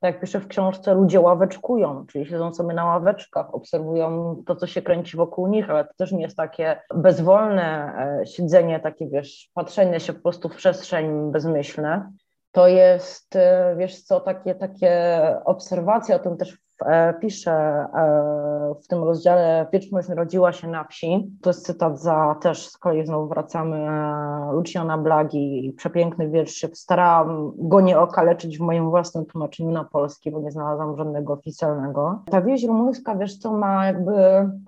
jak 0.03 0.21
piszę 0.21 0.41
w 0.41 0.49
książce, 0.49 0.95
ludzie 0.95 1.21
ławeczkują, 1.21 2.07
czyli 2.07 2.27
siedzą 2.27 2.55
sobie 2.55 2.75
na 2.75 2.85
ławeczkach, 2.85 3.55
obserwują 3.55 4.37
to, 4.47 4.57
co 4.57 4.67
się 4.67 4.83
kręci 4.83 5.17
wokół 5.17 5.47
nich, 5.47 5.71
ale 5.71 5.85
to 5.85 5.95
też 5.97 6.13
nie 6.13 6.23
jest 6.23 6.37
takie 6.37 6.81
bezwolne 6.95 7.93
e, 8.23 8.27
siedzenie, 8.27 8.81
takie 8.81 9.09
wiesz, 9.09 9.51
patrzenie 9.55 10.01
się 10.01 10.13
po 10.13 10.23
prostu 10.23 10.49
w 10.49 10.57
przestrzeń 10.57 11.33
bezmyślne 11.33 12.13
to 12.59 12.69
jest, 12.69 13.37
e, 13.37 13.75
wiesz 13.79 14.03
co, 14.03 14.21
takie, 14.21 14.55
takie 14.55 15.21
obserwacje, 15.45 16.17
o 16.17 16.19
tym 16.19 16.37
też 16.37 16.59
pisze 17.21 17.53
e, 17.53 18.75
w 18.83 18.87
tym 18.87 19.05
rozdziale 19.05 19.67
Wieczność 19.73 20.09
rodziła 20.09 20.53
się 20.53 20.69
na 20.69 20.85
wsi. 20.85 21.31
To 21.43 21.51
jest 21.51 21.67
cytat 21.67 22.01
za 22.01 22.37
też 22.43 22.69
z 22.69 22.79
kolei 22.79 23.07
znowu 23.07 23.29
wracamy 23.29 23.77
e, 23.77 24.53
Luciana 24.53 24.99
Blagi, 24.99 25.75
przepiękny 25.77 26.29
wiersz. 26.29 26.67
Starałam 26.75 27.53
go 27.57 27.81
nie 27.81 27.99
okaleczyć 27.99 28.59
w 28.59 28.61
moim 28.61 28.91
własnym 28.91 29.27
tłumaczeniu 29.27 29.71
na 29.71 29.85
polski, 29.85 30.31
bo 30.31 30.41
nie 30.41 30.51
znalazłam 30.51 30.97
żadnego 30.97 31.33
oficjalnego. 31.33 32.23
Ta 32.31 32.43
wieś 32.43 32.65
rumuńska, 32.65 33.17
wiesz 33.17 33.39
co, 33.39 33.53
ma 33.53 33.87
jakby 33.87 34.13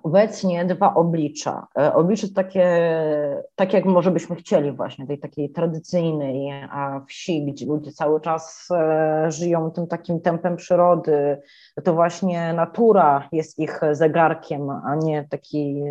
obecnie 0.03 0.65
dwa 0.65 0.93
oblicza. 0.93 1.67
Oblicze 1.93 2.27
takie, 2.29 2.67
tak 3.55 3.73
jak 3.73 3.85
może 3.85 4.11
byśmy 4.11 4.35
chcieli 4.35 4.71
właśnie, 4.71 5.07
tej 5.07 5.19
takiej 5.19 5.49
tradycyjnej 5.49 6.51
wsi, 7.07 7.45
gdzie 7.45 7.65
ludzie 7.65 7.91
cały 7.91 8.21
czas 8.21 8.69
żyją 9.27 9.71
tym 9.71 9.87
takim 9.87 10.21
tempem 10.21 10.55
przyrody, 10.55 11.41
to 11.83 11.93
właśnie 12.01 12.53
natura 12.53 13.27
jest 13.31 13.59
ich 13.59 13.81
zegarkiem, 13.91 14.69
a 14.69 14.95
nie 14.95 15.27
taki 15.29 15.83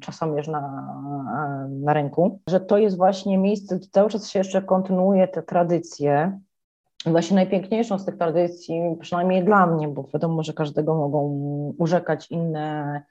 czasomierz 0.00 0.48
na, 0.48 0.60
na 1.70 1.92
ręku, 1.92 2.40
że 2.48 2.60
to 2.60 2.78
jest 2.78 2.96
właśnie 2.96 3.38
miejsce, 3.38 3.76
gdzie 3.76 3.88
cały 3.90 4.10
czas 4.10 4.28
się 4.28 4.38
jeszcze 4.38 4.62
kontynuuje 4.62 5.28
te 5.28 5.42
tradycje. 5.42 6.40
Właśnie 7.06 7.34
najpiękniejszą 7.34 7.98
z 7.98 8.04
tych 8.04 8.16
tradycji, 8.16 8.96
przynajmniej 9.00 9.44
dla 9.44 9.66
mnie, 9.66 9.88
bo 9.88 10.04
wiadomo, 10.14 10.42
że 10.42 10.52
każdego 10.52 10.94
mogą 10.94 11.20
urzekać 11.78 12.30
inne, 12.30 13.02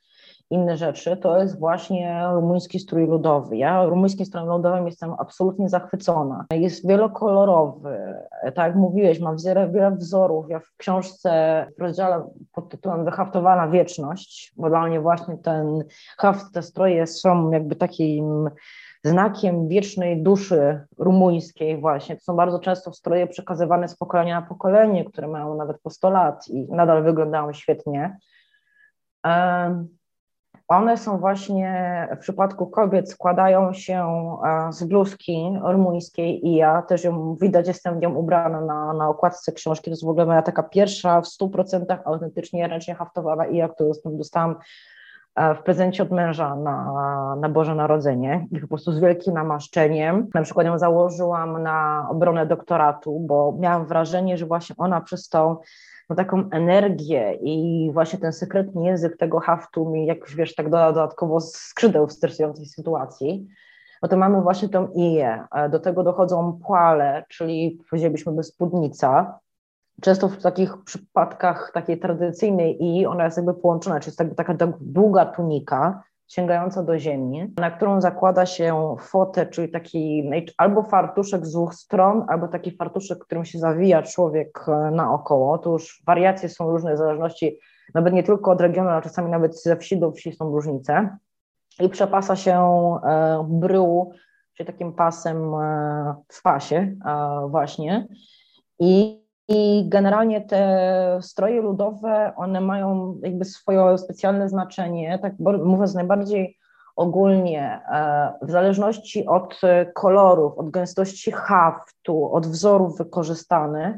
inne 0.49 0.77
rzeczy, 0.77 1.17
to 1.17 1.39
jest 1.39 1.59
właśnie 1.59 2.21
rumuński 2.33 2.79
strój 2.79 3.07
ludowy. 3.07 3.57
Ja 3.57 3.85
rumuńskim 3.85 4.25
strojem 4.25 4.49
ludowym 4.49 4.85
jestem 4.85 5.13
absolutnie 5.19 5.69
zachwycona. 5.69 6.45
Jest 6.51 6.87
wielokolorowy, 6.87 8.15
tak 8.43 8.57
jak 8.57 8.75
mówiłeś, 8.75 9.19
ma 9.19 9.35
wiele, 9.45 9.69
wiele 9.69 9.91
wzorów. 9.91 10.49
Ja 10.49 10.59
w 10.59 10.75
książce 10.77 11.65
w 11.77 11.81
rozdziale 11.81 12.29
pod 12.53 12.69
tytułem 12.69 13.05
Wyhaftowana 13.05 13.67
wieczność, 13.67 14.53
bo 14.57 14.69
dla 14.69 14.87
mnie 14.87 15.01
właśnie 15.01 15.37
ten 15.37 15.83
haft, 16.17 16.53
te 16.53 16.61
stroje 16.61 17.07
są 17.07 17.51
jakby 17.51 17.75
takim 17.75 18.49
znakiem 19.03 19.67
wiecznej 19.67 20.23
duszy 20.23 20.81
rumuńskiej 20.97 21.81
właśnie. 21.81 22.15
To 22.15 22.21
są 22.21 22.35
bardzo 22.35 22.59
często 22.59 22.93
stroje 22.93 23.27
przekazywane 23.27 23.87
z 23.87 23.95
pokolenia 23.97 24.41
na 24.41 24.47
pokolenie, 24.47 25.05
które 25.05 25.27
mają 25.27 25.55
nawet 25.55 25.81
po 25.81 25.89
100 25.89 26.09
lat 26.09 26.47
i 26.47 26.67
nadal 26.71 27.03
wyglądają 27.03 27.53
świetnie. 27.53 28.17
One 30.67 30.97
są 30.97 31.17
właśnie 31.17 32.07
w 32.15 32.19
przypadku 32.19 32.67
kobiet 32.67 33.11
składają 33.11 33.73
się 33.73 34.05
e, 34.45 34.73
z 34.73 34.83
bluzki 34.83 35.59
rumuńskiej 35.63 36.47
i 36.47 36.55
ja 36.55 36.81
też 36.81 37.03
ją 37.03 37.35
widać, 37.35 37.67
jestem 37.67 37.99
nią 37.99 38.13
ubrana 38.13 38.61
na, 38.61 38.93
na 38.93 39.09
okładce 39.09 39.51
książki. 39.51 39.83
To 39.83 39.89
jest 39.89 40.05
w 40.05 40.09
ogóle 40.09 40.25
moja 40.25 40.41
taka 40.41 40.63
pierwsza 40.63 41.21
w 41.21 41.25
100% 41.25 41.97
autentycznie 42.05 42.67
ręcznie 42.67 42.95
haftowana 42.95 43.45
i 43.45 43.57
ja, 43.57 43.69
którą 43.69 43.91
dostałam 44.05 44.55
e, 45.35 45.55
w 45.55 45.63
prezencie 45.63 46.03
od 46.03 46.11
męża 46.11 46.55
na, 46.55 47.35
na 47.39 47.49
Boże 47.49 47.75
Narodzenie 47.75 48.47
i 48.51 48.59
po 48.59 48.67
prostu 48.67 48.91
z 48.91 48.99
wielkim 48.99 49.33
namaszczeniem. 49.33 50.27
Na 50.33 50.41
przykład 50.41 50.67
ją 50.67 50.79
założyłam 50.79 51.63
na 51.63 52.07
obronę 52.09 52.45
doktoratu, 52.45 53.19
bo 53.19 53.55
miałam 53.59 53.85
wrażenie, 53.85 54.37
że 54.37 54.45
właśnie 54.45 54.75
ona 54.77 55.01
przez 55.01 55.29
tą 55.29 55.57
no, 56.09 56.15
taką 56.15 56.49
energię 56.51 57.33
i 57.41 57.89
właśnie 57.93 58.19
ten 58.19 58.33
sekretny 58.33 58.85
język 58.85 59.17
tego 59.17 59.39
haftu 59.39 59.89
mi 59.89 60.05
jakoś, 60.05 60.35
wiesz, 60.35 60.55
tak 60.55 60.65
doda 60.65 60.93
dodatkowo 60.93 61.39
skrzydeł 61.41 62.07
w 62.07 62.13
stresującej 62.13 62.65
sytuacji, 62.65 63.47
no 64.01 64.09
to 64.09 64.17
mamy 64.17 64.41
właśnie 64.41 64.69
tą 64.69 64.87
iję. 64.87 65.43
Do 65.69 65.79
tego 65.79 66.03
dochodzą 66.03 66.59
płale, 66.65 67.25
czyli 67.29 67.79
powiedzielibyśmy 67.89 68.31
by 68.31 68.43
spódnica. 68.43 69.39
Często 70.01 70.29
w 70.29 70.41
takich 70.41 70.83
przypadkach 70.83 71.71
takiej 71.73 71.99
tradycyjnej 71.99 72.83
i 72.83 73.05
ona 73.05 73.25
jest 73.25 73.37
jakby 73.37 73.53
połączona, 73.53 73.99
czyli 73.99 74.09
jest 74.09 74.19
jakby 74.19 74.35
taka 74.35 74.55
długa 74.81 75.25
tunika, 75.25 76.03
sięgająca 76.27 76.83
do 76.83 76.99
ziemi, 76.99 77.53
na 77.57 77.71
którą 77.71 78.01
zakłada 78.01 78.45
się 78.45 78.95
fotę, 78.99 79.45
czyli 79.45 79.71
taki 79.71 80.29
albo 80.57 80.83
fartuszek 80.83 81.45
z 81.45 81.51
dwóch 81.51 81.75
stron, 81.75 82.25
albo 82.27 82.47
taki 82.47 82.71
fartuszek, 82.71 83.19
którym 83.19 83.45
się 83.45 83.59
zawija 83.59 84.03
człowiek 84.03 84.65
e, 84.67 84.91
naokoło. 84.91 85.57
To 85.57 85.71
już 85.71 86.03
wariacje 86.07 86.49
są 86.49 86.71
różne 86.71 86.95
w 86.95 86.97
zależności 86.97 87.59
nawet 87.93 88.13
nie 88.13 88.23
tylko 88.23 88.51
od 88.51 88.61
regionu, 88.61 88.89
ale 88.89 89.01
czasami 89.01 89.31
nawet 89.31 89.61
ze 89.61 89.77
wsi 89.77 89.99
do 89.99 90.11
wsi 90.11 90.33
są 90.33 90.51
różnice. 90.51 91.17
I 91.79 91.89
przepasa 91.89 92.35
się 92.35 92.59
e, 93.03 93.45
brył, 93.49 94.11
czyli 94.53 94.67
takim 94.67 94.93
pasem 94.93 95.53
e, 95.53 96.15
w 96.29 96.41
pasie 96.41 96.95
właśnie. 97.49 98.07
I 98.79 99.24
i 99.47 99.89
generalnie 99.89 100.41
te 100.41 101.17
stroje 101.21 101.61
ludowe, 101.61 102.33
one 102.35 102.61
mają 102.61 103.17
jakby 103.23 103.45
swoje 103.45 103.97
specjalne 103.97 104.49
znaczenie, 104.49 105.19
tak 105.19 105.33
mówiąc 105.39 105.93
najbardziej 105.93 106.57
ogólnie, 106.95 107.81
e, 107.91 108.33
w 108.41 108.51
zależności 108.51 109.25
od 109.25 109.61
kolorów, 109.93 110.57
od 110.57 110.69
gęstości 110.69 111.31
haftu, 111.31 112.33
od 112.33 112.47
wzorów 112.47 112.97
wykorzystanych, 112.97 113.95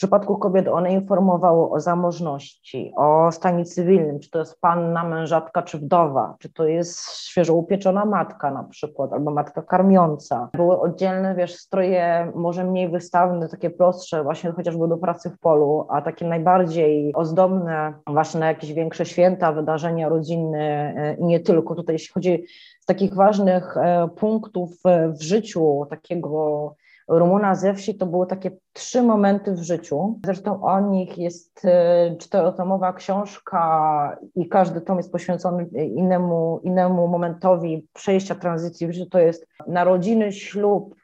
w 0.00 0.02
przypadku 0.02 0.38
kobiet 0.38 0.68
one 0.68 0.92
informowały 0.92 1.70
o 1.70 1.80
zamożności, 1.80 2.92
o 2.96 3.32
stanie 3.32 3.64
cywilnym, 3.64 4.20
czy 4.20 4.30
to 4.30 4.38
jest 4.38 4.60
panna, 4.60 5.04
mężatka, 5.04 5.62
czy 5.62 5.78
wdowa, 5.78 6.36
czy 6.38 6.52
to 6.52 6.66
jest 6.66 7.16
świeżo 7.16 7.54
upieczona 7.54 8.04
matka 8.04 8.50
na 8.50 8.64
przykład, 8.64 9.12
albo 9.12 9.30
matka 9.30 9.62
karmiąca. 9.62 10.48
Były 10.54 10.80
oddzielne, 10.80 11.34
wiesz, 11.34 11.54
stroje 11.54 12.32
może 12.34 12.64
mniej 12.64 12.88
wystawne, 12.88 13.48
takie 13.48 13.70
prostsze, 13.70 14.22
właśnie 14.22 14.50
chociażby 14.50 14.88
do 14.88 14.98
pracy 14.98 15.30
w 15.30 15.38
polu, 15.38 15.86
a 15.88 16.02
takie 16.02 16.28
najbardziej 16.28 17.14
ozdobne 17.14 17.94
właśnie 18.06 18.40
na 18.40 18.46
jakieś 18.46 18.72
większe 18.72 19.06
święta, 19.06 19.52
wydarzenia 19.52 20.08
rodzinne 20.08 20.94
e, 20.96 21.14
i 21.14 21.24
nie 21.24 21.40
tylko. 21.40 21.74
Tutaj 21.74 21.94
jeśli 21.94 22.12
chodzi 22.12 22.44
z 22.80 22.86
takich 22.86 23.14
ważnych 23.14 23.76
e, 23.76 24.08
punktów 24.16 24.70
w 25.18 25.22
życiu 25.22 25.86
takiego 25.90 26.74
Rumuna 27.10 27.54
ze 27.54 27.74
wsi 27.74 27.94
to 27.94 28.06
były 28.06 28.26
takie 28.26 28.50
trzy 28.72 29.02
momenty 29.02 29.52
w 29.52 29.62
życiu. 29.62 30.18
Zresztą 30.24 30.62
o 30.62 30.80
nich 30.80 31.18
jest 31.18 31.64
e, 31.64 32.16
czterotomowa 32.16 32.92
książka 32.92 34.18
i 34.34 34.48
każdy 34.48 34.80
tom 34.80 34.96
jest 34.96 35.12
poświęcony 35.12 35.64
innemu, 35.74 36.60
innemu 36.64 37.08
momentowi 37.08 37.88
przejścia 37.92 38.34
tranzycji 38.34 38.86
w 38.86 38.92
życiu. 38.92 39.10
To 39.10 39.18
jest 39.18 39.46
narodziny, 39.66 40.32
ślub 40.32 40.94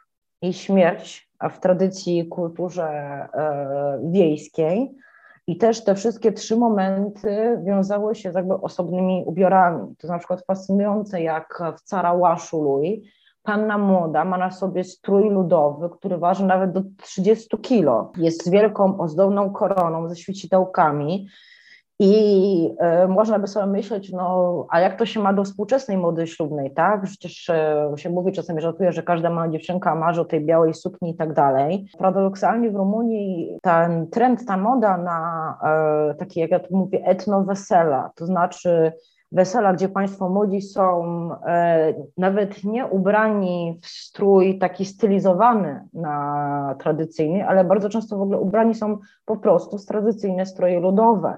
i 0.43 0.53
śmierć 0.53 1.31
w 1.51 1.59
tradycji 1.59 2.29
kulturze 2.29 2.89
e, 2.89 4.01
wiejskiej. 4.05 4.97
I 5.47 5.57
też 5.57 5.85
te 5.85 5.95
wszystkie 5.95 6.33
trzy 6.33 6.57
momenty 6.57 7.59
wiązały 7.65 8.15
się 8.15 8.33
z 8.33 8.35
jakby 8.35 8.55
osobnymi 8.55 9.25
ubiorami. 9.27 9.81
To 9.81 10.07
jest 10.07 10.13
na 10.13 10.19
przykład 10.19 10.45
fascynujące, 10.47 11.23
jak 11.23 11.63
w 11.79 11.83
Lui 12.53 13.03
panna 13.47 13.79
młoda 13.79 14.25
ma 14.25 14.39
na 14.39 14.51
sobie 14.51 14.85
strój 14.85 15.31
ludowy, 15.31 15.91
który 15.91 16.19
waży 16.19 16.45
nawet 16.45 16.73
do 16.73 16.83
30 17.03 17.59
kilo. 17.59 18.13
Jest 18.17 18.51
wielką 18.51 18.99
ozdobną 18.99 19.51
koroną 19.51 20.09
ze 20.09 20.17
świecidełkami. 20.17 21.29
I 21.99 22.71
y, 23.05 23.09
można 23.09 23.39
by 23.39 23.47
sobie 23.47 23.67
myśleć, 23.67 24.13
no, 24.13 24.67
a 24.71 24.81
jak 24.81 24.99
to 24.99 25.07
się 25.07 25.21
ma 25.21 25.33
do 25.33 25.45
współczesnej 25.45 25.99
mody 25.99 26.27
ślubnej, 26.27 26.71
tak? 26.71 27.03
Przecież 27.03 27.49
y, 27.49 27.99
się 27.99 28.11
mówi, 28.11 28.33
czasem 28.33 28.61
żartuje, 28.61 28.93
że 28.93 29.03
każda 29.03 29.31
mała 29.31 29.49
dziewczynka 29.49 29.95
marzy 29.95 30.21
o 30.21 30.25
tej 30.25 30.45
białej 30.45 30.75
sukni 30.75 31.11
i 31.11 31.17
tak 31.17 31.33
dalej. 31.33 31.87
Paradoksalnie 31.99 32.71
w 32.71 32.77
Rumunii 32.77 33.59
ten 33.63 34.11
trend, 34.11 34.47
ta 34.47 34.57
moda 34.57 34.97
na 34.97 35.59
y, 36.13 36.15
takie, 36.15 36.41
jak 36.41 36.51
ja 36.51 36.61
to 36.61 36.69
mówię, 36.71 37.05
etno-wesela, 37.05 38.11
to 38.15 38.27
znaczy 38.27 38.93
wesela, 39.33 39.73
gdzie 39.73 39.89
Państwo 39.89 40.29
młodzi 40.29 40.63
są 40.63 41.05
e, 41.47 41.95
nawet 42.17 42.65
nie 42.65 42.87
ubrani 42.87 43.81
w 43.83 43.87
strój 43.87 44.59
taki 44.59 44.85
stylizowany 44.85 45.89
na 45.93 46.75
tradycyjny, 46.79 47.49
ale 47.49 47.65
bardzo 47.65 47.89
często 47.89 48.19
w 48.19 48.23
ogóle 48.23 48.39
ubrani 48.39 48.75
są 48.75 48.99
po 49.25 49.37
prostu 49.37 49.79
w 49.79 49.87
tradycyjne 49.87 50.47
stroje 50.47 50.81
ludowe. 50.81 51.37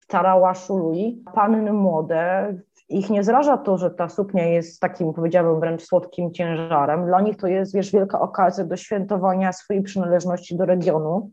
Starała 0.00 0.54
szului, 0.54 1.22
panny 1.34 1.72
młode, 1.72 2.54
ich 2.88 3.10
nie 3.10 3.24
zraża 3.24 3.56
to, 3.56 3.78
że 3.78 3.90
ta 3.90 4.08
suknia 4.08 4.46
jest 4.46 4.80
takim, 4.80 5.12
powiedziałabym, 5.12 5.60
wręcz 5.60 5.82
słodkim 5.82 6.32
ciężarem. 6.32 7.06
Dla 7.06 7.20
nich 7.20 7.36
to 7.36 7.46
jest, 7.46 7.74
wiesz, 7.74 7.92
wielka 7.92 8.20
okazja 8.20 8.64
do 8.64 8.76
świętowania 8.76 9.52
swojej 9.52 9.82
przynależności 9.82 10.56
do 10.56 10.66
regionu, 10.66 11.30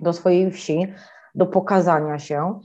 do 0.00 0.12
swojej 0.12 0.50
wsi, 0.50 0.92
do 1.34 1.46
pokazania 1.46 2.18
się. 2.18 2.60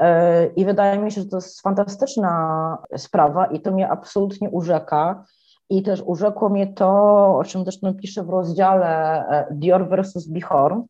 E, 0.00 0.46
I 0.46 0.64
wydaje 0.64 0.98
mi 0.98 1.12
się, 1.12 1.20
że 1.20 1.26
to 1.26 1.36
jest 1.36 1.60
fantastyczna 1.60 2.78
sprawa 2.96 3.46
i 3.46 3.60
to 3.60 3.72
mnie 3.72 3.90
absolutnie 3.90 4.50
urzeka. 4.50 5.24
I 5.70 5.82
też 5.82 6.02
urzekło 6.06 6.48
mnie 6.48 6.66
to, 6.66 6.90
o 7.38 7.44
czym 7.44 7.62
zresztą 7.62 7.94
piszę 7.94 8.24
w 8.24 8.28
rozdziale 8.28 8.88
e, 9.28 9.46
Dior 9.50 9.88
versus 9.88 10.28
Bihor, 10.28 10.82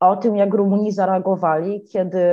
o 0.00 0.16
tym, 0.16 0.36
jak 0.36 0.54
Rumuni 0.54 0.92
zareagowali, 0.92 1.84
kiedy 1.92 2.24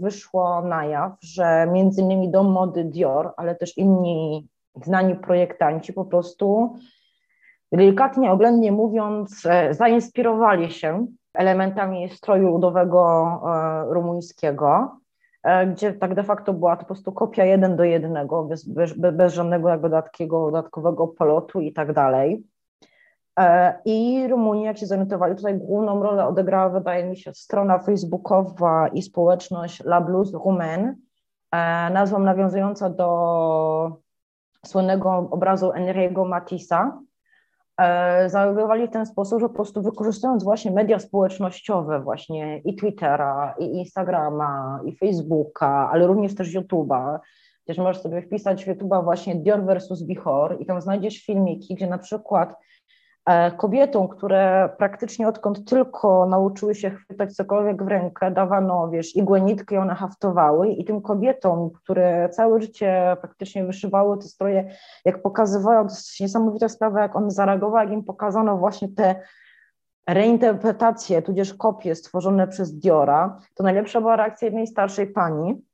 wyszło 0.00 0.62
na 0.62 0.84
jaw, 0.84 1.12
że 1.20 1.68
między 1.72 2.00
innymi 2.00 2.30
dom 2.30 2.46
mody 2.52 2.84
Dior, 2.84 3.32
ale 3.36 3.54
też 3.54 3.78
inni 3.78 4.48
znani 4.84 5.14
projektanci 5.14 5.92
po 5.92 6.04
prostu, 6.04 6.76
delikatnie, 7.72 8.32
oględnie 8.32 8.72
mówiąc, 8.72 9.46
e, 9.46 9.74
zainspirowali 9.74 10.70
się 10.70 11.06
elementami 11.34 12.08
stroju 12.08 12.50
ludowego 12.50 13.40
rumuńskiego 13.90 15.00
gdzie 15.72 15.92
tak 15.92 16.14
de 16.14 16.22
facto 16.22 16.52
była 16.52 16.76
to 16.76 16.80
po 16.80 16.86
prostu 16.86 17.12
kopia 17.12 17.44
jeden 17.44 17.76
do 17.76 17.84
jednego, 17.84 18.44
bez, 18.44 18.68
bez, 18.68 18.92
bez 18.92 19.34
żadnego 19.34 19.78
dodatkiego, 19.78 20.44
dodatkowego 20.44 21.08
polotu 21.08 21.60
i 21.60 21.72
tak 21.72 21.92
dalej. 21.92 22.44
E, 23.38 23.74
I 23.84 24.28
Rumunia, 24.28 24.66
jak 24.66 24.78
się 24.78 24.86
zorientowali, 24.86 25.36
tutaj 25.36 25.58
główną 25.58 26.02
rolę 26.02 26.26
odegrała, 26.26 26.68
wydaje 26.68 27.04
mi 27.04 27.16
się, 27.16 27.34
strona 27.34 27.78
facebookowa 27.78 28.88
i 28.88 29.02
społeczność 29.02 29.80
La 29.80 30.00
Blues 30.00 30.32
Roumaine, 30.32 30.96
e, 31.52 31.90
nazwą 31.90 32.18
nawiązująca 32.18 32.90
do 32.90 34.00
słynnego 34.66 35.28
obrazu 35.30 35.72
Enriego 35.72 36.24
Matissa, 36.24 36.98
E, 36.98 37.03
zareagowali 38.26 38.88
w 38.88 38.90
ten 38.90 39.06
sposób, 39.06 39.40
że 39.40 39.48
po 39.48 39.54
prostu 39.54 39.82
wykorzystując 39.82 40.44
właśnie 40.44 40.70
media 40.70 40.98
społecznościowe, 40.98 42.00
właśnie 42.00 42.58
i 42.58 42.76
Twittera, 42.76 43.54
i 43.58 43.64
Instagrama, 43.64 44.80
i 44.84 44.96
Facebooka, 44.96 45.90
ale 45.92 46.06
również 46.06 46.34
też 46.34 46.54
YouTube'a, 46.54 47.18
Też 47.64 47.78
możesz 47.78 48.02
sobie 48.02 48.22
wpisać 48.22 48.64
w 48.64 48.68
YouTube'a 48.68 49.04
właśnie 49.04 49.36
Dior 49.36 49.64
versus 49.64 50.02
Bihor 50.02 50.56
i 50.60 50.66
tam 50.66 50.80
znajdziesz 50.80 51.26
filmiki, 51.26 51.74
gdzie 51.74 51.86
na 51.86 51.98
przykład 51.98 52.54
E, 52.54 52.56
kobietom, 53.56 54.08
które 54.08 54.70
praktycznie 54.78 55.28
odkąd 55.28 55.70
tylko 55.70 56.26
nauczyły 56.26 56.74
się 56.74 56.90
chwytać 56.90 57.32
cokolwiek 57.32 57.84
w 57.84 57.88
rękę, 57.88 58.30
dawano, 58.30 58.88
wiesz, 58.90 59.16
igłę, 59.16 59.40
nitkę 59.40 59.80
one 59.80 59.94
haftowały. 59.94 60.68
I 60.68 60.84
tym 60.84 61.02
kobietom, 61.02 61.70
które 61.70 62.28
całe 62.28 62.60
życie 62.60 63.16
praktycznie 63.20 63.64
wyszywały 63.64 64.18
te 64.18 64.22
stroje, 64.22 64.70
jak 65.04 65.22
pokazywało, 65.22 65.88
to 65.88 65.94
jest 65.94 66.20
niesamowita 66.20 66.68
sprawa, 66.68 67.02
jak 67.02 67.16
one 67.16 67.30
zareagowały, 67.30 67.84
jak 67.84 67.92
im 67.92 68.04
pokazano 68.04 68.56
właśnie 68.56 68.88
te 68.88 69.14
reinterpretacje, 70.08 71.22
tudzież 71.22 71.54
kopie 71.54 71.94
stworzone 71.94 72.48
przez 72.48 72.78
Diora, 72.78 73.38
to 73.54 73.62
najlepsza 73.62 74.00
była 74.00 74.16
reakcja 74.16 74.46
jednej 74.46 74.66
starszej 74.66 75.06
pani, 75.06 75.62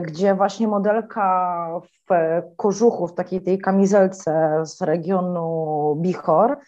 gdzie 0.00 0.34
właśnie 0.34 0.68
modelka 0.68 1.80
w 1.80 2.42
kożuchu, 2.56 3.06
w 3.06 3.14
takiej 3.14 3.42
tej 3.42 3.58
kamizelce 3.58 4.62
z 4.64 4.82
regionu 4.82 5.96
Bichor, 6.00 6.58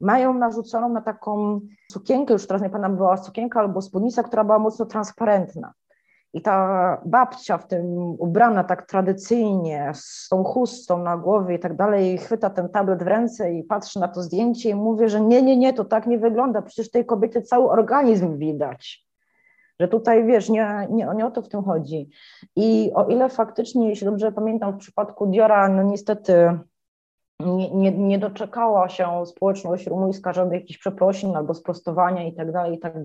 mają 0.00 0.34
narzuconą 0.34 0.88
na 0.88 1.00
taką 1.00 1.60
sukienkę, 1.92 2.32
już 2.32 2.46
teraz 2.46 2.62
nie 2.62 2.70
pamiętam, 2.70 2.96
była 2.96 3.16
sukienka 3.16 3.60
albo 3.60 3.82
spódnica, 3.82 4.22
która 4.22 4.44
była 4.44 4.58
mocno 4.58 4.86
transparentna. 4.86 5.72
I 6.32 6.42
ta 6.42 7.02
babcia 7.04 7.58
w 7.58 7.66
tym 7.66 7.84
ubrana 8.18 8.64
tak 8.64 8.86
tradycyjnie, 8.86 9.92
z 9.94 10.28
tą 10.28 10.44
chustą 10.44 10.98
na 10.98 11.16
głowie 11.16 11.54
i 11.54 11.58
tak 11.58 11.76
dalej, 11.76 12.18
chwyta 12.18 12.50
ten 12.50 12.68
tablet 12.68 13.02
w 13.02 13.06
ręce 13.06 13.52
i 13.52 13.64
patrzy 13.64 14.00
na 14.00 14.08
to 14.08 14.22
zdjęcie 14.22 14.70
i 14.70 14.74
mówi, 14.74 15.08
że 15.08 15.20
nie, 15.20 15.42
nie, 15.42 15.56
nie, 15.56 15.72
to 15.72 15.84
tak 15.84 16.06
nie 16.06 16.18
wygląda, 16.18 16.62
przecież 16.62 16.90
tej 16.90 17.06
kobiety 17.06 17.42
cały 17.42 17.70
organizm 17.70 18.38
widać. 18.38 19.06
Że 19.80 19.88
tutaj, 19.88 20.26
wiesz, 20.26 20.48
nie, 20.48 20.86
nie, 20.90 21.08
nie 21.16 21.26
o 21.26 21.30
to 21.30 21.42
w 21.42 21.48
tym 21.48 21.64
chodzi. 21.64 22.10
I 22.56 22.90
o 22.94 23.06
ile 23.08 23.28
faktycznie, 23.28 23.88
jeśli 23.88 24.04
dobrze 24.04 24.32
pamiętam, 24.32 24.72
w 24.72 24.78
przypadku 24.78 25.26
Diora, 25.26 25.68
no 25.68 25.82
niestety 25.82 26.58
nie, 27.40 27.70
nie, 27.70 27.92
nie 27.92 28.18
doczekała 28.18 28.88
się 28.88 29.26
społeczność 29.26 29.86
rumuńska 29.86 30.32
żadnych 30.32 30.60
jakichś 30.60 30.78
przeprosin 30.78 31.36
albo 31.36 31.54
sprostowania 31.54 32.24
i 32.24 32.34
tak 32.34 32.52
dalej, 32.52 32.74
i 32.74 32.78
tak 32.78 33.02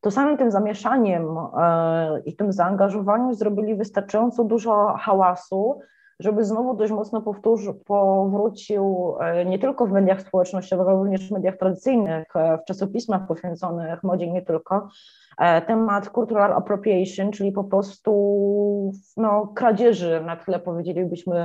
to 0.00 0.10
samym 0.10 0.38
tym 0.38 0.50
zamieszaniem 0.50 1.36
e, 1.58 2.20
i 2.24 2.36
tym 2.36 2.52
zaangażowaniem 2.52 3.34
zrobili 3.34 3.74
wystarczająco 3.74 4.44
dużo 4.44 4.94
hałasu, 4.98 5.80
żeby 6.20 6.44
znowu 6.44 6.76
dość 6.76 6.92
mocno 6.92 7.22
powtórzy, 7.22 7.74
powrócił 7.74 9.14
e, 9.20 9.44
nie 9.44 9.58
tylko 9.58 9.86
w 9.86 9.92
mediach 9.92 10.20
społecznościowych, 10.20 10.88
ale 10.88 10.96
również 10.96 11.28
w 11.28 11.30
mediach 11.30 11.56
tradycyjnych, 11.56 12.36
e, 12.36 12.58
w 12.58 12.64
czasopismach 12.64 13.26
poświęconych 13.26 14.02
modzie 14.02 14.32
nie 14.32 14.42
tylko, 14.42 14.88
e, 15.38 15.62
temat 15.62 16.08
cultural 16.08 16.52
appropriation, 16.52 17.30
czyli 17.32 17.52
po 17.52 17.64
prostu 17.64 18.12
no, 19.16 19.46
kradzieży 19.54 20.22
na 20.26 20.36
tle 20.36 20.58
powiedzielibyśmy 20.58 21.44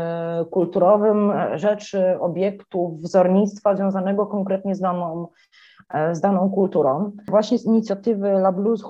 kulturowym 0.52 1.34
rzeczy, 1.56 2.20
obiektów, 2.20 3.02
wzornictwa 3.02 3.76
związanego 3.76 4.26
konkretnie 4.26 4.76
z 4.76 4.80
daną, 4.80 5.28
z 6.12 6.20
daną 6.22 6.50
kulturą. 6.50 7.12
Właśnie 7.28 7.58
z 7.58 7.66
inicjatywy 7.66 8.28
La 8.28 8.52
Blues 8.52 8.84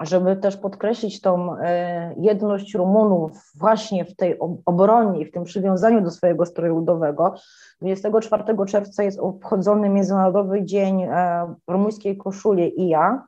żeby 0.00 0.36
też 0.36 0.56
podkreślić 0.56 1.20
tą 1.20 1.56
e, 1.58 2.14
jedność 2.18 2.74
Rumunów 2.74 3.52
właśnie 3.54 4.04
w 4.04 4.16
tej 4.16 4.38
obronie 4.66 5.20
i 5.20 5.24
w 5.24 5.32
tym 5.32 5.44
przywiązaniu 5.44 6.00
do 6.00 6.10
swojego 6.10 6.46
stroju 6.46 6.74
ludowego. 6.74 7.34
24 7.80 8.44
czerwca 8.66 9.02
jest 9.02 9.18
obchodzony 9.18 9.88
Międzynarodowy 9.88 10.64
Dzień 10.64 11.02
e, 11.02 11.54
Rumuńskiej 11.68 12.16
Koszuli 12.16 12.80
IJA 12.80 13.24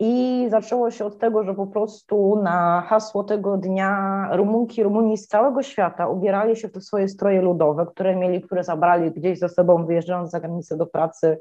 i 0.00 0.46
zaczęło 0.50 0.90
się 0.90 1.04
od 1.04 1.18
tego, 1.18 1.44
że 1.44 1.54
po 1.54 1.66
prostu 1.66 2.40
na 2.42 2.80
hasło 2.86 3.24
tego 3.24 3.56
dnia 3.56 4.28
Rumunki, 4.32 4.82
Rumuni 4.82 5.18
z 5.18 5.26
całego 5.26 5.62
świata 5.62 6.08
ubierali 6.08 6.56
się 6.56 6.68
w 6.68 6.72
te 6.72 6.80
swoje 6.80 7.08
stroje 7.08 7.42
ludowe, 7.42 7.86
które 7.86 8.16
mieli, 8.16 8.40
które 8.40 8.64
zabrali 8.64 9.10
gdzieś 9.10 9.38
ze 9.38 9.48
sobą 9.48 9.86
wyjeżdżając 9.86 10.30
za 10.30 10.40
granicę 10.40 10.76
do 10.76 10.86
pracy, 10.86 11.38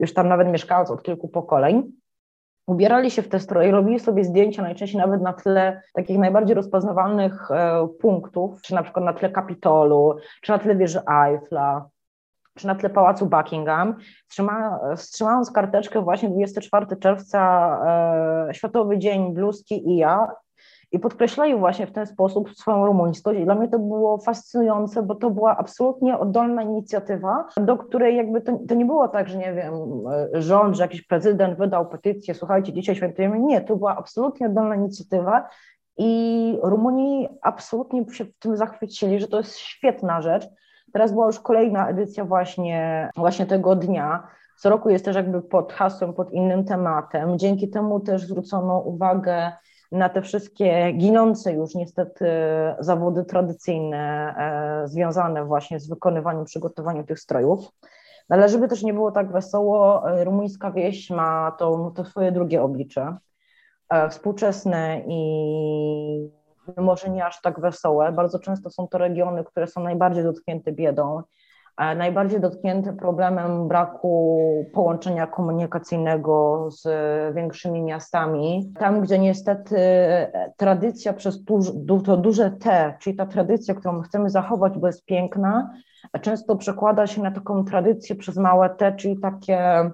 już 0.00 0.14
tam 0.14 0.28
nawet 0.28 0.48
mieszkając 0.48 0.90
od 0.90 1.02
kilku 1.02 1.28
pokoleń 1.28 1.92
ubierali 2.70 3.10
się 3.10 3.22
w 3.22 3.28
te 3.28 3.40
stroje, 3.40 3.70
robili 3.70 4.00
sobie 4.00 4.24
zdjęcia 4.24 4.62
najczęściej 4.62 5.00
nawet 5.00 5.22
na 5.22 5.32
tle 5.32 5.82
takich 5.94 6.18
najbardziej 6.18 6.54
rozpoznawalnych 6.54 7.50
e, 7.50 7.88
punktów, 8.00 8.62
czy 8.62 8.74
na 8.74 8.82
przykład 8.82 9.04
na 9.04 9.12
tle 9.12 9.30
Kapitolu, 9.30 10.16
czy 10.42 10.52
na 10.52 10.58
tle 10.58 10.76
wieży 10.76 11.00
Eiffla, 11.24 11.88
czy 12.54 12.66
na 12.66 12.74
tle 12.74 12.90
Pałacu 12.90 13.26
Buckingham, 13.26 13.96
trzyma, 14.28 14.80
wstrzymając 14.96 15.50
karteczkę 15.50 16.02
właśnie 16.02 16.28
24 16.28 16.86
czerwca, 16.96 17.40
e, 18.48 18.54
Światowy 18.54 18.98
Dzień 18.98 19.34
Bluzki 19.34 19.90
i 19.90 19.96
ja, 19.96 20.28
i 20.92 20.98
podkreślali 20.98 21.56
właśnie 21.56 21.86
w 21.86 21.92
ten 21.92 22.06
sposób 22.06 22.50
swoją 22.50 22.86
rumuńskość 22.86 23.40
i 23.40 23.44
dla 23.44 23.54
mnie 23.54 23.68
to 23.68 23.78
było 23.78 24.18
fascynujące, 24.18 25.02
bo 25.02 25.14
to 25.14 25.30
była 25.30 25.56
absolutnie 25.56 26.18
oddolna 26.18 26.62
inicjatywa, 26.62 27.46
do 27.56 27.76
której 27.76 28.16
jakby 28.16 28.40
to, 28.40 28.58
to 28.68 28.74
nie 28.74 28.84
było 28.84 29.08
tak, 29.08 29.28
że 29.28 29.38
nie 29.38 29.52
wiem, 29.52 29.74
rząd, 30.32 30.76
że 30.76 30.82
jakiś 30.82 31.02
prezydent 31.02 31.58
wydał 31.58 31.88
petycję, 31.88 32.34
słuchajcie, 32.34 32.72
dzisiaj 32.72 32.96
świętujemy. 32.96 33.40
Nie, 33.40 33.60
to 33.60 33.76
była 33.76 33.96
absolutnie 33.96 34.46
oddolna 34.46 34.74
inicjatywa 34.74 35.48
i 35.98 36.58
Rumuni 36.62 37.28
absolutnie 37.42 38.04
się 38.12 38.24
w 38.24 38.38
tym 38.38 38.56
zachwycili, 38.56 39.20
że 39.20 39.28
to 39.28 39.36
jest 39.36 39.56
świetna 39.56 40.20
rzecz. 40.22 40.48
Teraz 40.92 41.12
była 41.12 41.26
już 41.26 41.40
kolejna 41.40 41.88
edycja 41.88 42.24
właśnie, 42.24 43.10
właśnie 43.16 43.46
tego 43.46 43.76
dnia. 43.76 44.26
Co 44.58 44.70
roku 44.70 44.90
jest 44.90 45.04
też 45.04 45.16
jakby 45.16 45.42
pod 45.42 45.72
hasłem, 45.72 46.14
pod 46.14 46.32
innym 46.32 46.64
tematem. 46.64 47.38
Dzięki 47.38 47.70
temu 47.70 48.00
też 48.00 48.26
zwrócono 48.26 48.78
uwagę 48.78 49.52
na 49.92 50.08
te 50.08 50.22
wszystkie 50.22 50.92
ginące 50.92 51.52
już 51.52 51.74
niestety 51.74 52.26
zawody 52.78 53.24
tradycyjne 53.24 54.34
e, 54.84 54.88
związane 54.88 55.44
właśnie 55.44 55.80
z 55.80 55.88
wykonywaniem, 55.88 56.44
przygotowaniem 56.44 57.06
tych 57.06 57.20
strojów. 57.20 57.60
No 58.28 58.36
ale 58.36 58.48
żeby 58.48 58.68
też 58.68 58.82
nie 58.82 58.94
było 58.94 59.12
tak 59.12 59.32
wesoło, 59.32 60.10
e, 60.10 60.24
rumuńska 60.24 60.70
wieś 60.70 61.10
ma 61.10 61.56
to, 61.58 61.92
to 61.96 62.04
swoje 62.04 62.32
drugie 62.32 62.62
oblicze, 62.62 63.16
e, 63.88 64.08
współczesne 64.08 65.02
i 65.06 66.40
może 66.76 67.10
nie 67.10 67.26
aż 67.26 67.40
tak 67.40 67.60
wesołe. 67.60 68.12
Bardzo 68.12 68.38
często 68.38 68.70
są 68.70 68.88
to 68.88 68.98
regiony, 68.98 69.44
które 69.44 69.66
są 69.66 69.82
najbardziej 69.82 70.24
dotknięte 70.24 70.72
biedą 70.72 71.22
najbardziej 71.96 72.40
dotknięte 72.40 72.92
problemem 72.92 73.68
braku 73.68 74.40
połączenia 74.74 75.26
komunikacyjnego 75.26 76.68
z 76.70 76.86
większymi 77.34 77.82
miastami. 77.82 78.72
Tam, 78.78 79.00
gdzie 79.00 79.18
niestety 79.18 79.76
tradycja 80.56 81.12
przez 81.12 81.44
to 82.04 82.16
duże 82.16 82.50
T, 82.50 82.94
czyli 83.00 83.16
ta 83.16 83.26
tradycja, 83.26 83.74
którą 83.74 84.00
chcemy 84.00 84.30
zachować, 84.30 84.78
bo 84.78 84.86
jest 84.86 85.04
piękna, 85.04 85.70
często 86.20 86.56
przekłada 86.56 87.06
się 87.06 87.22
na 87.22 87.30
taką 87.30 87.64
tradycję 87.64 88.16
przez 88.16 88.36
małe 88.36 88.70
T, 88.70 88.92
czyli 88.92 89.20
takie 89.20 89.90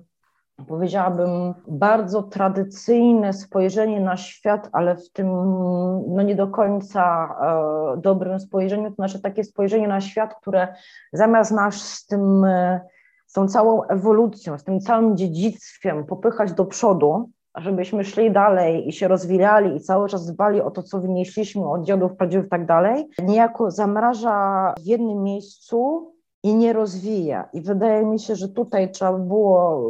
powiedziałabym, 0.69 1.55
bardzo 1.69 2.23
tradycyjne 2.23 3.33
spojrzenie 3.33 4.01
na 4.01 4.17
świat, 4.17 4.69
ale 4.73 4.97
w 4.97 5.11
tym 5.13 5.27
no 6.09 6.23
nie 6.23 6.35
do 6.35 6.49
końca 6.49 7.35
e, 7.97 8.01
dobrym 8.01 8.41
spojrzeniu, 8.41 8.89
to 8.89 8.95
znaczy 8.95 9.23
takie 9.23 9.45
spojrzenie 9.45 9.89
na 9.89 10.01
świat, 10.01 10.35
które 10.35 10.69
zamiast 11.13 11.53
nas 11.53 11.75
z 11.75 12.07
tym, 12.07 12.45
e, 12.45 12.81
z 13.27 13.33
tą 13.33 13.49
całą 13.49 13.83
ewolucją, 13.83 14.59
z 14.59 14.65
tym 14.65 14.81
całym 14.81 15.17
dziedzictwem 15.17 16.07
popychać 16.07 16.53
do 16.53 16.65
przodu, 16.65 17.31
żebyśmy 17.57 18.05
szli 18.05 18.31
dalej 18.31 18.89
i 18.89 18.93
się 18.93 19.09
rozwijali 19.09 19.77
i 19.77 19.81
cały 19.81 20.09
czas 20.09 20.27
dbali 20.27 20.61
o 20.61 20.71
to, 20.71 20.83
co 20.83 21.01
wynieśliśmy 21.01 21.71
od 21.71 21.83
dziadów, 21.83 22.17
pradziów 22.17 22.47
i 22.47 22.49
tak 22.49 22.67
dalej, 22.67 23.09
niejako 23.23 23.71
zamraża 23.71 24.75
w 24.79 24.87
jednym 24.87 25.23
miejscu 25.23 26.13
i 26.43 26.55
nie 26.55 26.73
rozwija. 26.73 27.49
I 27.53 27.61
wydaje 27.61 28.07
mi 28.07 28.21
się, 28.21 28.37
że 28.37 28.49
tutaj 28.49 28.91
trzeba 28.91 29.13
było 29.13 29.83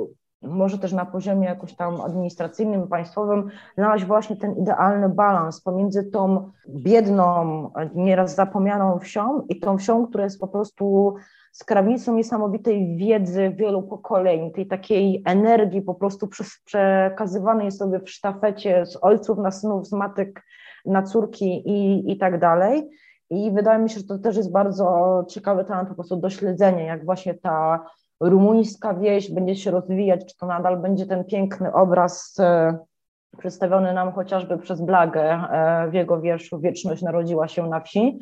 może 0.47 0.79
też 0.79 0.93
na 0.93 1.07
poziomie 1.07 1.47
jakoś 1.47 1.75
tam 1.75 2.01
administracyjnym, 2.01 2.89
państwowym, 2.89 3.51
znaleźć 3.79 4.05
właśnie 4.05 4.37
ten 4.37 4.57
idealny 4.57 5.09
balans 5.09 5.61
pomiędzy 5.61 6.05
tą 6.05 6.51
biedną, 6.69 7.71
nieraz 7.95 8.35
zapomnianą 8.35 8.99
wsią 8.99 9.43
i 9.49 9.61
tą 9.61 9.79
wsią, 9.79 10.07
która 10.07 10.25
jest 10.25 10.41
po 10.41 10.49
prostu 10.49 11.15
skrawnicą 11.53 12.15
niesamowitej 12.15 12.97
wiedzy 12.97 13.51
wielu 13.57 13.83
pokoleń, 13.83 14.51
tej 14.51 14.67
takiej 14.67 15.23
energii 15.27 15.83
po 15.83 15.95
prostu 15.95 16.29
przekazywanej 16.65 17.73
sobie 17.73 18.01
w 18.01 18.11
sztafecie 18.11 18.87
z 18.87 18.99
ojców 19.03 19.39
na 19.39 19.51
synów, 19.51 19.87
z 19.89 19.93
matek 19.93 20.43
na 20.85 21.03
córki 21.03 21.69
i, 21.69 22.11
i 22.13 22.19
tak 22.19 22.41
dalej. 22.41 22.91
I 23.31 23.51
wydaje 23.51 23.79
mi 23.79 23.91
się, 23.91 24.01
że 24.01 24.07
to 24.07 24.19
też 24.19 24.37
jest 24.37 24.53
bardzo 24.53 25.25
ciekawy 25.29 25.65
temat 25.65 25.89
po 25.89 25.95
prostu 25.95 26.17
do 26.17 26.31
śledzenia, 26.31 26.85
jak 26.85 27.05
właśnie 27.05 27.35
ta 27.35 27.87
rumuńska 28.21 28.95
wieś 28.95 29.31
będzie 29.31 29.57
się 29.57 29.71
rozwijać, 29.71 30.27
czy 30.27 30.37
to 30.37 30.47
nadal 30.47 30.77
będzie 30.77 31.07
ten 31.07 31.25
piękny 31.25 31.73
obraz 31.73 32.37
e, 32.41 32.79
przedstawiony 33.39 33.93
nam 33.93 34.13
chociażby 34.13 34.59
przez 34.59 34.81
Blagę 34.81 35.23
e, 35.23 35.89
w 35.91 35.95
jego 35.95 36.21
wierszu 36.21 36.61
Wieczność 36.61 37.03
narodziła 37.03 37.49
się 37.49 37.67
na 37.67 37.81
wsi, 37.81 38.19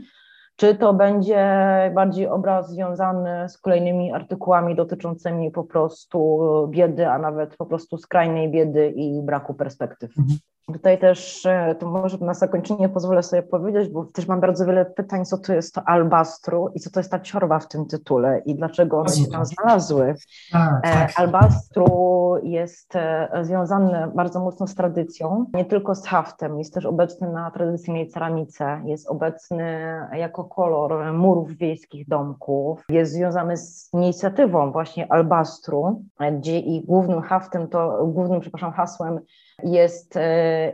czy 0.56 0.74
to 0.74 0.94
będzie 0.94 1.46
bardziej 1.94 2.26
obraz 2.26 2.70
związany 2.70 3.48
z 3.48 3.58
kolejnymi 3.58 4.12
artykułami 4.12 4.76
dotyczącymi 4.76 5.50
po 5.50 5.64
prostu 5.64 6.48
biedy, 6.70 7.08
a 7.08 7.18
nawet 7.18 7.56
po 7.56 7.66
prostu 7.66 7.98
skrajnej 7.98 8.50
biedy 8.50 8.88
i 8.88 9.22
braku 9.22 9.54
perspektyw. 9.54 10.18
Mhm. 10.18 10.38
Tutaj 10.72 10.98
też, 10.98 11.46
e, 11.46 11.74
to 11.78 11.90
może 11.90 12.18
na 12.18 12.34
zakończenie 12.34 12.88
pozwolę 12.88 13.22
sobie 13.22 13.42
powiedzieć, 13.42 13.88
bo 13.88 14.04
też 14.04 14.26
mam 14.26 14.40
bardzo 14.40 14.66
wiele 14.66 14.84
pytań, 14.84 15.24
co 15.24 15.38
to 15.38 15.54
jest 15.54 15.74
to 15.74 15.82
albastru 15.86 16.70
i 16.74 16.80
co 16.80 16.90
to 16.90 17.00
jest 17.00 17.10
ta 17.10 17.20
ciorba 17.20 17.58
w 17.58 17.68
tym 17.68 17.86
tytule 17.86 18.42
i 18.46 18.54
dlaczego 18.54 18.98
one 18.98 19.08
się 19.08 19.26
tam 19.26 19.46
znalazły. 19.46 20.14
Tak, 20.52 20.82
tak. 20.82 21.12
Albastru 21.16 22.36
jest 22.42 22.96
e, 22.96 23.28
związany 23.42 24.08
bardzo 24.14 24.40
mocno 24.40 24.66
z 24.66 24.74
tradycją, 24.74 25.46
nie 25.54 25.64
tylko 25.64 25.94
z 25.94 26.06
haftem, 26.06 26.58
jest 26.58 26.74
też 26.74 26.86
obecny 26.86 27.32
na 27.32 27.50
tradycyjnej 27.50 28.08
ceramice, 28.08 28.80
jest 28.84 29.08
obecny 29.08 29.64
jako 30.12 30.44
kolor 30.44 31.12
murów 31.12 31.56
wiejskich 31.56 32.08
domków, 32.08 32.84
jest 32.88 33.12
związany 33.12 33.56
z 33.56 33.90
inicjatywą 33.94 34.72
właśnie 34.72 35.12
albastru, 35.12 36.02
gdzie 36.38 36.58
i 36.58 36.84
głównym 36.84 37.22
haftem 37.22 37.68
to, 37.68 38.06
głównym, 38.06 38.40
przepraszam, 38.40 38.72
hasłem 38.72 39.20
jest 39.62 40.18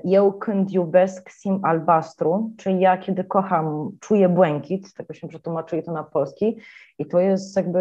Eu 0.05 0.33
când 0.33 0.71
iubesc 0.71 1.31
sim 1.31 1.61
albastru, 1.63 2.51
czyli 2.57 2.81
ja 2.81 2.99
kiedy 2.99 3.25
kocham, 3.25 3.91
czuję 4.01 4.29
błękit, 4.29 4.95
tak 4.95 5.17
się 5.17 5.29
przetłumaczyli 5.29 5.83
to 5.83 5.93
na 5.93 6.05
polski 6.05 6.57
i 6.99 7.07
to 7.07 7.21
jest 7.21 7.57
jakby 7.57 7.81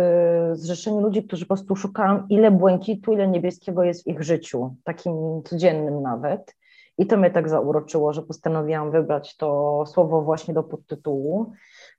zrzeszenie 0.53 1.01
ludzi, 1.01 1.23
którzy 1.23 1.45
po 1.45 1.47
prostu 1.47 1.75
szukają 1.75 2.23
ile 2.29 2.51
błękitu, 2.51 3.13
ile 3.13 3.27
niebieskiego 3.27 3.83
jest 3.83 4.03
w 4.03 4.07
ich 4.07 4.23
życiu, 4.23 4.75
takim 4.83 5.13
codziennym 5.43 6.01
nawet. 6.01 6.55
I 6.97 7.05
to 7.05 7.17
mnie 7.17 7.31
tak 7.31 7.49
zauroczyło, 7.49 8.13
że 8.13 8.21
postanowiłam 8.21 8.91
wybrać 8.91 9.37
to 9.37 9.83
słowo 9.85 10.21
właśnie 10.21 10.53
do 10.53 10.63
podtytułu. 10.63 11.51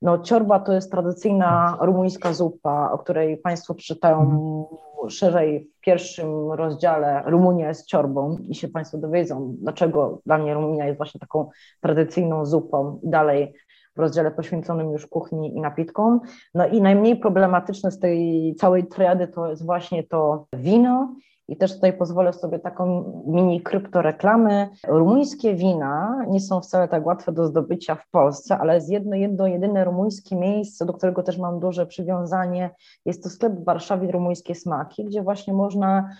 No, 0.03 0.19
ciorba 0.19 0.61
to 0.61 0.73
jest 0.73 0.91
tradycyjna 0.91 1.79
rumuńska 1.81 2.33
zupa, 2.33 2.91
o 2.93 2.99
której 2.99 3.37
Państwo 3.37 3.75
przeczytają 3.75 4.21
mhm. 4.21 4.65
Szerzej 5.09 5.71
w 5.77 5.81
pierwszym 5.81 6.53
rozdziale. 6.53 7.23
Rumunia 7.27 7.69
jest 7.69 7.87
ciorbą 7.87 8.37
i 8.49 8.55
się 8.55 8.69
Państwo 8.69 8.99
dowiedzą, 8.99 9.55
dlaczego 9.59 10.21
dla 10.27 10.39
mnie 10.39 10.55
Rumunia 10.55 10.87
jest 10.87 10.97
właśnie 10.97 11.21
taką 11.21 11.51
tradycyjną 11.81 12.47
zupą. 12.47 13.01
Dalej 13.03 13.55
w 13.97 14.01
rozdziale 14.01 14.31
poświęconym 14.31 14.93
już 14.93 15.07
kuchni 15.07 15.57
i 15.57 15.61
napitkom. 15.61 16.21
No 16.55 16.67
i 16.67 16.83
najmniej 16.83 17.17
problematyczne 17.17 17.91
z 17.91 17.99
tej 17.99 18.55
całej 18.59 18.87
triady 18.87 19.29
to 19.29 19.51
jest 19.51 19.67
właśnie 19.67 20.05
to 20.05 20.47
wino 20.53 21.15
i 21.51 21.57
też 21.57 21.75
tutaj 21.75 21.93
pozwolę 21.93 22.33
sobie 22.33 22.59
taką 22.59 23.05
mini 23.27 23.63
kryptoreklamy. 23.63 24.69
Rumuńskie 24.89 25.55
wina 25.55 26.25
nie 26.29 26.41
są 26.41 26.61
wcale 26.61 26.89
tak 26.89 27.07
łatwe 27.07 27.33
do 27.33 27.47
zdobycia 27.47 27.95
w 27.95 28.11
Polsce, 28.11 28.59
ale 28.59 28.75
jest 28.75 28.91
jedno, 28.91 29.17
jedno 29.17 29.47
jedyne 29.47 29.85
rumuńskie 29.85 30.37
miejsce, 30.37 30.87
do 30.87 30.93
którego 30.93 31.23
też 31.23 31.39
mam 31.39 31.61
duże 31.61 31.87
przywiązanie. 31.87 32.71
Jest 33.05 33.23
to 33.23 33.31
sklep 33.31 33.53
w 33.53 33.65
Warszawie 33.65 34.13
Rumuńskie 34.13 34.55
Smaki, 34.55 35.05
gdzie 35.05 35.23
właśnie 35.23 35.53
można 35.53 36.11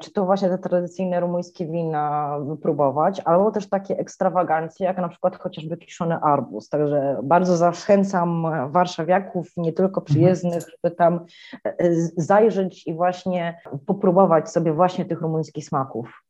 czy 0.00 0.12
to 0.12 0.24
właśnie 0.24 0.48
te 0.48 0.58
tradycyjne 0.58 1.20
rumuńskie 1.20 1.66
wina 1.66 2.36
wypróbować, 2.48 3.20
albo 3.24 3.50
też 3.50 3.68
takie 3.68 3.98
ekstrawagancje, 3.98 4.86
jak 4.86 4.98
na 4.98 5.08
przykład 5.08 5.36
chociażby 5.36 5.76
kiszony 5.76 6.14
arbuz. 6.14 6.68
Także 6.68 7.16
bardzo 7.22 7.56
zachęcam 7.56 8.46
warszawiaków, 8.72 9.52
nie 9.56 9.72
tylko 9.72 10.00
mhm. 10.00 10.04
przyjezdnych, 10.04 10.62
żeby 10.70 10.94
tam 10.94 11.20
e, 11.64 11.74
zajrzeć 12.16 12.86
i 12.86 12.94
właśnie 12.94 13.60
popróbować 13.86 14.50
sobie 14.50 14.72
właśnie 14.72 15.04
tych 15.04 15.20
rumuńskich 15.20 15.64
smaków. 15.64 16.22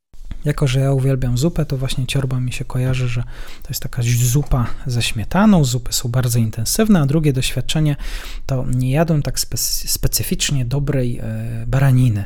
Jako, 0.45 0.67
że 0.67 0.79
ja 0.79 0.91
uwielbiam 0.91 1.37
zupę, 1.37 1.65
to 1.65 1.77
właśnie 1.77 2.05
ciorba 2.05 2.39
mi 2.39 2.51
się 2.51 2.65
kojarzy, 2.65 3.07
że 3.07 3.23
to 3.63 3.69
jest 3.69 3.83
taka 3.83 4.01
zupa 4.23 4.65
ze 4.85 5.01
śmietaną. 5.01 5.63
Zupy 5.63 5.93
są 5.93 6.09
bardzo 6.09 6.39
intensywne, 6.39 7.01
a 7.01 7.05
drugie 7.05 7.33
doświadczenie 7.33 7.95
to 8.45 8.65
nie 8.75 8.91
jadłem 8.91 9.23
tak 9.23 9.39
specyficznie 9.85 10.65
dobrej 10.65 11.19
e, 11.19 11.23
baraniny. 11.67 12.25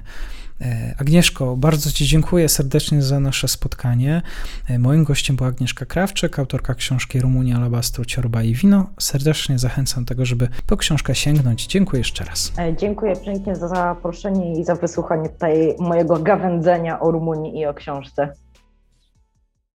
E, 0.61 0.95
Agnieszko, 0.97 1.57
bardzo 1.57 1.91
Ci 1.91 2.05
dziękuję 2.05 2.49
serdecznie 2.49 3.01
za 3.01 3.19
nasze 3.19 3.47
spotkanie. 3.47 4.21
E, 4.69 4.79
moim 4.79 5.03
gościem 5.03 5.35
była 5.35 5.49
Agnieszka 5.49 5.85
Krawczyk, 5.85 6.39
autorka 6.39 6.75
książki 6.75 7.21
Rumunia, 7.21 7.55
Alabastru, 7.55 8.05
Ciorba 8.05 8.43
i 8.43 8.53
Wino. 8.53 8.87
Serdecznie 8.99 9.59
zachęcam 9.59 10.03
do 10.03 10.09
tego, 10.09 10.25
żeby 10.25 10.47
po 10.67 10.77
książkę 10.77 11.15
sięgnąć. 11.15 11.67
Dziękuję 11.67 11.99
jeszcze 11.99 12.23
raz. 12.23 12.51
E, 12.57 12.75
dziękuję 12.75 13.15
pięknie 13.15 13.55
za 13.55 13.67
zaproszenie 13.67 14.59
i 14.59 14.63
za 14.63 14.75
wysłuchanie 14.75 15.29
tutaj 15.29 15.75
mojego 15.79 16.19
gawędzenia 16.19 16.99
o 16.99 17.11
Rumunii 17.11 17.59
i 17.59 17.65
o 17.65 17.73
książce. 17.73 18.33